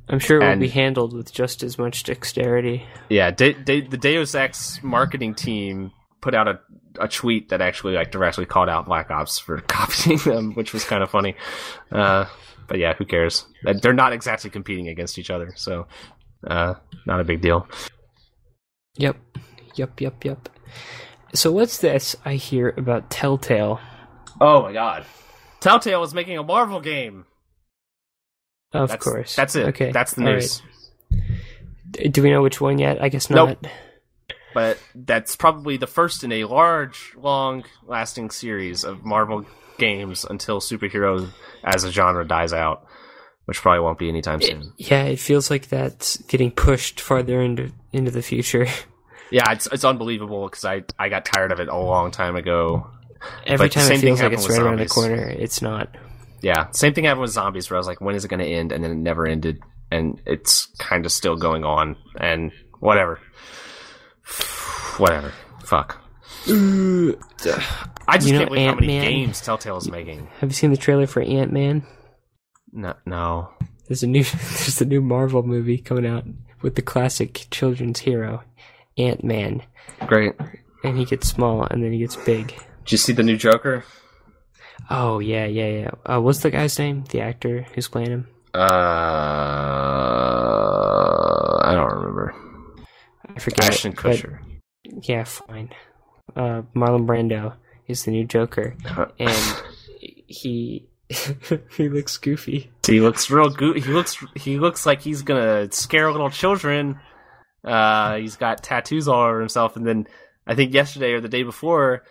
I'm 0.10 0.20
sure 0.20 0.42
it 0.42 0.48
will 0.48 0.60
be 0.60 0.70
handled 0.70 1.14
with 1.14 1.34
just 1.34 1.64
as 1.64 1.78
much 1.78 2.04
dexterity. 2.04 2.84
yeah, 3.10 3.32
De- 3.32 3.54
De- 3.54 3.88
the 3.88 3.98
Deus 3.98 4.36
Ex 4.36 4.82
marketing 4.84 5.34
team 5.36 5.92
put 6.22 6.34
out 6.36 6.48
a, 6.48 6.60
a 7.00 7.08
tweet 7.08 7.50
that 7.50 7.62
actually 7.62 7.94
like 7.94 8.12
directly 8.12 8.46
called 8.46 8.70
out 8.70 8.86
Black 8.86 9.12
Ops 9.12 9.40
for 9.40 9.62
copying 9.68 10.18
them, 10.20 10.54
which 10.54 10.74
was 10.74 10.84
kind 10.84 11.04
of 11.04 11.10
funny. 11.10 11.36
Uh, 11.92 12.26
but 12.68 12.80
yeah, 12.80 12.94
who 12.94 13.06
cares? 13.06 13.46
They're 13.82 13.94
not 13.94 14.14
exactly 14.14 14.50
competing 14.50 14.88
against 14.88 15.18
each 15.20 15.30
other, 15.30 15.54
so 15.56 15.88
uh, 16.48 16.76
not 17.06 17.20
a 17.20 17.24
big 17.24 17.42
deal. 17.42 17.68
Yep, 18.98 19.18
yep, 19.76 20.02
yep, 20.02 20.24
yep. 20.24 20.50
So 21.34 21.52
what's 21.52 21.80
this 21.80 22.16
I 22.24 22.36
hear 22.36 22.74
about 22.78 23.10
Telltale? 23.10 23.80
Oh 24.42 24.64
my 24.64 24.74
god, 24.74 25.06
Telltale 25.60 26.04
is 26.04 26.14
making 26.14 26.38
a 26.38 26.44
Marvel 26.44 26.82
game. 26.82 27.26
Of 28.74 28.90
That's, 28.90 29.04
course. 29.04 29.36
that's 29.36 29.56
it. 29.56 29.68
Okay, 29.68 29.92
that's 29.92 30.14
the 30.16 30.22
news. 30.22 30.62
right. 31.12 32.12
Do 32.12 32.22
we 32.22 32.30
know 32.30 32.42
which 32.42 32.60
one 32.60 32.78
yet? 32.78 33.02
I 33.02 33.08
guess 33.08 33.30
Nope. 33.30 33.62
not. 33.64 33.72
But 34.54 34.80
that's 34.94 35.36
probably 35.38 35.78
the 35.78 35.88
first 35.88 36.24
in 36.26 36.32
a 36.34 36.44
large, 36.46 37.14
long-lasting 37.18 38.32
series 38.32 38.84
of 38.84 39.06
Marvel 39.06 39.46
games 39.78 40.26
until 40.30 40.60
superhero 40.60 41.30
as 41.64 41.84
a 41.86 41.92
genre 41.92 42.26
dies 42.28 42.52
out, 42.54 42.86
which 43.46 43.62
probably 43.62 43.80
won't 43.82 43.98
be 44.00 44.10
anytime 44.10 44.42
soon. 44.42 44.74
Yeah, 44.78 45.04
it 45.04 45.20
feels 45.20 45.50
like 45.50 45.68
that's 45.70 46.18
getting 46.24 46.52
pushed 46.52 47.00
farther 47.00 47.42
into 47.42 47.72
into 47.94 48.12
the 48.12 48.22
future. 48.22 48.68
Yeah, 49.32 49.52
it's 49.52 49.66
it's 49.68 49.84
unbelievable 49.84 50.46
because 50.46 50.64
I 50.66 50.84
I 51.00 51.10
got 51.10 51.26
tired 51.26 51.52
of 51.52 51.60
it 51.60 51.68
a 51.68 51.76
long 51.76 52.12
time 52.12 52.36
ago. 52.36 52.88
Every 53.46 53.68
But 53.68 53.74
the 53.74 53.80
time 53.80 53.86
it 53.86 53.90
thing 53.90 54.00
feels 54.02 54.22
like 54.22 54.32
it's 54.34 54.50
right 54.50 54.60
around 54.62 54.80
the 54.80 54.86
corner, 54.88 55.28
it's 55.30 55.62
not. 55.62 55.96
Yeah, 56.42 56.70
same 56.72 56.94
thing 56.94 57.06
happened 57.06 57.22
with 57.22 57.32
zombies 57.32 57.70
where 57.70 57.78
I 57.78 57.80
was 57.80 57.88
like, 57.88 58.02
when 58.02 58.16
is 58.16 58.24
it 58.26 58.28
going 58.28 58.40
to 58.42 58.46
end? 58.46 58.72
And 58.72 58.84
then 58.84 58.92
it 58.92 58.98
never 58.98 59.26
ended, 59.26 59.62
and 59.92 60.22
it's 60.26 60.68
kind 60.78 61.06
of 61.06 61.12
still 61.12 61.36
going 61.36 61.64
on. 61.64 61.96
And 62.20 62.52
whatever, 62.80 63.20
whatever, 64.98 65.34
fuck. 65.64 66.02
I 66.48 68.18
just 68.18 68.28
You 68.28 68.34
know 68.34 68.40
can't 68.40 68.50
believe 68.50 68.68
how 68.68 68.76
many 68.76 68.94
Ant-Man? 68.98 69.02
games 69.12 69.42
Telltale's 69.42 69.90
making. 69.90 70.28
Have 70.40 70.50
you 70.50 70.54
seen 70.54 70.72
the 70.72 70.78
trailer 70.78 71.08
for 71.08 71.22
Ant 71.22 71.52
Man? 71.52 71.84
No, 72.72 72.94
no. 73.06 73.50
There's 73.88 74.04
a 74.04 74.08
new 74.08 74.24
there's 74.32 74.82
a 74.82 74.86
new 74.86 75.02
Marvel 75.02 75.42
movie 75.44 75.78
coming 75.80 76.06
out 76.06 76.26
with 76.62 76.76
the 76.76 76.82
classic 76.82 77.48
children's 77.52 78.00
hero, 78.00 78.44
Ant 78.98 79.24
Man, 79.24 79.64
great. 80.08 80.34
and 80.84 80.98
he 80.98 81.06
gets 81.06 81.28
small 81.28 81.64
and 81.64 81.84
then 81.84 81.92
he 81.92 82.00
gets 82.00 82.16
big. 82.16 82.54
Did 82.86 82.92
you 82.92 82.98
see 83.00 83.14
the 83.14 83.24
new 83.24 83.36
Joker? 83.36 83.84
Oh 84.92 85.18
yeah, 85.20 85.46
yeah, 85.46 85.68
yeah. 85.68 85.90
Uh, 86.06 86.22
what's 86.22 86.40
the 86.42 86.52
guy's 86.52 86.78
name? 86.78 87.04
The 87.10 87.22
actor 87.22 87.66
who's 87.74 87.88
playing 87.88 88.12
him? 88.12 88.28
Uh, 88.54 88.60
I 91.64 91.74
don't 91.74 91.92
remember. 91.92 92.36
I 93.36 93.40
forget. 93.40 93.66
Ashton 93.66 93.94
Kutcher. 93.94 94.40
yeah, 95.02 95.24
fine. 95.24 95.72
Uh, 96.36 96.62
Marlon 96.76 97.08
Brando 97.08 97.56
is 97.88 98.04
the 98.04 98.12
new 98.12 98.26
Joker, 98.26 98.76
and 99.18 99.64
he 100.28 100.88
he 101.76 101.90
looks 101.90 102.18
goofy. 102.18 102.72
He 102.86 103.02
looks 103.02 103.32
real 103.32 103.50
good. 103.50 103.84
He 103.84 103.92
looks 103.92 104.24
he 104.36 104.60
looks 104.60 104.86
like 104.86 105.02
he's 105.02 105.24
gonna 105.24 105.72
scare 105.72 106.12
little 106.12 106.30
children. 106.30 107.00
Uh, 107.64 108.18
he's 108.18 108.36
got 108.36 108.62
tattoos 108.62 109.08
all 109.08 109.24
over 109.24 109.40
himself, 109.40 109.76
and 109.76 109.88
then 109.88 110.08
I 110.46 110.54
think 110.54 110.72
yesterday 110.72 111.14
or 111.14 111.22
the 111.22 111.30
day 111.30 111.42
before, 111.42 112.04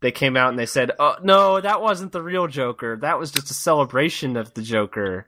they 0.00 0.12
came 0.12 0.36
out 0.36 0.50
and 0.50 0.58
they 0.58 0.66
said, 0.66 0.92
"Oh 0.98 1.16
no, 1.22 1.60
that 1.60 1.82
wasn't 1.82 2.12
the 2.12 2.22
real 2.22 2.46
Joker. 2.46 2.96
That 3.00 3.18
was 3.18 3.30
just 3.30 3.50
a 3.50 3.54
celebration 3.54 4.36
of 4.36 4.54
the 4.54 4.62
Joker." 4.62 5.26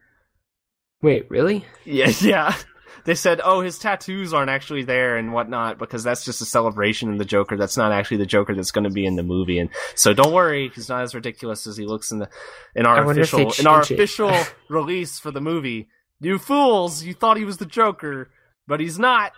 Wait, 1.02 1.30
really? 1.30 1.64
Yeah, 1.84 2.12
yeah. 2.20 2.54
They 3.04 3.14
said, 3.14 3.40
"Oh, 3.42 3.62
his 3.62 3.78
tattoos 3.78 4.32
aren't 4.34 4.50
actually 4.50 4.84
there 4.84 5.16
and 5.16 5.32
whatnot 5.32 5.78
because 5.78 6.04
that's 6.04 6.24
just 6.24 6.40
a 6.42 6.44
celebration 6.44 7.10
of 7.12 7.18
the 7.18 7.24
Joker. 7.24 7.56
That's 7.56 7.76
not 7.76 7.92
actually 7.92 8.18
the 8.18 8.26
Joker 8.26 8.54
that's 8.54 8.72
going 8.72 8.84
to 8.84 8.90
be 8.90 9.06
in 9.06 9.16
the 9.16 9.22
movie." 9.22 9.58
And 9.58 9.70
so, 9.94 10.12
don't 10.12 10.32
worry, 10.32 10.70
he's 10.74 10.88
not 10.88 11.02
as 11.02 11.14
ridiculous 11.14 11.66
as 11.66 11.76
he 11.76 11.86
looks 11.86 12.12
in 12.12 12.18
the 12.18 12.28
in 12.74 12.86
our 12.86 13.04
wonder 13.04 13.22
if 13.22 13.30
they 13.30 13.42
official 13.42 13.60
in 13.60 13.66
our 13.66 13.80
it. 13.80 13.90
official 13.90 14.32
release 14.68 15.18
for 15.18 15.30
the 15.30 15.40
movie. 15.40 15.88
You 16.20 16.38
fools! 16.38 17.02
You 17.02 17.14
thought 17.14 17.38
he 17.38 17.44
was 17.46 17.56
the 17.56 17.66
Joker, 17.66 18.30
but 18.68 18.78
he's 18.78 18.98
not. 18.98 19.32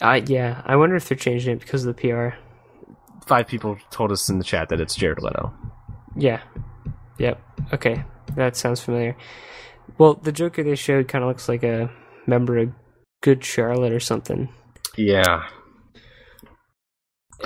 Uh, 0.00 0.20
yeah, 0.26 0.62
I 0.64 0.76
wonder 0.76 0.96
if 0.96 1.08
they're 1.08 1.18
changing 1.18 1.52
it 1.52 1.60
because 1.60 1.84
of 1.84 1.94
the 1.94 2.00
PR. 2.00 2.36
Five 3.26 3.46
people 3.46 3.76
told 3.90 4.12
us 4.12 4.28
in 4.28 4.38
the 4.38 4.44
chat 4.44 4.68
that 4.68 4.80
it's 4.80 4.94
Jared 4.94 5.22
Leto. 5.22 5.52
Yeah. 6.16 6.42
Yep. 7.18 7.40
Okay. 7.72 8.04
That 8.36 8.56
sounds 8.56 8.80
familiar. 8.80 9.16
Well, 9.98 10.14
the 10.14 10.32
Joker 10.32 10.62
they 10.62 10.74
showed 10.74 11.08
kind 11.08 11.24
of 11.24 11.28
looks 11.28 11.48
like 11.48 11.62
a 11.62 11.90
member 12.26 12.58
of 12.58 12.70
Good 13.22 13.44
Charlotte 13.44 13.92
or 13.92 14.00
something. 14.00 14.48
Yeah. 14.96 15.44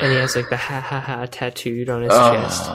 And 0.00 0.12
he 0.12 0.18
has 0.18 0.36
like 0.36 0.48
the 0.50 0.56
ha 0.56 0.80
ha 0.80 1.00
ha 1.00 1.26
tattooed 1.26 1.88
on 1.88 2.02
his 2.02 2.12
chest. 2.12 2.70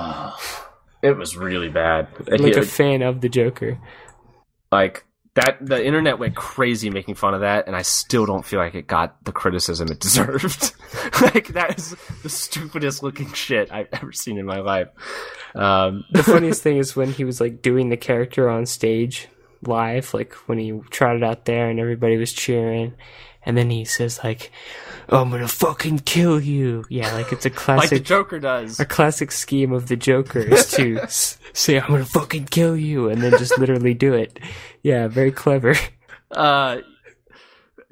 It 1.03 1.17
was 1.17 1.35
really 1.35 1.69
bad. 1.69 2.07
Like 2.27 2.55
a 2.55 2.63
fan 2.63 3.01
of 3.01 3.21
the 3.21 3.29
Joker. 3.29 3.79
Like 4.71 5.05
that, 5.35 5.65
the 5.65 5.83
internet 5.83 6.19
went 6.19 6.35
crazy 6.35 6.89
making 6.89 7.15
fun 7.15 7.33
of 7.33 7.41
that, 7.41 7.67
and 7.67 7.75
I 7.75 7.83
still 7.83 8.25
don't 8.25 8.45
feel 8.45 8.59
like 8.59 8.75
it 8.75 8.87
got 8.87 9.23
the 9.23 9.31
criticism 9.31 9.87
it 9.89 9.99
deserved. 10.01 10.73
like 11.21 11.49
that 11.49 11.77
is 11.77 11.95
the 12.23 12.29
stupidest 12.29 13.01
looking 13.01 13.31
shit 13.33 13.71
I've 13.71 13.87
ever 13.93 14.11
seen 14.11 14.37
in 14.37 14.45
my 14.45 14.59
life. 14.59 14.89
Um, 15.55 16.03
The 16.11 16.23
funniest 16.23 16.61
thing 16.61 16.77
is 16.77 16.95
when 16.95 17.11
he 17.11 17.23
was 17.23 17.39
like 17.39 17.61
doing 17.61 17.89
the 17.89 17.97
character 17.97 18.49
on 18.49 18.65
stage 18.65 19.27
live, 19.65 20.13
like 20.13 20.33
when 20.47 20.57
he 20.59 20.79
trotted 20.89 21.23
out 21.23 21.45
there 21.45 21.69
and 21.69 21.79
everybody 21.79 22.17
was 22.17 22.33
cheering, 22.33 22.93
and 23.45 23.57
then 23.57 23.69
he 23.69 23.85
says 23.85 24.19
like, 24.23 24.51
"I'm 25.09 25.29
gonna 25.31 25.47
fucking 25.47 25.99
kill 25.99 26.39
you." 26.39 26.85
Yeah, 26.89 27.13
like 27.13 27.31
it's 27.31 27.45
a 27.45 27.49
classic. 27.49 27.91
like 27.91 27.99
the 28.01 28.05
Joker 28.05 28.39
does. 28.39 28.79
a 28.79 28.85
classic 28.85 29.31
scheme 29.31 29.71
of 29.71 29.87
the 29.87 29.95
Joker 29.95 30.39
is 30.39 30.69
to 30.71 30.99
s- 31.03 31.37
say, 31.53 31.79
"I'm 31.79 31.87
gonna 31.89 32.05
fucking 32.05 32.45
kill 32.45 32.75
you," 32.77 33.09
and 33.09 33.21
then 33.21 33.31
just 33.31 33.57
literally 33.57 33.93
do 33.93 34.13
it. 34.13 34.39
Yeah, 34.83 35.07
very 35.07 35.31
clever. 35.31 35.75
Uh, 36.29 36.77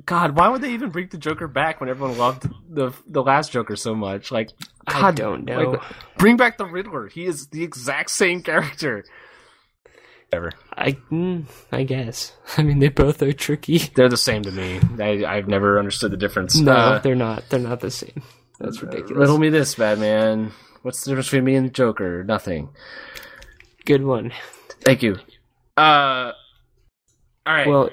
God, 0.06 0.36
why 0.38 0.48
would 0.48 0.62
they 0.62 0.72
even 0.74 0.90
bring 0.90 1.08
the 1.10 1.18
Joker 1.18 1.48
back 1.48 1.80
when 1.82 1.90
everyone 1.90 2.18
loved 2.18 2.48
the 2.70 2.92
the 3.06 3.22
last 3.22 3.52
Joker 3.52 3.76
so 3.76 3.94
much? 3.94 4.32
Like, 4.32 4.50
I 4.88 5.12
don't 5.12 5.46
know. 5.46 5.72
like, 5.72 5.82
bring 6.18 6.38
back 6.38 6.58
the 6.58 6.66
Riddler. 6.66 7.08
He 7.08 7.26
is 7.26 7.48
the 7.48 7.64
exact 7.64 8.10
same 8.12 8.42
character. 8.42 9.04
Ever. 10.32 10.52
I, 10.78 10.92
mm, 11.12 11.46
I 11.72 11.84
guess. 11.84 12.34
I 12.58 12.64
mean, 12.64 12.80
they 12.80 12.90
both 12.90 13.22
are 13.22 13.34
tricky. 13.34 13.80
They're 13.96 14.10
the 14.10 14.18
same 14.18 14.44
to 14.44 14.52
me. 14.52 14.80
I, 15.00 15.26
I've 15.26 15.48
never 15.48 15.80
understood 15.80 16.12
the 16.12 16.18
difference. 16.18 16.56
No, 16.56 16.72
Uh, 16.72 17.00
they're 17.00 17.16
not. 17.16 17.50
They're 17.50 17.60
not 17.60 17.80
the 17.80 17.90
same. 17.92 18.22
That's 18.60 18.82
ridiculous. 18.82 19.18
riddle 19.18 19.38
me 19.40 19.50
this, 19.50 19.76
Batman. 19.76 20.52
What's 20.84 21.04
the 21.04 21.12
difference 21.12 21.28
between 21.28 21.46
me 21.46 21.56
and 21.56 21.66
the 21.68 21.72
Joker? 21.72 22.24
Nothing. 22.24 22.70
Good 23.86 24.04
one. 24.04 24.32
Thank 24.82 25.02
you. 25.02 25.18
Uh, 25.76 26.32
all 27.46 27.54
right. 27.54 27.68
Well, 27.68 27.90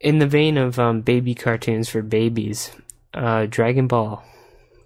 in 0.00 0.18
the 0.18 0.26
vein 0.26 0.58
of 0.58 0.78
um, 0.78 1.00
baby 1.00 1.34
cartoons 1.34 1.88
for 1.88 2.02
babies, 2.02 2.72
uh, 3.14 3.46
Dragon 3.48 3.86
Ball, 3.86 4.22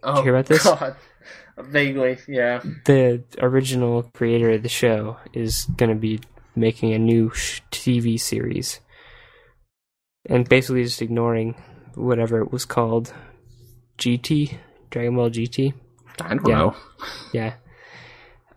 oh, 0.02 0.16
you 0.18 0.22
hear 0.22 0.34
about 0.36 0.46
this? 0.46 0.62
God. 0.64 0.96
Vaguely, 1.56 2.18
yeah. 2.26 2.60
the 2.84 3.22
original 3.38 4.02
creator 4.02 4.50
of 4.50 4.62
the 4.62 4.68
show, 4.68 5.16
is 5.32 5.64
going 5.76 5.90
to 5.90 5.96
be 5.96 6.20
making 6.56 6.92
a 6.92 6.98
new 6.98 7.30
sh- 7.34 7.60
TV 7.70 8.18
series. 8.20 8.80
And 10.26 10.48
basically 10.48 10.84
just 10.84 11.02
ignoring 11.02 11.54
whatever 11.94 12.40
it 12.40 12.50
was 12.52 12.64
called 12.64 13.12
GT? 13.98 14.56
Dragon 14.90 15.16
Ball 15.16 15.30
GT? 15.30 15.74
I 16.20 16.28
don't 16.34 16.46
Yeah. 16.48 16.54
know. 16.58 16.76
Yeah. 17.32 17.54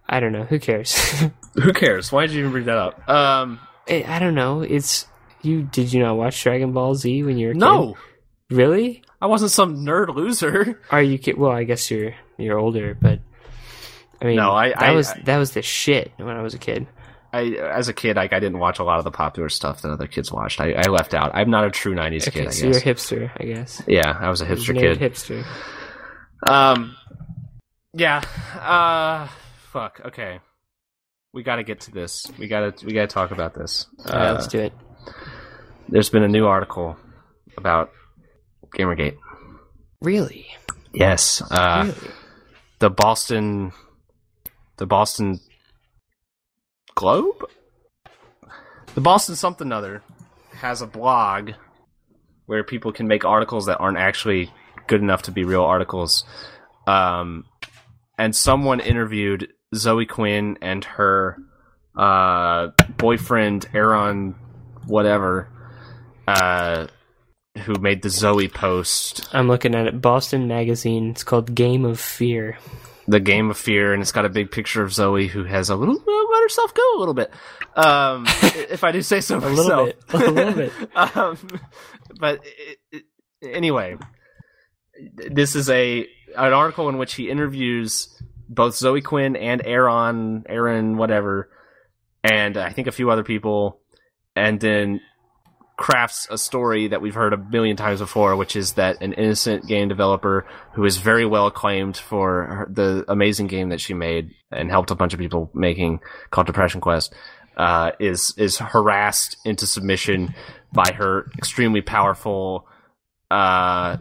I 0.07 0.19
don't 0.19 0.31
know. 0.31 0.43
Who 0.43 0.59
cares? 0.59 0.95
Who 1.55 1.73
cares? 1.73 2.11
Why 2.11 2.25
did 2.27 2.33
you 2.33 2.39
even 2.41 2.51
bring 2.51 2.65
that 2.65 2.77
up? 2.77 3.09
Um, 3.09 3.59
I 3.89 4.05
I 4.07 4.19
don't 4.19 4.35
know. 4.35 4.61
It's. 4.61 5.05
You 5.41 5.63
did 5.63 5.91
you 5.93 6.01
not 6.01 6.17
watch 6.17 6.41
Dragon 6.43 6.71
Ball 6.73 6.95
Z 6.95 7.23
when 7.23 7.37
you 7.37 7.47
were 7.47 7.51
a 7.51 7.55
kid? 7.55 7.59
no, 7.59 7.97
really? 8.49 9.03
I 9.21 9.27
wasn't 9.27 9.51
some 9.51 9.85
nerd 9.85 10.13
loser. 10.15 10.79
Are 10.91 11.01
you 11.01 11.17
kid? 11.17 11.37
Well, 11.37 11.51
I 11.51 11.63
guess 11.63 11.89
you're 11.91 12.13
you're 12.37 12.57
older, 12.57 12.95
but 12.99 13.19
I 14.21 14.25
mean, 14.25 14.35
No, 14.37 14.51
I- 14.51 14.69
that 14.69 14.81
I- 14.81 14.91
was 14.93 15.09
I- 15.11 15.21
that 15.25 15.37
was 15.37 15.51
the 15.51 15.61
shit 15.61 16.11
when 16.17 16.29
I 16.35 16.41
was 16.41 16.53
a 16.53 16.57
kid. 16.59 16.87
I, 17.33 17.43
as 17.55 17.87
a 17.89 17.93
kid, 17.93 18.15
like 18.15 18.33
I 18.33 18.39
didn't 18.39 18.59
watch 18.59 18.79
a 18.79 18.83
lot 18.83 18.97
of 18.99 19.03
the 19.03 19.11
popular 19.11 19.49
stuff 19.49 19.81
that 19.81 19.91
other 19.91 20.07
kids 20.07 20.31
watched. 20.31 20.61
I, 20.61 20.71
I 20.73 20.87
left 20.89 21.13
out. 21.13 21.31
I'm 21.33 21.49
not 21.49 21.65
a 21.65 21.69
true 21.71 21.93
'90s 21.93 22.27
Okay, 22.29 22.39
kid. 22.41 22.47
I 22.47 22.51
so 22.51 22.67
you're 22.67 22.77
a 22.77 22.81
hipster, 22.81 23.31
I 23.39 23.43
guess. 23.43 23.81
yeah, 23.87 24.17
I 24.19 24.29
was 24.29 24.41
a 24.41 24.45
hipster 24.45 24.73
Nerd 24.75 24.97
kid. 24.97 24.99
hipster. 24.99 25.45
Um, 26.47 26.95
yeah. 27.93 28.21
Uh, 28.59 29.27
fuck. 29.71 29.99
Okay, 30.05 30.39
we 31.33 31.43
got 31.43 31.57
to 31.57 31.63
get 31.63 31.81
to 31.81 31.91
this. 31.91 32.25
We 32.39 32.47
got 32.47 32.77
to 32.77 32.85
we 32.85 32.93
got 32.93 33.09
to 33.09 33.13
talk 33.13 33.31
about 33.31 33.53
this. 33.53 33.87
All 34.05 34.13
right, 34.17 34.27
Uh, 34.29 34.33
let's 34.33 34.47
do 34.47 34.59
it. 34.59 34.73
there's 35.89 36.09
been 36.09 36.23
a 36.23 36.27
new 36.27 36.45
article 36.45 36.95
about 37.57 37.91
Gamergate. 38.77 39.17
Really? 40.01 40.47
Yes. 40.93 41.41
Uh, 41.51 41.85
really? 41.93 42.13
the 42.79 42.89
Boston, 42.89 43.71
the 44.77 44.85
Boston 44.85 45.39
Globe, 46.97 47.45
the 48.95 49.01
Boston 49.01 49.35
something 49.35 49.71
other 49.71 50.01
has 50.53 50.81
a 50.81 50.87
blog 50.87 51.51
where 52.47 52.63
people 52.63 52.91
can 52.91 53.07
make 53.07 53.23
articles 53.23 53.67
that 53.67 53.77
aren't 53.77 53.99
actually 53.99 54.51
good 54.87 54.99
enough 54.99 55.21
to 55.21 55.31
be 55.31 55.43
real 55.43 55.61
articles. 55.61 56.25
Um, 56.87 57.45
and 58.17 58.35
someone 58.35 58.79
interviewed 58.79 59.49
Zoe 59.75 60.07
Quinn 60.07 60.57
and 60.59 60.83
her 60.85 61.37
uh, 61.95 62.69
boyfriend 62.97 63.67
Eron, 63.73 64.33
whatever, 64.87 65.49
uh, 66.27 66.87
who 67.59 67.75
made 67.75 68.01
the 68.01 68.09
Zoe 68.09 68.47
post 68.47 69.29
I'm 69.33 69.47
looking 69.47 69.75
at 69.75 69.85
it. 69.85 70.01
Boston 70.01 70.47
Magazine. 70.47 71.11
It's 71.11 71.23
called 71.23 71.53
Game 71.53 71.85
of 71.85 71.99
Fear. 71.99 72.57
The 73.07 73.19
game 73.21 73.49
of 73.49 73.57
fear, 73.57 73.93
and 73.93 74.01
it's 74.01 74.11
got 74.11 74.25
a 74.25 74.29
big 74.29 74.51
picture 74.51 74.83
of 74.83 74.93
Zoe 74.93 75.27
who 75.27 75.45
has 75.45 75.69
a 75.69 75.75
little 75.75 75.95
let 75.95 76.41
herself 76.43 76.73
go 76.73 76.97
a 76.97 76.99
little 76.99 77.13
bit. 77.13 77.31
Um, 77.75 78.25
if 78.69 78.83
I 78.83 78.91
do 78.91 79.01
say 79.01 79.21
so 79.21 79.37
A 79.37 79.41
myself, 79.41 79.57
little 79.57 79.85
bit. 79.85 79.99
A 80.13 80.17
little 80.31 80.53
bit. 80.53 80.73
um, 81.15 81.37
but 82.19 82.41
it, 82.43 82.77
it, 82.91 83.03
anyway, 83.41 83.97
this 85.15 85.55
is 85.55 85.69
a 85.69 86.07
an 86.35 86.53
article 86.53 86.89
in 86.89 86.97
which 86.97 87.13
he 87.15 87.29
interviews 87.29 88.09
both 88.49 88.75
Zoe 88.75 89.01
Quinn 89.01 89.35
and 89.35 89.61
Eron, 89.61 90.45
Eron, 90.49 90.95
whatever, 90.95 91.49
and 92.23 92.57
I 92.57 92.71
think 92.71 92.87
a 92.87 92.91
few 92.91 93.09
other 93.09 93.23
people, 93.23 93.79
and 94.35 94.59
then 94.59 95.01
crafts 95.77 96.27
a 96.31 96.37
story 96.37 96.87
that 96.87 97.01
we've 97.01 97.13
heard 97.13 97.33
a 97.33 97.37
million 97.37 97.77
times 97.77 97.99
before, 97.99 98.35
which 98.35 98.55
is 98.55 98.73
that 98.73 99.01
an 99.01 99.13
innocent 99.13 99.67
game 99.67 99.87
developer 99.87 100.45
who 100.73 100.83
is 100.83 100.97
very 100.97 101.25
well 101.25 101.45
acclaimed 101.45 101.95
for 101.95 102.45
her, 102.45 102.67
the 102.69 103.05
amazing 103.07 103.45
game 103.45 103.69
that 103.69 103.79
she 103.79 103.93
made 103.93 104.31
and 104.51 104.71
helped 104.71 104.89
a 104.89 104.95
bunch 104.95 105.13
of 105.13 105.19
people 105.19 105.51
making 105.53 105.99
called 106.31 106.47
Depression 106.47 106.81
Quest 106.81 107.13
uh, 107.57 107.91
is 107.99 108.33
is 108.37 108.57
harassed 108.57 109.37
into 109.45 109.67
submission 109.67 110.33
by 110.73 110.91
her 110.93 111.29
extremely 111.37 111.81
powerful 111.81 112.67
uh, 113.29 113.97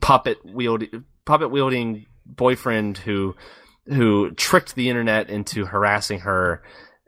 puppet 0.00 0.38
wielding 0.44 1.04
puppet 1.24 1.50
wielding 1.50 2.06
boyfriend 2.26 2.98
who 2.98 3.34
who 3.86 4.30
tricked 4.32 4.74
the 4.74 4.88
internet 4.88 5.30
into 5.30 5.66
harassing 5.66 6.20
her 6.20 6.62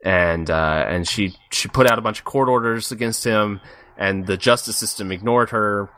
and 0.06 0.50
uh, 0.50 0.84
and 0.88 1.06
she 1.06 1.34
she 1.50 1.66
put 1.66 1.90
out 1.90 1.98
a 1.98 2.00
bunch 2.00 2.20
of 2.20 2.24
court 2.24 2.48
orders 2.48 2.92
against 2.92 3.24
him 3.24 3.60
and 3.98 4.24
the 4.26 4.36
justice 4.36 4.76
system 4.76 5.10
ignored 5.10 5.50
her 5.50 5.90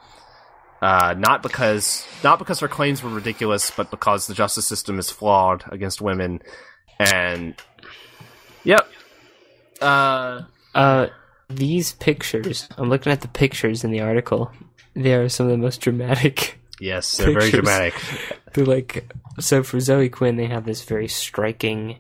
uh, 0.81 1.15
not 1.19 1.43
because 1.43 2.07
not 2.25 2.39
because 2.39 2.61
her 2.61 2.69
claims 2.69 3.03
were 3.03 3.11
ridiculous 3.11 3.71
but 3.71 3.91
because 3.91 4.27
the 4.27 4.33
justice 4.33 4.67
system 4.67 4.99
is 4.99 5.11
flawed 5.11 5.63
against 5.71 6.01
women 6.01 6.41
and 6.99 7.55
yep 8.65 8.89
uh 9.83 10.41
Uh, 10.75 11.09
these 11.51 11.93
pictures. 11.93 12.69
I'm 12.77 12.89
looking 12.89 13.13
at 13.13 13.21
the 13.21 13.29
pictures 13.29 13.85
in 13.85 13.91
the 13.91 14.01
article. 14.01 14.53
They 14.95 15.15
are 15.15 15.29
some 15.29 15.47
of 15.47 15.53
the 15.53 15.59
most 15.59 15.81
dramatic. 15.81 16.59
yes 16.81 17.17
they're 17.17 17.33
very 17.33 17.51
dramatic 17.51 17.93
They're 18.53 18.65
like 18.65 19.13
so 19.41 19.63
for 19.65 19.81
Zoe 19.81 20.09
Quinn, 20.09 20.37
they 20.37 20.47
have 20.47 20.65
this 20.65 20.83
very 20.85 21.09
striking 21.09 21.99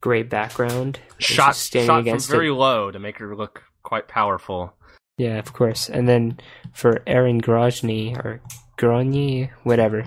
gray 0.00 0.22
background. 0.22 0.98
shot 1.18 1.54
standing 1.56 1.86
shot 1.88 1.94
from 1.96 2.00
against 2.06 2.30
very 2.30 2.48
it. 2.48 2.52
low 2.54 2.90
to 2.90 2.98
make 2.98 3.18
her 3.18 3.34
look 3.36 3.62
quite 3.82 4.08
powerful 4.08 4.72
Yeah, 5.18 5.38
of 5.38 5.52
course. 5.52 5.88
And 5.90 6.08
then 6.08 6.38
for 6.72 7.00
Eron 7.06 7.42
Grozny 7.42 8.16
or 8.16 8.40
Grozny, 8.78 9.50
whatever, 9.64 10.04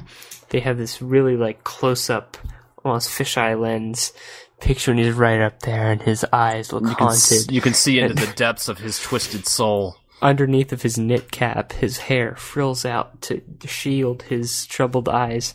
they 0.49 0.59
have 0.61 0.77
this 0.77 1.01
really 1.01 1.37
like 1.37 1.63
close 1.63 2.09
up, 2.09 2.37
almost 2.83 3.09
fisheye 3.09 3.59
lens 3.59 4.11
picture, 4.59 4.91
and 4.91 4.99
he's 4.99 5.13
right 5.13 5.41
up 5.41 5.59
there, 5.61 5.91
and 5.91 6.01
his 6.01 6.25
eyes 6.33 6.71
look 6.73 6.83
you 6.83 6.95
can, 6.95 7.07
haunted. 7.07 7.37
s- 7.37 7.51
you 7.51 7.61
can 7.61 7.73
see 7.73 7.99
into 7.99 8.13
the 8.15 8.31
depths 8.33 8.67
of 8.69 8.79
his 8.79 8.99
twisted 8.99 9.45
soul 9.47 9.97
Underneath 10.21 10.71
of 10.71 10.81
his 10.83 10.97
knit 10.97 11.31
cap, 11.31 11.73
his 11.73 11.97
hair 11.97 12.35
frills 12.37 12.85
out 12.85 13.21
to 13.23 13.41
shield 13.65 14.23
his 14.23 14.65
troubled 14.67 15.09
eyes 15.09 15.53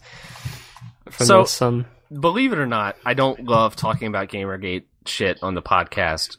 from 1.11 1.27
So- 1.27 1.43
the 1.43 1.49
sun. 1.49 1.75
Um, 1.75 1.87
believe 2.13 2.53
it 2.53 2.59
or 2.59 2.67
not, 2.67 2.97
I 3.05 3.15
don't 3.15 3.45
love 3.45 3.77
talking 3.77 4.09
about 4.09 4.29
Gamergate 4.29 4.85
shit 5.07 5.39
on 5.43 5.55
the 5.55 5.63
podcast. 5.63 6.37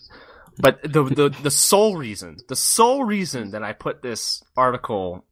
But 0.57 0.81
the 0.83 1.03
the 1.03 1.29
the 1.41 1.51
sole 1.51 1.95
reason, 1.95 2.37
the 2.49 2.55
sole 2.55 3.03
reason 3.05 3.51
that 3.51 3.63
I 3.63 3.73
put 3.73 4.01
this 4.01 4.43
article 4.57 5.25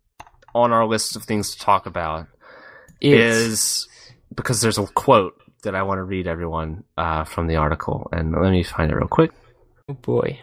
on 0.55 0.71
our 0.71 0.85
list 0.85 1.15
of 1.15 1.23
things 1.23 1.53
to 1.53 1.59
talk 1.59 1.85
about 1.85 2.27
Is 3.01 3.37
is 3.37 3.87
because 4.33 4.61
there's 4.61 4.77
a 4.77 4.87
quote 4.87 5.35
that 5.63 5.75
I 5.75 5.83
want 5.83 5.99
to 5.99 6.03
read 6.03 6.27
everyone 6.27 6.83
uh, 6.97 7.25
from 7.25 7.47
the 7.47 7.57
article, 7.57 8.07
and 8.13 8.31
let 8.31 8.51
me 8.51 8.63
find 8.63 8.89
it 8.91 8.95
real 8.95 9.07
quick. 9.07 9.31
oh 9.89 9.93
boy, 9.95 10.39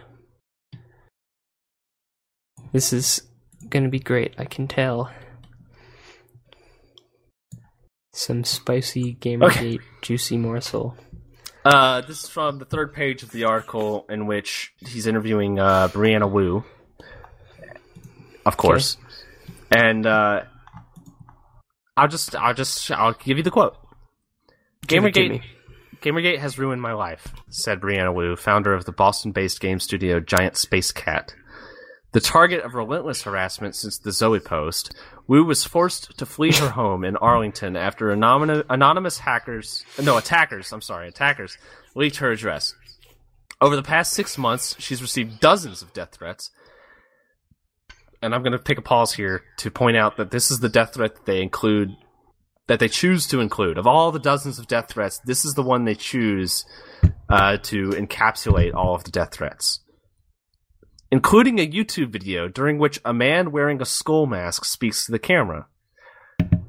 this 2.72 2.92
is 2.92 3.22
gonna 3.70 3.88
be 3.88 4.00
great. 4.00 4.34
I 4.36 4.44
can 4.44 4.68
tell. 4.68 5.10
Some 8.16 8.44
spicy 8.44 9.16
Gamergate 9.16 9.80
juicy 10.00 10.38
morsel. 10.38 10.96
Uh, 11.64 12.00
this 12.02 12.22
is 12.22 12.28
from 12.28 12.60
the 12.60 12.64
third 12.64 12.94
page 12.94 13.24
of 13.24 13.32
the 13.32 13.42
article 13.42 14.06
in 14.08 14.28
which 14.28 14.72
he's 14.78 15.08
interviewing 15.08 15.58
uh, 15.58 15.88
Brianna 15.88 16.30
Wu, 16.30 16.62
of 18.46 18.56
course, 18.56 18.98
and 19.76 20.06
uh, 20.06 20.42
I'll 21.96 22.06
just, 22.06 22.36
I'll 22.36 22.54
just, 22.54 22.88
I'll 22.92 23.14
give 23.14 23.36
you 23.36 23.42
the 23.42 23.50
quote. 23.50 23.76
Give 24.86 25.04
it 25.04 25.14
to 25.14 25.20
Gamergate. 25.20 25.42
Gamergate 26.00 26.38
has 26.38 26.56
ruined 26.56 26.82
my 26.82 26.92
life," 26.92 27.34
said 27.50 27.80
Brianna 27.80 28.14
Wu, 28.14 28.36
founder 28.36 28.74
of 28.74 28.84
the 28.84 28.92
Boston-based 28.92 29.58
game 29.58 29.80
studio 29.80 30.20
Giant 30.20 30.54
Spacekat. 30.54 31.34
The 32.12 32.20
target 32.20 32.62
of 32.62 32.74
relentless 32.74 33.22
harassment 33.22 33.74
since 33.74 33.98
the 33.98 34.12
Zoe 34.12 34.38
post, 34.38 34.94
Wu 35.26 35.44
was 35.44 35.64
forced 35.64 36.18
to 36.18 36.26
flee 36.26 36.52
her 36.52 36.70
home 36.70 37.04
in 37.04 37.16
Arlington 37.16 37.76
after 37.76 38.10
anonymous, 38.10 39.18
hackers, 39.18 39.84
no, 40.02 40.18
attackers, 40.18 40.70
I'm 40.72 40.82
sorry, 40.82 41.08
attackers, 41.08 41.56
leaked 41.94 42.16
her 42.16 42.30
address. 42.30 42.74
Over 43.60 43.76
the 43.76 43.82
past 43.82 44.12
six 44.12 44.36
months, 44.36 44.76
she's 44.78 45.00
received 45.00 45.40
dozens 45.40 45.80
of 45.80 45.92
death 45.94 46.10
threats. 46.12 46.50
And 48.20 48.34
I'm 48.34 48.42
going 48.42 48.52
to 48.52 48.58
take 48.58 48.78
a 48.78 48.82
pause 48.82 49.14
here 49.14 49.42
to 49.58 49.70
point 49.70 49.96
out 49.96 50.16
that 50.16 50.30
this 50.30 50.50
is 50.50 50.60
the 50.60 50.68
death 50.68 50.94
threat 50.94 51.14
that 51.14 51.26
they 51.26 51.42
include, 51.42 51.96
that 52.66 52.78
they 52.78 52.88
choose 52.88 53.26
to 53.28 53.40
include. 53.40 53.78
Of 53.78 53.86
all 53.86 54.12
the 54.12 54.18
dozens 54.18 54.58
of 54.58 54.66
death 54.66 54.88
threats, 54.88 55.20
this 55.24 55.44
is 55.44 55.54
the 55.54 55.62
one 55.62 55.84
they 55.84 55.94
choose 55.94 56.66
uh, 57.30 57.58
to 57.58 57.90
encapsulate 57.90 58.74
all 58.74 58.94
of 58.94 59.04
the 59.04 59.10
death 59.10 59.32
threats 59.32 59.83
including 61.10 61.58
a 61.58 61.70
YouTube 61.70 62.10
video 62.10 62.48
during 62.48 62.78
which 62.78 63.00
a 63.04 63.12
man 63.12 63.52
wearing 63.52 63.80
a 63.80 63.86
skull 63.86 64.26
mask 64.26 64.64
speaks 64.64 65.06
to 65.06 65.12
the 65.12 65.18
camera. 65.18 65.66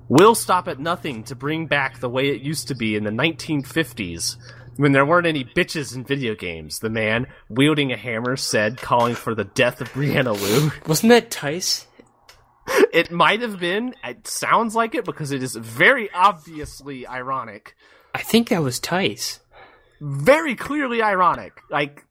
We'll 0.08 0.36
stop 0.36 0.68
at 0.68 0.80
nothing 0.80 1.24
to 1.24 1.36
bring 1.36 1.66
back 1.66 2.00
the 2.00 2.10
way 2.10 2.30
it 2.30 2.42
used 2.42 2.68
to 2.68 2.76
be 2.76 2.96
in 2.96 3.04
the 3.04 3.10
1950s 3.10 4.38
when 4.78 4.92
there 4.92 5.06
weren't 5.06 5.28
any 5.28 5.44
bitches 5.44 5.96
in 5.96 6.04
video 6.04 6.36
games, 6.36 6.80
the 6.80 6.90
man, 6.90 7.28
wielding 7.50 7.92
a 7.92 7.98
hammer, 7.98 8.36
said, 8.36 8.78
calling 8.78 9.16
for 9.16 9.34
the 9.34 9.46
death 9.46 9.82
of 9.82 9.92
Brianna 9.94 10.40
Wu. 10.40 10.72
Wasn't 10.88 11.10
that 11.10 11.32
Tice? 11.32 11.88
It 12.92 13.12
might 13.12 13.42
have 13.42 13.60
been, 13.60 13.96
it 14.04 14.28
sounds 14.28 14.76
like 14.76 14.96
it 14.96 15.06
because 15.06 15.32
it 15.32 15.44
is 15.44 15.56
very 15.56 16.10
obviously 16.14 17.08
ironic. 17.08 17.76
I 18.14 18.22
think 18.22 18.50
that 18.50 18.64
was 18.64 18.80
Tice. 18.80 19.40
Very 20.02 20.56
clearly 20.56 21.02
ironic. 21.02 21.54
Like, 21.70 22.06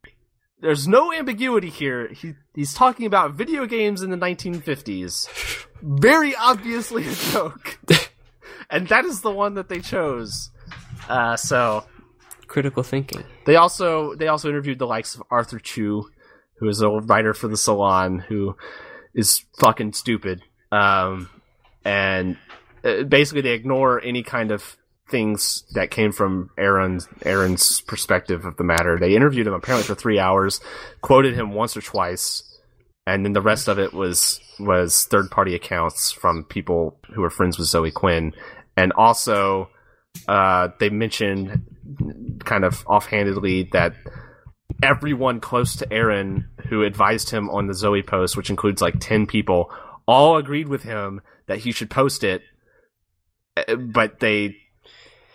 there's 0.65 0.89
no 0.89 1.13
ambiguity 1.13 1.69
here. 1.69 2.09
He 2.09 2.35
he's 2.55 2.73
talking 2.73 3.05
about 3.05 3.35
video 3.35 3.67
games 3.67 4.01
in 4.01 4.09
the 4.09 4.17
1950s. 4.17 5.29
Very 5.83 6.35
obviously 6.35 7.07
a 7.07 7.13
joke. 7.13 7.79
and 8.71 8.89
that 8.89 9.05
is 9.05 9.21
the 9.21 9.31
one 9.31 9.55
that 9.55 9.69
they 9.69 9.81
chose. 9.81 10.51
Uh, 11.07 11.37
so 11.37 11.85
Critical 12.47 12.83
thinking. 12.83 13.25
they 13.45 13.57
also 13.57 14.15
they 14.15 14.29
also 14.29 14.49
interviewed 14.49 14.79
the 14.79 14.87
likes 14.87 15.15
of 15.15 15.23
Arthur 15.31 15.59
Chu, 15.59 16.09
who 16.57 16.69
is 16.69 16.81
a 16.81 16.89
writer 16.89 17.35
for 17.35 17.47
the 17.47 17.59
Salon, 17.59 18.21
who 18.21 18.57
is 19.15 19.45
fucking 19.59 19.93
stupid. 19.93 20.43
Um, 20.73 21.29
and 21.85 22.39
uh, 22.83 23.03
basically 23.03 23.43
they 23.43 23.53
ignore 23.53 24.01
any 24.03 24.23
kind 24.23 24.51
of 24.51 24.79
things 25.09 25.65
that 25.75 25.91
came 25.91 26.13
from 26.13 26.51
Eron's 26.57 27.07
Eron's 27.21 27.81
perspective 27.83 28.45
of 28.45 28.57
the 28.57 28.65
matter. 28.65 28.99
They 28.99 29.15
interviewed 29.15 29.47
him 29.47 29.53
apparently 29.53 29.87
for 29.87 29.95
three 29.95 30.19
hours, 30.19 30.61
quoted 31.03 31.35
him 31.35 31.53
once 31.53 31.77
or 31.77 31.83
twice, 31.83 32.43
and 33.07 33.25
then 33.25 33.33
the 33.33 33.43
rest 33.43 33.69
of 33.69 33.79
it 33.79 33.93
was 33.93 34.41
was 34.59 35.05
third 35.05 35.31
party 35.31 35.55
accounts 35.55 36.11
from 36.11 36.45
people 36.45 36.99
who 37.13 37.21
were 37.21 37.31
friends 37.31 37.59
with 37.59 37.69
Zoe 37.69 37.91
Quinn, 37.91 38.33
and 38.77 38.93
also 38.93 39.69
uh, 40.27 40.69
they 40.81 40.89
mentioned 40.89 42.41
kind 42.45 42.65
of 42.65 42.85
offhandedly 42.87 43.69
that 43.73 43.95
everyone 44.83 45.41
close 45.41 45.77
to 45.77 45.87
Eron 45.87 46.47
who 46.69 46.83
advised 46.83 47.31
him 47.31 47.51
on 47.51 47.67
the 47.67 47.75
Zoe 47.75 48.03
post, 48.03 48.37
which 48.37 48.51
includes 48.51 48.81
like 48.81 49.01
ten 49.01 49.27
people, 49.27 49.71
all 50.07 50.39
agreed 50.39 50.69
with 50.69 50.83
him 50.83 51.21
that 51.47 51.59
he 51.59 51.73
should 51.73 51.91
post 51.91 52.25
it, 52.25 52.43
uh, 53.57 53.77
but 53.77 54.21
they 54.21 54.57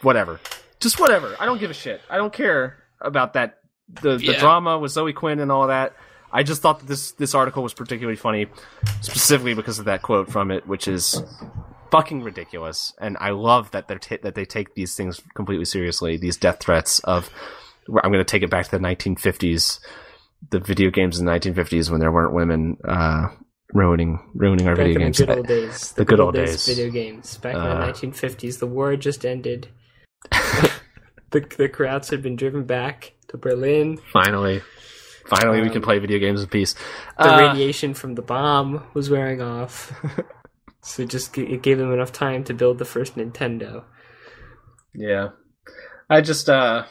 whatever. 0.02 0.39
Just 0.80 1.00
whatever. 1.00 1.36
I 1.39 1.45
don't 1.45 1.60
give 1.60 1.72
a 1.72 1.74
shit. 1.74 2.02
I 2.10 2.18
don't 2.18 2.34
care 2.34 2.78
about 3.02 3.34
that 3.34 3.60
the 4.02 4.18
the 4.18 4.34
Yeah. 4.34 4.39
drama 4.39 4.78
with 4.78 4.91
Zoe 4.91 5.14
Quinn 5.14 5.39
and 5.39 5.52
all 5.52 5.68
that. 5.68 5.95
I 6.32 6.43
just 6.43 6.62
thought 6.62 6.80
that 6.80 6.86
this 6.88 7.12
this 7.14 7.34
article 7.34 7.64
was 7.64 7.74
particularly 7.74 8.16
funny, 8.18 8.47
specifically 9.02 9.56
because 9.56 9.80
of 9.80 9.86
that 9.86 10.02
quote 10.04 10.32
from 10.32 10.52
it, 10.52 10.68
which 10.68 10.88
is 10.88 11.24
fucking 11.91 12.22
ridiculous. 12.22 12.93
And 13.02 13.18
I 13.20 13.32
love 13.32 13.72
that 13.72 13.88
they're 13.88 13.97
ta 14.00 14.18
that 14.22 14.36
they 14.36 14.45
take 14.45 14.76
these 14.76 14.95
things 14.95 15.20
completely 15.34 15.66
seriously. 15.66 16.18
These 16.18 16.38
death 16.38 16.60
threats 16.60 17.00
of 17.00 17.30
I'm 18.04 18.12
going 18.12 18.24
to 18.24 18.32
take 18.32 18.43
it 18.43 18.52
back 18.52 18.66
to 18.66 18.72
the 18.72 18.78
1950s, 18.78 19.80
the 20.52 20.60
video 20.60 20.91
games 20.91 21.18
in 21.20 21.26
the 21.26 21.32
1950s 21.32 21.89
when 21.89 22.00
there 22.00 22.12
weren't 22.12 22.34
women 22.34 22.78
uh, 22.88 23.30
ruining 23.74 24.20
ruining 24.36 24.68
our 24.68 24.76
Back 24.76 24.86
video 24.86 25.00
in 25.02 25.12
games. 25.12 25.18
the 25.18 25.26
good 25.26 25.38
old 25.38 25.47
days. 25.47 25.91
The 25.93 26.06
good 26.06 26.20
old 26.20 26.36
days. 26.36 26.66
Video 26.68 26.91
games. 26.91 27.38
Back 27.38 27.56
in 27.56 27.62
Uh, 27.62 27.86
the 27.88 27.91
1950s, 27.91 28.60
the 28.60 28.68
war 28.68 28.95
just 28.95 29.26
ended. 29.26 29.70
the 31.32 31.40
the 31.58 31.70
crowds 31.70 32.10
had 32.10 32.22
been 32.22 32.36
driven 32.36 32.64
back 32.66 33.14
to 33.30 33.38
Berlin. 33.38 33.98
Finally, 34.12 34.62
finally, 35.28 35.62
we 35.62 35.68
Um, 35.68 35.74
can 35.74 35.82
play 35.82 36.00
video 36.00 36.20
games 36.20 36.42
in 36.42 36.50
peace. 36.50 36.74
The 37.18 37.34
Uh, 37.34 37.50
radiation 37.50 37.94
from 37.94 38.16
the 38.16 38.22
bomb 38.22 38.84
was 38.94 39.10
wearing 39.10 39.42
off. 39.42 39.94
so 40.82 41.04
it 41.04 41.10
just 41.10 41.38
it 41.38 41.62
gave 41.62 41.78
them 41.78 41.92
enough 41.94 42.12
time 42.12 42.44
to 42.46 42.54
build 42.54 42.78
the 42.80 42.86
first 42.86 43.16
Nintendo. 43.16 43.84
Yeah. 44.94 45.30
I 46.10 46.22
just 46.22 46.50
uh 46.50 46.86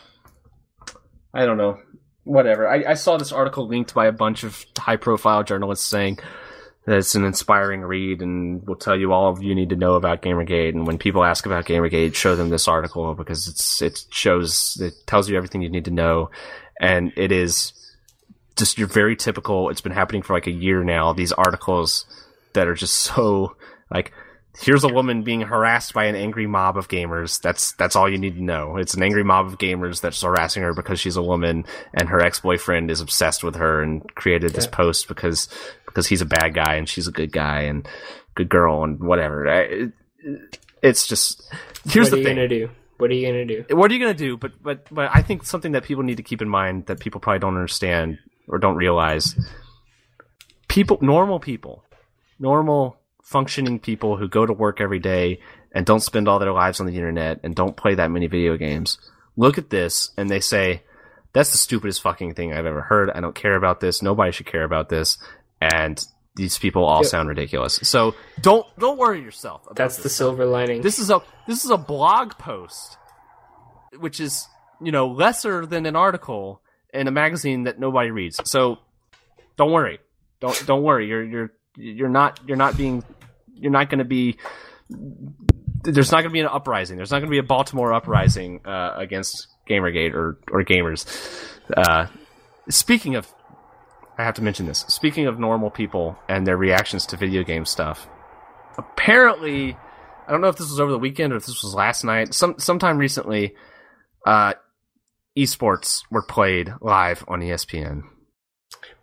I 1.34 1.44
don't 1.44 1.58
know. 1.58 1.78
Whatever. 2.24 2.68
I, 2.68 2.84
I 2.90 2.94
saw 2.94 3.16
this 3.16 3.32
article 3.32 3.66
linked 3.66 3.94
by 3.94 4.06
a 4.06 4.12
bunch 4.12 4.44
of 4.44 4.64
high 4.78 4.96
profile 4.96 5.42
journalists 5.42 5.86
saying 5.86 6.18
it's 6.90 7.14
an 7.14 7.24
inspiring 7.24 7.82
read 7.82 8.22
and 8.22 8.66
will 8.66 8.76
tell 8.76 8.96
you 8.96 9.12
all 9.12 9.42
you 9.42 9.54
need 9.54 9.70
to 9.70 9.76
know 9.76 9.94
about 9.94 10.22
Gamergate. 10.22 10.70
And 10.70 10.86
when 10.86 10.96
people 10.96 11.22
ask 11.22 11.44
about 11.44 11.66
Gamergate, 11.66 12.14
show 12.14 12.34
them 12.34 12.48
this 12.48 12.66
article 12.66 13.14
because 13.14 13.46
it's 13.46 13.82
it 13.82 14.04
shows 14.10 14.78
it 14.80 14.94
tells 15.06 15.28
you 15.28 15.36
everything 15.36 15.60
you 15.60 15.68
need 15.68 15.84
to 15.84 15.90
know. 15.90 16.30
And 16.80 17.12
it 17.16 17.30
is 17.30 17.72
just 18.56 18.78
your 18.78 18.88
very 18.88 19.16
typical 19.16 19.68
it's 19.68 19.80
been 19.80 19.92
happening 19.92 20.22
for 20.22 20.32
like 20.32 20.46
a 20.46 20.52
year 20.52 20.82
now, 20.82 21.12
these 21.12 21.32
articles 21.32 22.06
that 22.54 22.66
are 22.66 22.74
just 22.74 22.94
so 22.94 23.56
like 23.90 24.12
here's 24.60 24.84
a 24.84 24.88
woman 24.88 25.22
being 25.22 25.40
harassed 25.42 25.94
by 25.94 26.04
an 26.06 26.14
angry 26.16 26.46
mob 26.46 26.76
of 26.76 26.88
gamers. 26.88 27.40
That's 27.40 27.72
that's 27.72 27.94
all 27.96 28.08
you 28.08 28.18
need 28.18 28.36
to 28.36 28.42
know. 28.42 28.76
It's 28.76 28.94
an 28.94 29.02
angry 29.02 29.24
mob 29.24 29.46
of 29.46 29.58
gamers 29.58 30.00
that's 30.00 30.22
harassing 30.22 30.62
her 30.62 30.74
because 30.74 30.98
she's 31.00 31.16
a 31.16 31.22
woman 31.22 31.64
and 31.94 32.08
her 32.08 32.20
ex-boyfriend 32.20 32.90
is 32.90 33.00
obsessed 33.00 33.44
with 33.44 33.56
her 33.56 33.82
and 33.82 34.02
created 34.14 34.52
this 34.54 34.64
Yeah. 34.66 34.70
post 34.76 35.08
because 35.08 35.48
because 35.86 36.06
he's 36.06 36.20
a 36.22 36.26
bad 36.26 36.54
guy 36.54 36.74
and 36.74 36.88
she's 36.88 37.06
a 37.08 37.12
good 37.12 37.32
guy 37.32 37.62
and 37.62 37.86
good 38.34 38.48
girl 38.48 38.84
and 38.84 39.00
whatever. 39.00 39.48
I- 39.48 39.60
It, 39.60 39.92
it's 40.82 41.06
just 41.06 41.42
here's 41.88 42.06
what 42.06 42.10
the 42.10 42.16
are 42.16 42.18
you 42.18 42.24
thing. 42.24 42.36
gonna 42.36 42.48
do? 42.48 42.70
What 42.98 43.10
are 43.10 43.14
you 43.14 43.26
gonna 43.26 43.44
do? 43.46 43.64
What 43.76 43.90
are 43.90 43.94
you 43.94 44.00
gonna 44.00 44.14
do? 44.14 44.36
But 44.36 44.60
but 44.62 44.86
but 44.92 45.10
I 45.14 45.22
think 45.22 45.44
something 45.44 45.72
that 45.72 45.84
people 45.84 46.02
need 46.02 46.16
to 46.16 46.22
keep 46.24 46.42
in 46.42 46.48
mind 46.48 46.86
that 46.86 46.98
people 47.00 47.20
probably 47.20 47.38
don't 47.38 47.54
understand 47.54 48.18
or 48.48 48.58
don't 48.58 48.76
realize. 48.76 49.36
People, 50.68 50.98
normal 51.00 51.40
people, 51.40 51.84
normal 52.38 52.98
functioning 53.28 53.78
people 53.78 54.16
who 54.16 54.26
go 54.26 54.46
to 54.46 54.52
work 54.54 54.80
every 54.80 54.98
day 54.98 55.38
and 55.72 55.84
don't 55.84 56.00
spend 56.00 56.26
all 56.26 56.38
their 56.38 56.52
lives 56.52 56.80
on 56.80 56.86
the 56.86 56.94
internet 56.94 57.38
and 57.44 57.54
don't 57.54 57.76
play 57.76 57.94
that 57.94 58.10
many 58.10 58.26
video 58.26 58.56
games 58.56 58.96
look 59.36 59.58
at 59.58 59.68
this 59.68 60.10
and 60.16 60.30
they 60.30 60.40
say, 60.40 60.82
"That's 61.34 61.52
the 61.52 61.58
stupidest 61.58 62.00
fucking 62.00 62.34
thing 62.34 62.52
I've 62.54 62.64
ever 62.64 62.80
heard. 62.80 63.10
I 63.10 63.20
don't 63.20 63.34
care 63.34 63.54
about 63.54 63.80
this. 63.80 64.00
Nobody 64.02 64.32
should 64.32 64.46
care 64.46 64.64
about 64.64 64.88
this." 64.88 65.18
And 65.60 66.02
these 66.36 66.56
people 66.58 66.84
all 66.84 67.02
Yep. 67.02 67.10
sound 67.10 67.28
ridiculous. 67.28 67.78
So 67.82 68.14
don't 68.40 68.64
don't 68.78 68.96
worry 68.98 69.20
yourself. 69.20 69.62
About 69.66 69.76
That's 69.76 69.96
the 69.98 70.04
this. 70.04 70.16
silver 70.16 70.46
lining. 70.46 70.80
This 70.80 70.98
is 70.98 71.10
a 71.10 71.20
this 71.46 71.64
is 71.64 71.70
a 71.70 71.76
blog 71.76 72.32
post, 72.38 72.96
which 73.98 74.20
is 74.20 74.48
you 74.80 74.90
know 74.90 75.06
lesser 75.06 75.66
than 75.66 75.84
an 75.84 75.96
article 75.96 76.62
in 76.94 77.06
a 77.06 77.10
magazine 77.10 77.64
that 77.64 77.78
nobody 77.78 78.10
reads. 78.10 78.40
So 78.50 78.78
don't 79.56 79.70
worry, 79.72 79.98
don't 80.40 80.64
don't 80.66 80.82
worry. 80.82 81.06
You're 81.08 81.24
you're 81.24 81.52
you're 81.76 82.08
not 82.08 82.40
you're 82.46 82.56
not 82.56 82.76
being 82.76 83.04
you're 83.60 83.72
not 83.72 83.90
going 83.90 83.98
to 83.98 84.04
be. 84.04 84.38
There's 85.84 86.10
not 86.10 86.18
going 86.18 86.30
to 86.30 86.32
be 86.32 86.40
an 86.40 86.46
uprising. 86.46 86.96
There's 86.96 87.10
not 87.10 87.18
going 87.18 87.28
to 87.28 87.34
be 87.34 87.38
a 87.38 87.42
Baltimore 87.42 87.92
uprising 87.92 88.60
uh, 88.66 88.94
against 88.96 89.48
GamerGate 89.68 90.14
or 90.14 90.38
or 90.50 90.64
gamers. 90.64 91.06
Uh, 91.76 92.06
speaking 92.68 93.16
of, 93.16 93.32
I 94.16 94.24
have 94.24 94.34
to 94.34 94.42
mention 94.42 94.66
this. 94.66 94.84
Speaking 94.88 95.26
of 95.26 95.38
normal 95.38 95.70
people 95.70 96.18
and 96.28 96.46
their 96.46 96.56
reactions 96.56 97.06
to 97.06 97.16
video 97.16 97.44
game 97.44 97.64
stuff, 97.64 98.08
apparently 98.76 99.76
I 100.26 100.32
don't 100.32 100.42
know 100.42 100.48
if 100.48 100.56
this 100.56 100.68
was 100.68 100.78
over 100.78 100.92
the 100.92 100.98
weekend 100.98 101.32
or 101.32 101.36
if 101.36 101.46
this 101.46 101.62
was 101.62 101.74
last 101.74 102.04
night. 102.04 102.34
Some 102.34 102.58
sometime 102.58 102.98
recently, 102.98 103.54
uh, 104.26 104.54
esports 105.36 106.02
were 106.10 106.22
played 106.22 106.74
live 106.80 107.24
on 107.28 107.40
ESPN. 107.40 108.02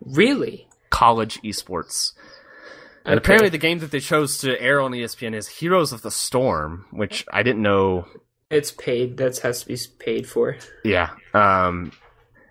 really? 0.00 0.68
College 0.90 1.40
esports. 1.42 2.12
And 3.06 3.14
Okay. 3.14 3.18
apparently, 3.18 3.48
the 3.50 3.58
game 3.58 3.78
that 3.78 3.90
they 3.92 4.00
chose 4.00 4.38
to 4.38 4.60
air 4.60 4.80
on 4.80 4.90
ESPN 4.92 5.34
is 5.34 5.46
Heroes 5.48 5.92
of 5.92 6.02
the 6.02 6.10
Storm, 6.10 6.86
which 6.90 7.24
I 7.32 7.42
didn't 7.42 7.62
know 7.62 8.06
It's 8.50 8.72
paid. 8.72 9.16
That 9.16 9.38
has 9.38 9.62
to 9.62 9.66
be 9.68 9.78
paid 9.98 10.28
for. 10.28 10.56
Yeah. 10.84 11.10
Um, 11.34 11.92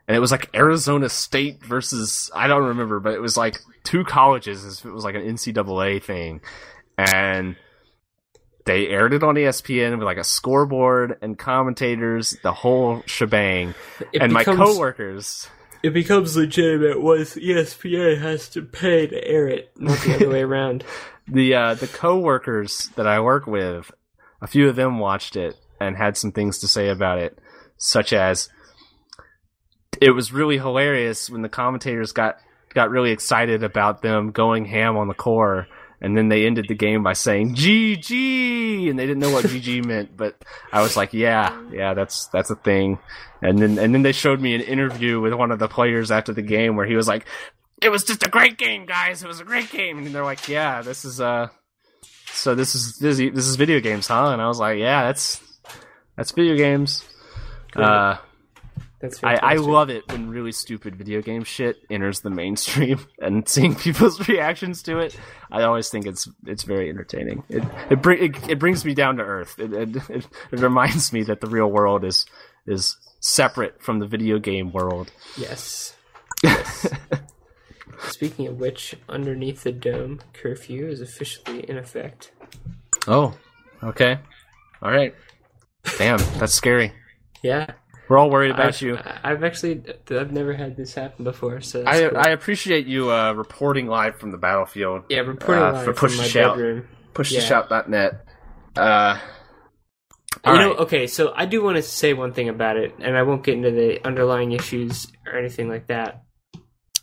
and 0.08 0.16
it 0.16 0.20
was 0.20 0.32
like 0.32 0.50
Arizona 0.56 1.10
State 1.10 1.64
versus 1.64 2.30
I 2.34 2.48
don't 2.48 2.66
remember, 2.68 3.00
but 3.00 3.14
it 3.14 3.22
was 3.22 3.38
like 3.38 3.60
two 3.84 4.04
colleges. 4.04 4.84
It 4.86 4.90
was 4.92 5.04
like 5.04 5.16
an 5.16 5.22
NCAA 5.22 6.02
thing, 6.04 6.42
and 6.98 7.56
they 8.66 8.88
aired 8.88 9.14
it 9.14 9.24
on 9.24 9.36
ESPN 9.36 9.98
with 9.98 10.06
like 10.06 10.18
a 10.18 10.24
scoreboard 10.24 11.18
and 11.22 11.38
commentators, 11.38 12.36
the 12.44 12.54
whole 12.54 13.04
shebang. 13.06 13.74
It 14.12 14.22
and 14.22 14.34
becomes, 14.34 14.58
my 14.60 14.66
coworkers, 14.66 15.48
It 15.86 15.94
becomes 15.94 16.36
legitimate 16.36 17.00
once 17.00 17.36
ESPN 17.36 18.20
has 18.20 18.50
to 18.50 18.64
pay 18.64 19.06
to 19.06 19.24
air 19.24 19.48
it, 19.48 19.70
not 19.78 20.00
the 20.00 20.16
other 20.16 20.30
way 20.30 20.42
around. 20.52 20.84
the 21.28 21.54
uh, 21.54 21.74
the 21.76 21.86
coworkers 21.86 22.90
that 22.96 23.06
I 23.06 23.20
work 23.20 23.46
with, 23.46 23.92
a 24.42 24.48
few 24.48 24.68
of 24.68 24.76
them 24.76 24.98
watched 24.98 25.36
it 25.36 25.56
and 25.80 25.96
had 25.96 26.18
some 26.18 26.32
things 26.32 26.58
to 26.62 26.68
say 26.68 26.90
about 26.90 27.20
it, 27.20 27.38
such 27.78 28.14
as 28.14 28.50
it 30.02 30.10
was 30.10 30.34
really 30.34 30.58
hilarious 30.58 31.30
when 31.30 31.44
the 31.44 31.50
commentators 31.50 32.12
got 32.14 32.38
got 32.74 32.90
really 32.90 33.12
excited 33.12 33.62
about 33.62 34.02
them 34.02 34.32
going 34.32 34.66
ham 34.66 34.98
on 34.98 35.08
the 35.08 35.14
core 35.14 35.68
and 36.02 36.18
then 36.18 36.30
they 36.30 36.46
ended 36.46 36.68
the 36.68 36.76
game 36.76 37.04
by 37.04 37.14
saying 37.14 37.56
GG 37.56 38.90
and 38.90 39.00
they 39.00 39.06
didn't 39.06 39.20
know 39.20 39.32
what 39.32 39.46
GG 39.46 39.86
meant 39.86 40.16
but 40.16 40.36
I 40.72 40.82
was 40.82 40.98
like 40.98 41.14
yeah 41.14 41.60
yeah 41.72 41.94
that's 41.94 42.28
that's 42.28 42.50
a 42.50 42.56
thing. 42.56 43.00
And 43.42 43.60
then 43.60 43.78
and 43.78 43.94
then 43.94 44.02
they 44.02 44.12
showed 44.12 44.40
me 44.42 44.56
an 44.56 44.62
interview 44.62 45.20
with 45.20 45.34
one 45.34 45.52
of 45.52 45.60
the 45.60 45.68
players 45.68 46.12
after 46.12 46.34
the 46.34 46.42
game 46.42 46.76
where 46.76 46.86
he 46.86 46.96
was 46.96 47.08
like 47.08 47.26
it 47.82 47.90
was 47.90 48.04
just 48.04 48.26
a 48.26 48.30
great 48.30 48.58
game 48.58 48.86
guys. 48.86 49.24
It 49.24 49.28
was 49.28 49.40
a 49.40 49.44
great 49.46 49.70
game. 49.72 50.00
And 50.00 50.08
they're 50.14 50.24
like 50.24 50.48
yeah 50.48 50.82
this 50.82 51.06
is 51.06 51.22
uh 51.22 51.50
so 52.28 52.56
this 52.56 52.76
is 52.76 52.98
this 52.98 53.20
is, 53.20 53.34
this 53.34 53.48
is 53.48 53.56
video 53.56 53.80
games 53.80 54.08
huh? 54.08 54.30
And 54.30 54.42
I 54.42 54.48
was 54.48 54.60
like 54.60 54.80
yeah 54.80 55.04
that's 55.04 55.42
that's 56.16 56.32
video 56.32 56.56
games. 56.56 57.04
Uh 57.76 58.18
That's 59.00 59.22
I, 59.24 59.36
I 59.36 59.54
love 59.56 59.90
it 59.90 60.08
when 60.10 60.30
really 60.30 60.52
stupid 60.52 60.96
video 60.96 61.22
game 61.22 61.44
shit 61.44 61.78
enters 61.90 62.22
the 62.22 62.30
mainstream 62.30 63.00
and 63.20 63.48
seeing 63.48 63.76
people's 63.76 64.28
reactions 64.30 64.82
to 64.84 65.00
it. 65.00 65.18
I 65.52 65.64
always 65.64 65.90
think 65.90 66.06
it's 66.06 66.28
it's 66.46 66.64
very 66.64 66.90
entertaining. 66.90 67.44
It 67.50 67.64
it, 67.90 68.02
bring, 68.02 68.24
it, 68.24 68.50
it 68.50 68.60
brings 68.60 68.86
me 68.86 68.94
down 68.94 69.18
to 69.18 69.24
earth. 69.24 69.60
It, 69.60 69.74
it, 69.74 69.96
it, 70.10 70.28
it 70.52 70.60
reminds 70.60 71.12
me 71.12 71.24
that 71.24 71.42
the 71.42 71.48
real 71.48 71.70
world 71.70 72.06
is 72.06 72.26
is 72.66 72.98
separate 73.20 73.82
from 73.84 74.00
the 74.00 74.08
video 74.08 74.40
game 74.40 74.72
world. 74.72 75.12
Yes. 75.38 75.96
yes. 76.44 76.88
Speaking 78.00 78.48
of 78.48 78.60
which, 78.60 78.96
underneath 79.10 79.64
the 79.64 79.72
dome, 79.72 80.22
curfew 80.34 80.88
is 80.88 81.02
officially 81.02 81.68
in 81.70 81.78
effect. 81.78 82.32
Oh, 83.08 83.36
okay, 83.84 84.20
all 84.82 84.92
right. 84.92 85.16
Damn, 85.98 86.18
that's 86.40 86.54
scary. 86.54 86.92
Yeah. 87.42 87.72
We're 88.08 88.18
all 88.18 88.30
worried 88.30 88.52
about 88.52 88.68
I've, 88.68 88.82
you. 88.82 88.98
I've 89.24 89.44
actually, 89.44 89.84
I've 90.12 90.32
never 90.32 90.54
had 90.54 90.78
this 90.78 90.94
happen 90.94 91.24
before, 91.24 91.62
so 91.62 91.84
I 91.86 92.08
cool. 92.10 92.18
I 92.18 92.30
appreciate 92.30 92.86
you 92.86 93.12
uh, 93.12 93.34
reporting 93.34 93.88
live 93.88 94.20
from 94.20 94.32
the 94.32 94.38
battlefield. 94.38 95.04
yeah, 95.10 95.20
reporting 95.20 95.64
uh, 95.64 95.72
live 95.74 95.86
for 95.86 95.94
from 95.94 96.10
Push 96.10 96.18
my 96.18 96.24
to 96.24 96.30
Shout. 96.30 96.56
bedroom. 96.56 96.88
Push 97.14 97.32
Yeah. 97.32 97.40
to 97.40 97.46
shout.net. 97.46 98.26
Uh, 98.76 99.18
you 100.46 100.52
all 100.52 100.58
know, 100.58 100.74
okay, 100.76 101.08
so 101.08 101.34
I 101.36 101.46
do 101.46 101.64
want 101.64 101.78
to 101.78 101.82
say 101.82 102.14
one 102.14 102.34
thing 102.34 102.50
about 102.50 102.78
it, 102.78 102.94
and 103.00 103.18
I 103.18 103.24
won't 103.24 103.44
get 103.44 103.56
into 103.56 103.72
the 103.72 104.06
underlying 104.06 104.52
issues 104.52 105.08
or 105.26 105.38
anything 105.38 105.70
like 105.70 105.88
that. 105.88 106.24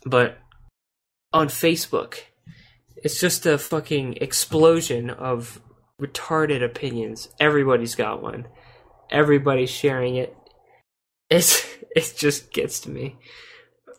But 0.05 0.37
on 1.33 1.47
Facebook, 1.47 2.19
it's 2.95 3.19
just 3.19 3.45
a 3.45 3.57
fucking 3.57 4.17
explosion 4.21 5.09
of 5.09 5.61
retarded 6.01 6.63
opinions. 6.63 7.27
Everybody's 7.39 7.95
got 7.95 8.21
one. 8.21 8.47
Everybody's 9.11 9.69
sharing 9.69 10.15
it. 10.15 10.35
It's 11.33 11.67
it 11.95 12.13
just 12.17 12.51
gets 12.51 12.81
to 12.81 12.89
me. 12.89 13.17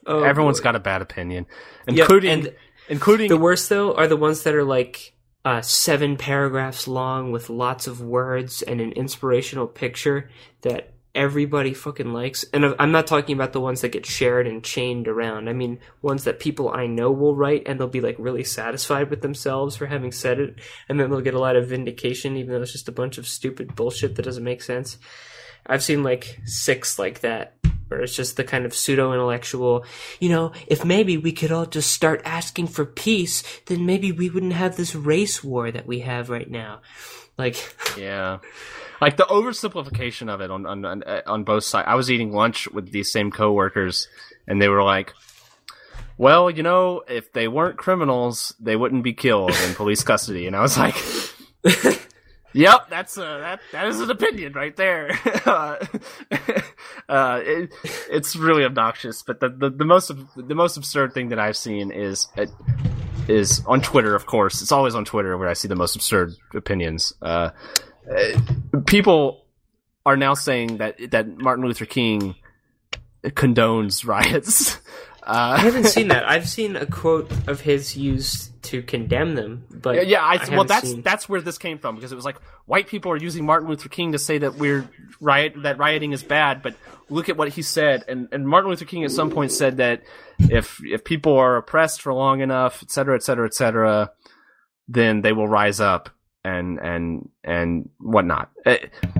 Oh, 0.06 0.22
Everyone's 0.22 0.60
boy. 0.60 0.64
got 0.64 0.76
a 0.76 0.80
bad 0.80 1.02
opinion, 1.02 1.46
including 1.86 2.30
and 2.30 2.54
including 2.88 3.28
the 3.28 3.38
worst 3.38 3.68
though 3.68 3.94
are 3.94 4.06
the 4.06 4.16
ones 4.16 4.42
that 4.42 4.54
are 4.54 4.64
like 4.64 5.14
uh, 5.44 5.60
seven 5.60 6.16
paragraphs 6.16 6.88
long 6.88 7.32
with 7.32 7.50
lots 7.50 7.86
of 7.86 8.00
words 8.00 8.62
and 8.62 8.80
an 8.80 8.92
inspirational 8.92 9.66
picture 9.66 10.30
that 10.62 10.94
everybody 11.14 11.72
fucking 11.72 12.12
likes. 12.12 12.44
And 12.52 12.74
I'm 12.78 12.90
not 12.90 13.06
talking 13.06 13.36
about 13.36 13.52
the 13.52 13.60
ones 13.60 13.82
that 13.82 13.92
get 13.92 14.04
shared 14.04 14.46
and 14.46 14.64
chained 14.64 15.06
around. 15.06 15.48
I 15.48 15.52
mean 15.52 15.78
ones 16.02 16.24
that 16.24 16.40
people 16.40 16.70
I 16.70 16.86
know 16.86 17.12
will 17.12 17.36
write 17.36 17.62
and 17.66 17.78
they'll 17.78 17.86
be 17.88 18.00
like 18.00 18.16
really 18.18 18.44
satisfied 18.44 19.10
with 19.10 19.22
themselves 19.22 19.76
for 19.76 19.86
having 19.86 20.12
said 20.12 20.40
it, 20.40 20.60
and 20.88 20.98
then 20.98 21.10
they'll 21.10 21.20
get 21.20 21.34
a 21.34 21.38
lot 21.38 21.56
of 21.56 21.68
vindication, 21.68 22.36
even 22.36 22.52
though 22.52 22.62
it's 22.62 22.72
just 22.72 22.88
a 22.88 22.92
bunch 22.92 23.18
of 23.18 23.28
stupid 23.28 23.74
bullshit 23.74 24.16
that 24.16 24.24
doesn't 24.24 24.44
make 24.44 24.62
sense. 24.62 24.98
I've 25.66 25.82
seen 25.82 26.02
like 26.02 26.40
six 26.44 26.98
like 26.98 27.20
that, 27.20 27.54
where 27.88 28.00
it's 28.00 28.14
just 28.14 28.36
the 28.36 28.44
kind 28.44 28.64
of 28.64 28.74
pseudo 28.74 29.12
intellectual, 29.12 29.84
you 30.20 30.28
know, 30.28 30.52
if 30.66 30.84
maybe 30.84 31.16
we 31.16 31.32
could 31.32 31.52
all 31.52 31.66
just 31.66 31.92
start 31.92 32.22
asking 32.24 32.68
for 32.68 32.84
peace, 32.84 33.42
then 33.66 33.86
maybe 33.86 34.12
we 34.12 34.30
wouldn't 34.30 34.52
have 34.52 34.76
this 34.76 34.94
race 34.94 35.42
war 35.42 35.70
that 35.70 35.86
we 35.86 36.00
have 36.00 36.30
right 36.30 36.50
now. 36.50 36.80
Like, 37.38 37.56
yeah, 37.98 38.38
like 39.00 39.16
the 39.16 39.24
oversimplification 39.24 40.28
of 40.28 40.40
it 40.40 40.50
on 40.50 40.66
on 40.66 40.84
on, 40.84 41.02
uh, 41.02 41.22
on 41.26 41.44
both 41.44 41.64
sides. 41.64 41.86
I 41.88 41.94
was 41.94 42.10
eating 42.10 42.32
lunch 42.32 42.68
with 42.68 42.92
these 42.92 43.10
same 43.10 43.30
coworkers, 43.30 44.08
and 44.46 44.60
they 44.60 44.68
were 44.68 44.82
like. 44.82 45.12
Well, 46.16 46.48
you 46.48 46.62
know, 46.62 47.02
if 47.08 47.32
they 47.32 47.48
weren't 47.48 47.76
criminals, 47.76 48.54
they 48.60 48.76
wouldn't 48.76 49.02
be 49.02 49.14
killed 49.14 49.50
in 49.50 49.74
police 49.74 50.04
custody. 50.04 50.46
And 50.46 50.54
I 50.54 50.60
was 50.60 50.78
like, 50.78 50.94
"Yep, 52.54 52.88
that's 52.88 53.16
a 53.18 53.20
that 53.20 53.60
that 53.72 53.86
is 53.88 54.00
an 54.00 54.10
opinion 54.10 54.54
right 54.54 54.74
there." 54.76 55.10
uh, 55.46 55.76
uh, 57.08 57.40
it, 57.44 57.72
it's 58.10 58.36
really 58.36 58.64
obnoxious, 58.64 59.22
but 59.22 59.40
the, 59.40 59.50
the 59.50 59.70
the 59.70 59.84
most 59.84 60.10
the 60.36 60.54
most 60.54 60.76
absurd 60.76 61.12
thing 61.12 61.28
that 61.28 61.38
I've 61.38 61.56
seen 61.56 61.90
is 61.90 62.28
uh, 62.36 62.46
is 63.28 63.62
on 63.66 63.82
Twitter. 63.82 64.14
Of 64.14 64.26
course, 64.26 64.62
it's 64.62 64.72
always 64.72 64.94
on 64.94 65.04
Twitter 65.04 65.36
where 65.36 65.48
I 65.48 65.54
see 65.54 65.68
the 65.68 65.76
most 65.76 65.96
absurd 65.96 66.34
opinions. 66.54 67.12
Uh, 67.20 67.50
uh, 68.10 68.40
people 68.86 69.44
are 70.06 70.16
now 70.16 70.34
saying 70.34 70.78
that 70.78 70.96
that 71.10 71.28
Martin 71.38 71.64
Luther 71.66 71.86
King 71.86 72.36
condones 73.24 74.06
riots. 74.06 74.78
I 75.26 75.54
Uh, 75.54 75.56
haven't 75.58 75.86
seen 75.86 76.08
that. 76.08 76.24
I've 76.28 76.48
seen 76.48 76.76
a 76.76 76.86
quote 76.86 77.30
of 77.48 77.60
his 77.60 77.96
used 77.96 78.50
to 78.64 78.82
condemn 78.82 79.34
them, 79.34 79.64
but 79.70 79.94
Yeah, 79.96 80.02
yeah. 80.02 80.22
I, 80.22 80.48
well, 80.54 80.64
that's 80.64 80.88
seen- 80.90 81.02
that's 81.02 81.28
where 81.28 81.40
this 81.40 81.58
came 81.58 81.78
from 81.78 81.94
because 81.96 82.12
it 82.12 82.16
was 82.16 82.24
like 82.24 82.36
white 82.66 82.86
people 82.86 83.12
are 83.12 83.16
using 83.16 83.44
Martin 83.44 83.68
Luther 83.68 83.88
King 83.88 84.12
to 84.12 84.18
say 84.18 84.38
that 84.38 84.54
we're 84.56 84.88
riot 85.20 85.54
that 85.62 85.78
rioting 85.78 86.12
is 86.12 86.22
bad, 86.22 86.62
but 86.62 86.74
look 87.10 87.28
at 87.28 87.36
what 87.36 87.48
he 87.50 87.62
said. 87.62 88.04
And 88.08 88.28
and 88.32 88.48
Martin 88.48 88.70
Luther 88.70 88.84
King 88.86 89.04
at 89.04 89.10
some 89.10 89.30
point 89.30 89.52
said 89.52 89.76
that 89.78 90.02
if 90.38 90.78
if 90.84 91.04
people 91.04 91.36
are 91.36 91.56
oppressed 91.56 92.00
for 92.02 92.12
long 92.14 92.40
enough, 92.40 92.82
et 92.82 92.90
cetera, 92.90 93.14
et 93.16 93.22
cetera, 93.22 93.46
et 93.46 93.54
cetera, 93.54 94.10
then 94.88 95.20
they 95.22 95.32
will 95.32 95.48
rise 95.48 95.80
up 95.80 96.08
and 96.42 96.78
and 96.78 97.28
and 97.42 97.88
whatnot. 97.98 98.50
Uh, 98.64 98.76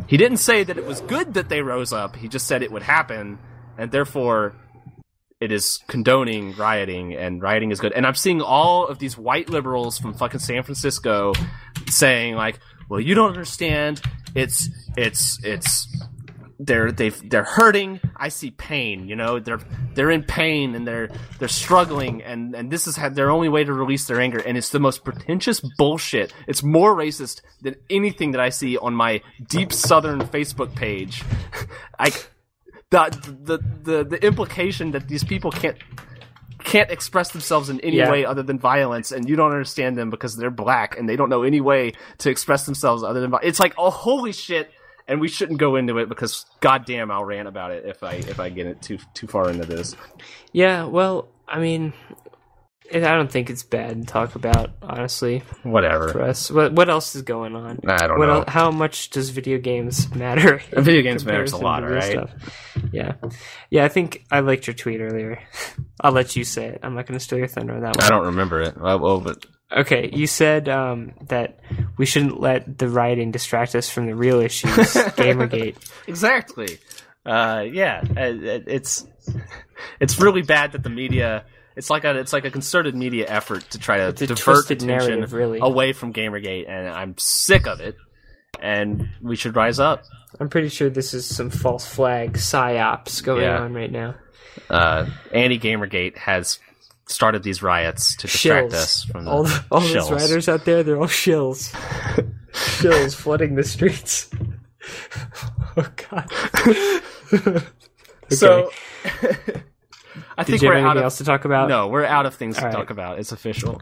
He 0.07 0.17
didn't 0.17 0.39
say 0.39 0.65
that 0.65 0.77
it 0.79 0.87
was 0.87 1.01
good 1.03 1.35
that 1.35 1.49
they 1.49 1.61
rose 1.63 1.93
up. 1.93 2.17
He 2.17 2.29
just 2.29 2.47
said 2.47 2.63
it 2.63 2.73
would 2.73 2.83
happen, 2.83 3.39
and 3.79 3.91
therefore 3.91 4.55
it 5.45 5.53
is 5.53 5.81
condoning 5.87 6.57
rioting 6.57 7.15
and 7.15 7.43
rioting 7.43 7.71
is 7.71 7.79
good. 7.79 7.93
And 7.93 8.07
I'm 8.07 8.15
seeing 8.15 8.41
all 8.41 8.89
of 8.89 8.99
these 8.99 9.17
white 9.19 9.51
liberals 9.51 9.99
from 9.99 10.15
fucking 10.15 10.41
San 10.41 10.63
Francisco 10.63 11.35
saying 11.89 12.35
like, 12.35 12.59
"Well, 12.89 13.01
you 13.01 13.15
don't 13.15 13.29
understand. 13.29 14.01
It's 14.35 14.69
it's 14.97 15.39
it's 15.45 15.87
they're 16.59 16.91
they 16.93 17.11
they're 17.11 17.45
hurting. 17.45 18.01
I 18.17 18.29
see 18.29 18.51
pain. 18.51 19.07
You 19.09 19.17
know, 19.17 19.39
they're 19.39 19.61
they're 19.95 20.11
in 20.11 20.23
pain 20.23 20.75
and 20.75 20.87
they're 20.87 21.11
they're 21.39 21.49
struggling 21.49 22.23
and 22.23 22.55
and 22.55 22.71
this 22.71 22.87
is 22.87 22.97
their 23.13 23.31
only 23.31 23.49
way 23.49 23.65
to 23.65 23.73
release 23.73 24.07
their 24.07 24.21
anger. 24.21 24.39
And 24.39 24.57
it's 24.57 24.71
the 24.71 24.81
most 24.81 25.05
pretentious 25.05 25.61
bullshit. 25.79 26.33
It's 26.47 26.63
more 26.63 26.95
racist 26.95 27.43
than 27.63 27.77
anything 27.91 28.33
that 28.33 28.41
I 28.41 28.49
see 28.49 28.77
on 28.79 28.95
my 28.95 29.21
deep 29.49 29.73
Southern 29.73 30.21
Facebook 30.23 30.75
page. 30.75 31.23
Like 31.99 32.29
the 33.03 33.33
the 33.43 33.59
the 33.83 34.05
the 34.05 34.27
implication 34.27 34.93
that 34.93 35.09
these 35.09 35.25
people 35.25 35.51
can't 35.51 35.77
can't 36.63 36.91
express 36.91 37.31
themselves 37.33 37.69
in 37.69 37.79
any 37.81 37.99
Yeah. 37.99 38.11
way 38.11 38.25
other 38.25 38.43
than 38.43 38.59
violence 38.59 39.13
and 39.13 39.29
you 39.29 39.37
don't 39.37 39.51
understand 39.53 39.99
them 39.99 40.09
because 40.11 40.37
they're 40.37 40.51
black 40.51 40.99
and 40.99 41.09
they 41.09 41.17
don't 41.17 41.29
know 41.29 41.43
any 41.43 41.61
way 41.61 41.93
to 42.19 42.31
express 42.31 42.65
themselves 42.65 43.03
other 43.03 43.21
than 43.21 43.31
vi- 43.31 43.41
it's 43.43 43.61
like 43.61 43.75
oh 43.77 43.91
holy 43.91 44.33
shit 44.33 44.71
and 45.07 45.21
we 45.21 45.29
shouldn't 45.29 45.59
go 45.59 45.77
into 45.77 45.99
it 45.99 46.09
because 46.09 46.47
goddamn 46.61 47.11
I'll 47.11 47.25
rant 47.25 47.49
about 47.49 47.71
it 47.73 47.85
if 47.87 48.03
I 48.03 48.13
if 48.15 48.41
I 48.41 48.49
get 48.49 48.67
it 48.67 48.81
too 48.81 48.99
too 49.13 49.27
far 49.27 49.51
into 49.51 49.67
this 49.67 49.95
yeah. 50.53 50.85
Well, 50.85 51.29
I 51.49 51.59
mean, 51.59 51.93
I 53.03 53.15
don't 53.17 53.31
think 53.31 53.51
it's 53.51 53.63
bad 53.63 54.01
to 54.03 54.07
talk 54.07 54.35
about, 54.37 54.71
honestly. 54.83 55.43
Whatever. 55.63 56.09
for 56.09 56.23
us. 56.23 56.51
What 56.51 56.73
what 56.73 56.89
else 56.89 57.15
is 57.17 57.23
going 57.23 57.57
on? 57.57 57.81
I 57.87 58.07
don't 58.07 58.19
What 58.19 58.27
know 58.27 58.39
el- 58.41 58.45
how 58.47 58.71
much 58.71 59.11
does 59.11 59.31
video 59.31 59.59
games 59.59 60.15
matter? 60.15 60.61
Video 60.73 61.03
games 61.03 61.25
matters 61.25 61.53
a 61.53 61.57
lot, 61.57 61.83
right? 61.83 62.03
stuff? 62.05 62.31
Yeah, 62.93 63.15
yeah. 63.71 63.85
I 63.85 63.89
think 63.89 64.25
I 64.31 64.41
liked 64.41 64.67
your 64.67 64.75
tweet 64.75 65.01
earlier. 65.01 65.41
I'll 66.01 66.13
let 66.13 66.37
you 66.37 66.45
say 66.45 66.67
it. 66.67 66.81
I'm 66.83 66.95
not 66.95 67.07
going 67.07 67.19
to 67.19 67.25
steal 67.25 67.39
your 67.39 67.49
thunder 67.49 67.75
on 67.75 67.81
that 67.83 68.03
I 68.03 68.09
don't 68.09 68.27
remember 68.27 68.61
it 68.61 68.75
but 69.21 69.47
Okay, 69.73 70.11
you 70.13 70.27
said 70.29 70.69
um, 70.69 71.15
that 71.29 71.59
we 71.97 72.07
shouldn't 72.07 72.39
let 72.39 72.79
the 72.79 72.89
rioting 72.89 73.33
distract 73.33 73.75
us 73.75 73.91
from 73.91 74.07
the 74.07 74.15
real 74.15 74.39
issues, 74.41 74.71
Gamergate. 75.17 75.77
Exactly. 76.07 76.79
Uh, 77.27 77.65
yeah, 77.73 78.03
it- 78.17 78.65
it's 78.69 79.07
it's 79.99 80.21
really 80.21 80.43
bad 80.43 80.73
that 80.73 80.83
the 80.83 80.91
media. 80.91 81.45
It's 81.77 81.91
like 81.91 82.05
a 82.05 82.19
it's 82.19 82.33
like 82.33 82.45
a 82.45 82.51
concerted 82.51 82.95
media 82.95 83.27
effort 83.29 83.69
to 83.71 83.79
try 83.79 83.99
to 83.99 84.13
divert 84.13 84.71
attention 84.71 85.23
really. 85.31 85.59
away 85.61 85.93
from 85.93 86.13
GamerGate, 86.13 86.69
and 86.69 86.89
I'm 86.89 87.17
sick 87.19 87.67
of 87.67 87.81
it. 87.81 87.97
And 88.61 89.09
we 89.21 89.35
should 89.37 89.57
rise 89.57 89.81
up. 89.81 90.05
I'm 90.39 90.49
pretty 90.49 90.69
sure 90.69 90.89
this 90.89 91.13
is 91.15 91.27
some 91.27 91.51
false 91.51 91.87
flag 91.87 92.35
psyops 92.35 93.23
going 93.23 93.43
Yeah. 93.43 93.59
on 93.61 93.75
right 93.75 93.91
now. 93.91 94.15
Uh, 94.71 95.07
Anti 95.33 95.59
GamerGate 95.59 96.17
has 96.17 96.59
started 97.07 97.43
these 97.43 97.63
riots 97.63 98.17
to 98.17 98.27
distract 98.29 98.71
Shills. 98.71 98.75
us 98.75 99.05
from 99.05 99.25
the 99.25 99.31
All, 99.31 99.43
the, 99.45 99.65
all 99.71 99.81
those 99.81 100.11
riders 100.11 100.49
out 100.49 100.65
there, 100.65 100.83
they're 100.83 100.99
all 100.99 101.07
shills. 101.07 101.73
shills 102.53 103.15
flooding 103.15 103.57
the 103.57 103.65
streets. 103.65 104.31
oh 105.77 105.93
god. 106.11 107.63
So 108.31 108.71
I 110.37 110.45
think 110.45 110.63
you 110.63 110.69
we're 110.69 110.77
out 110.77 110.97
of 110.97 111.03
else 111.05 111.19
to 111.19 111.25
talk 111.25 111.45
about? 111.45 111.69
no, 111.69 111.89
we're 111.89 112.05
out 112.05 112.27
of 112.27 112.35
things 112.35 112.57
to 112.57 112.63
All 112.63 112.67
right. 112.69 112.75
talk 112.75 112.91
about. 112.91 113.19
It's 113.19 113.33
official. 113.33 113.81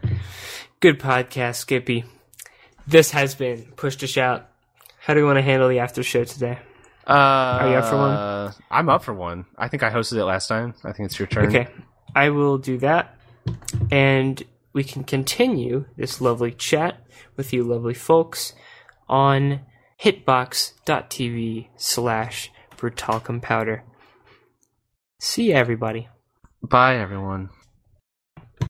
Good 0.81 0.99
podcast, 1.01 1.57
Skippy. 1.57 2.05
This 2.87 3.13
has 3.13 3.35
been 3.35 3.63
Push 3.77 3.97
to 3.97 4.07
Shout. 4.07 4.49
How 4.99 5.15
do 5.15 5.21
we 5.21 5.27
want 5.27 5.39
to 5.39 5.43
handle 5.43 5.69
the 5.69 5.79
after 5.79 6.03
show 6.03 6.25
today? 6.25 6.59
Uh, 7.07 7.67
you 7.71 7.75
up 7.77 7.85
for 7.87 7.97
one? 7.97 8.55
I'm 8.71 8.89
up 8.89 9.03
for 9.03 9.15
one. 9.15 9.47
I 9.57 9.69
think 9.69 9.83
I 9.83 9.91
hosted 9.91 10.17
it 10.19 10.25
last 10.25 10.47
time. 10.49 10.75
I 10.85 10.93
think 10.93 11.07
it's 11.07 11.19
your 11.19 11.27
turn. 11.27 11.47
Okay, 11.47 11.69
I 12.15 12.31
will 12.31 12.59
do 12.59 12.79
that, 12.79 13.17
and 13.91 14.41
we 14.73 14.85
can 14.85 15.05
continue 15.05 15.87
this 15.97 16.21
lovely 16.21 16.53
chat 16.53 17.05
with 17.37 17.53
you, 17.53 17.65
lovely 17.65 17.95
folks, 17.95 18.53
on 19.09 19.61
hitbox.tv 20.01 21.69
slash 21.77 22.51
brutalcom 22.77 23.41
powder. 23.43 23.83
See 25.19 25.51
ya, 25.51 25.57
everybody. 25.59 26.09
Bye, 26.63 26.97
everyone. 26.97 27.51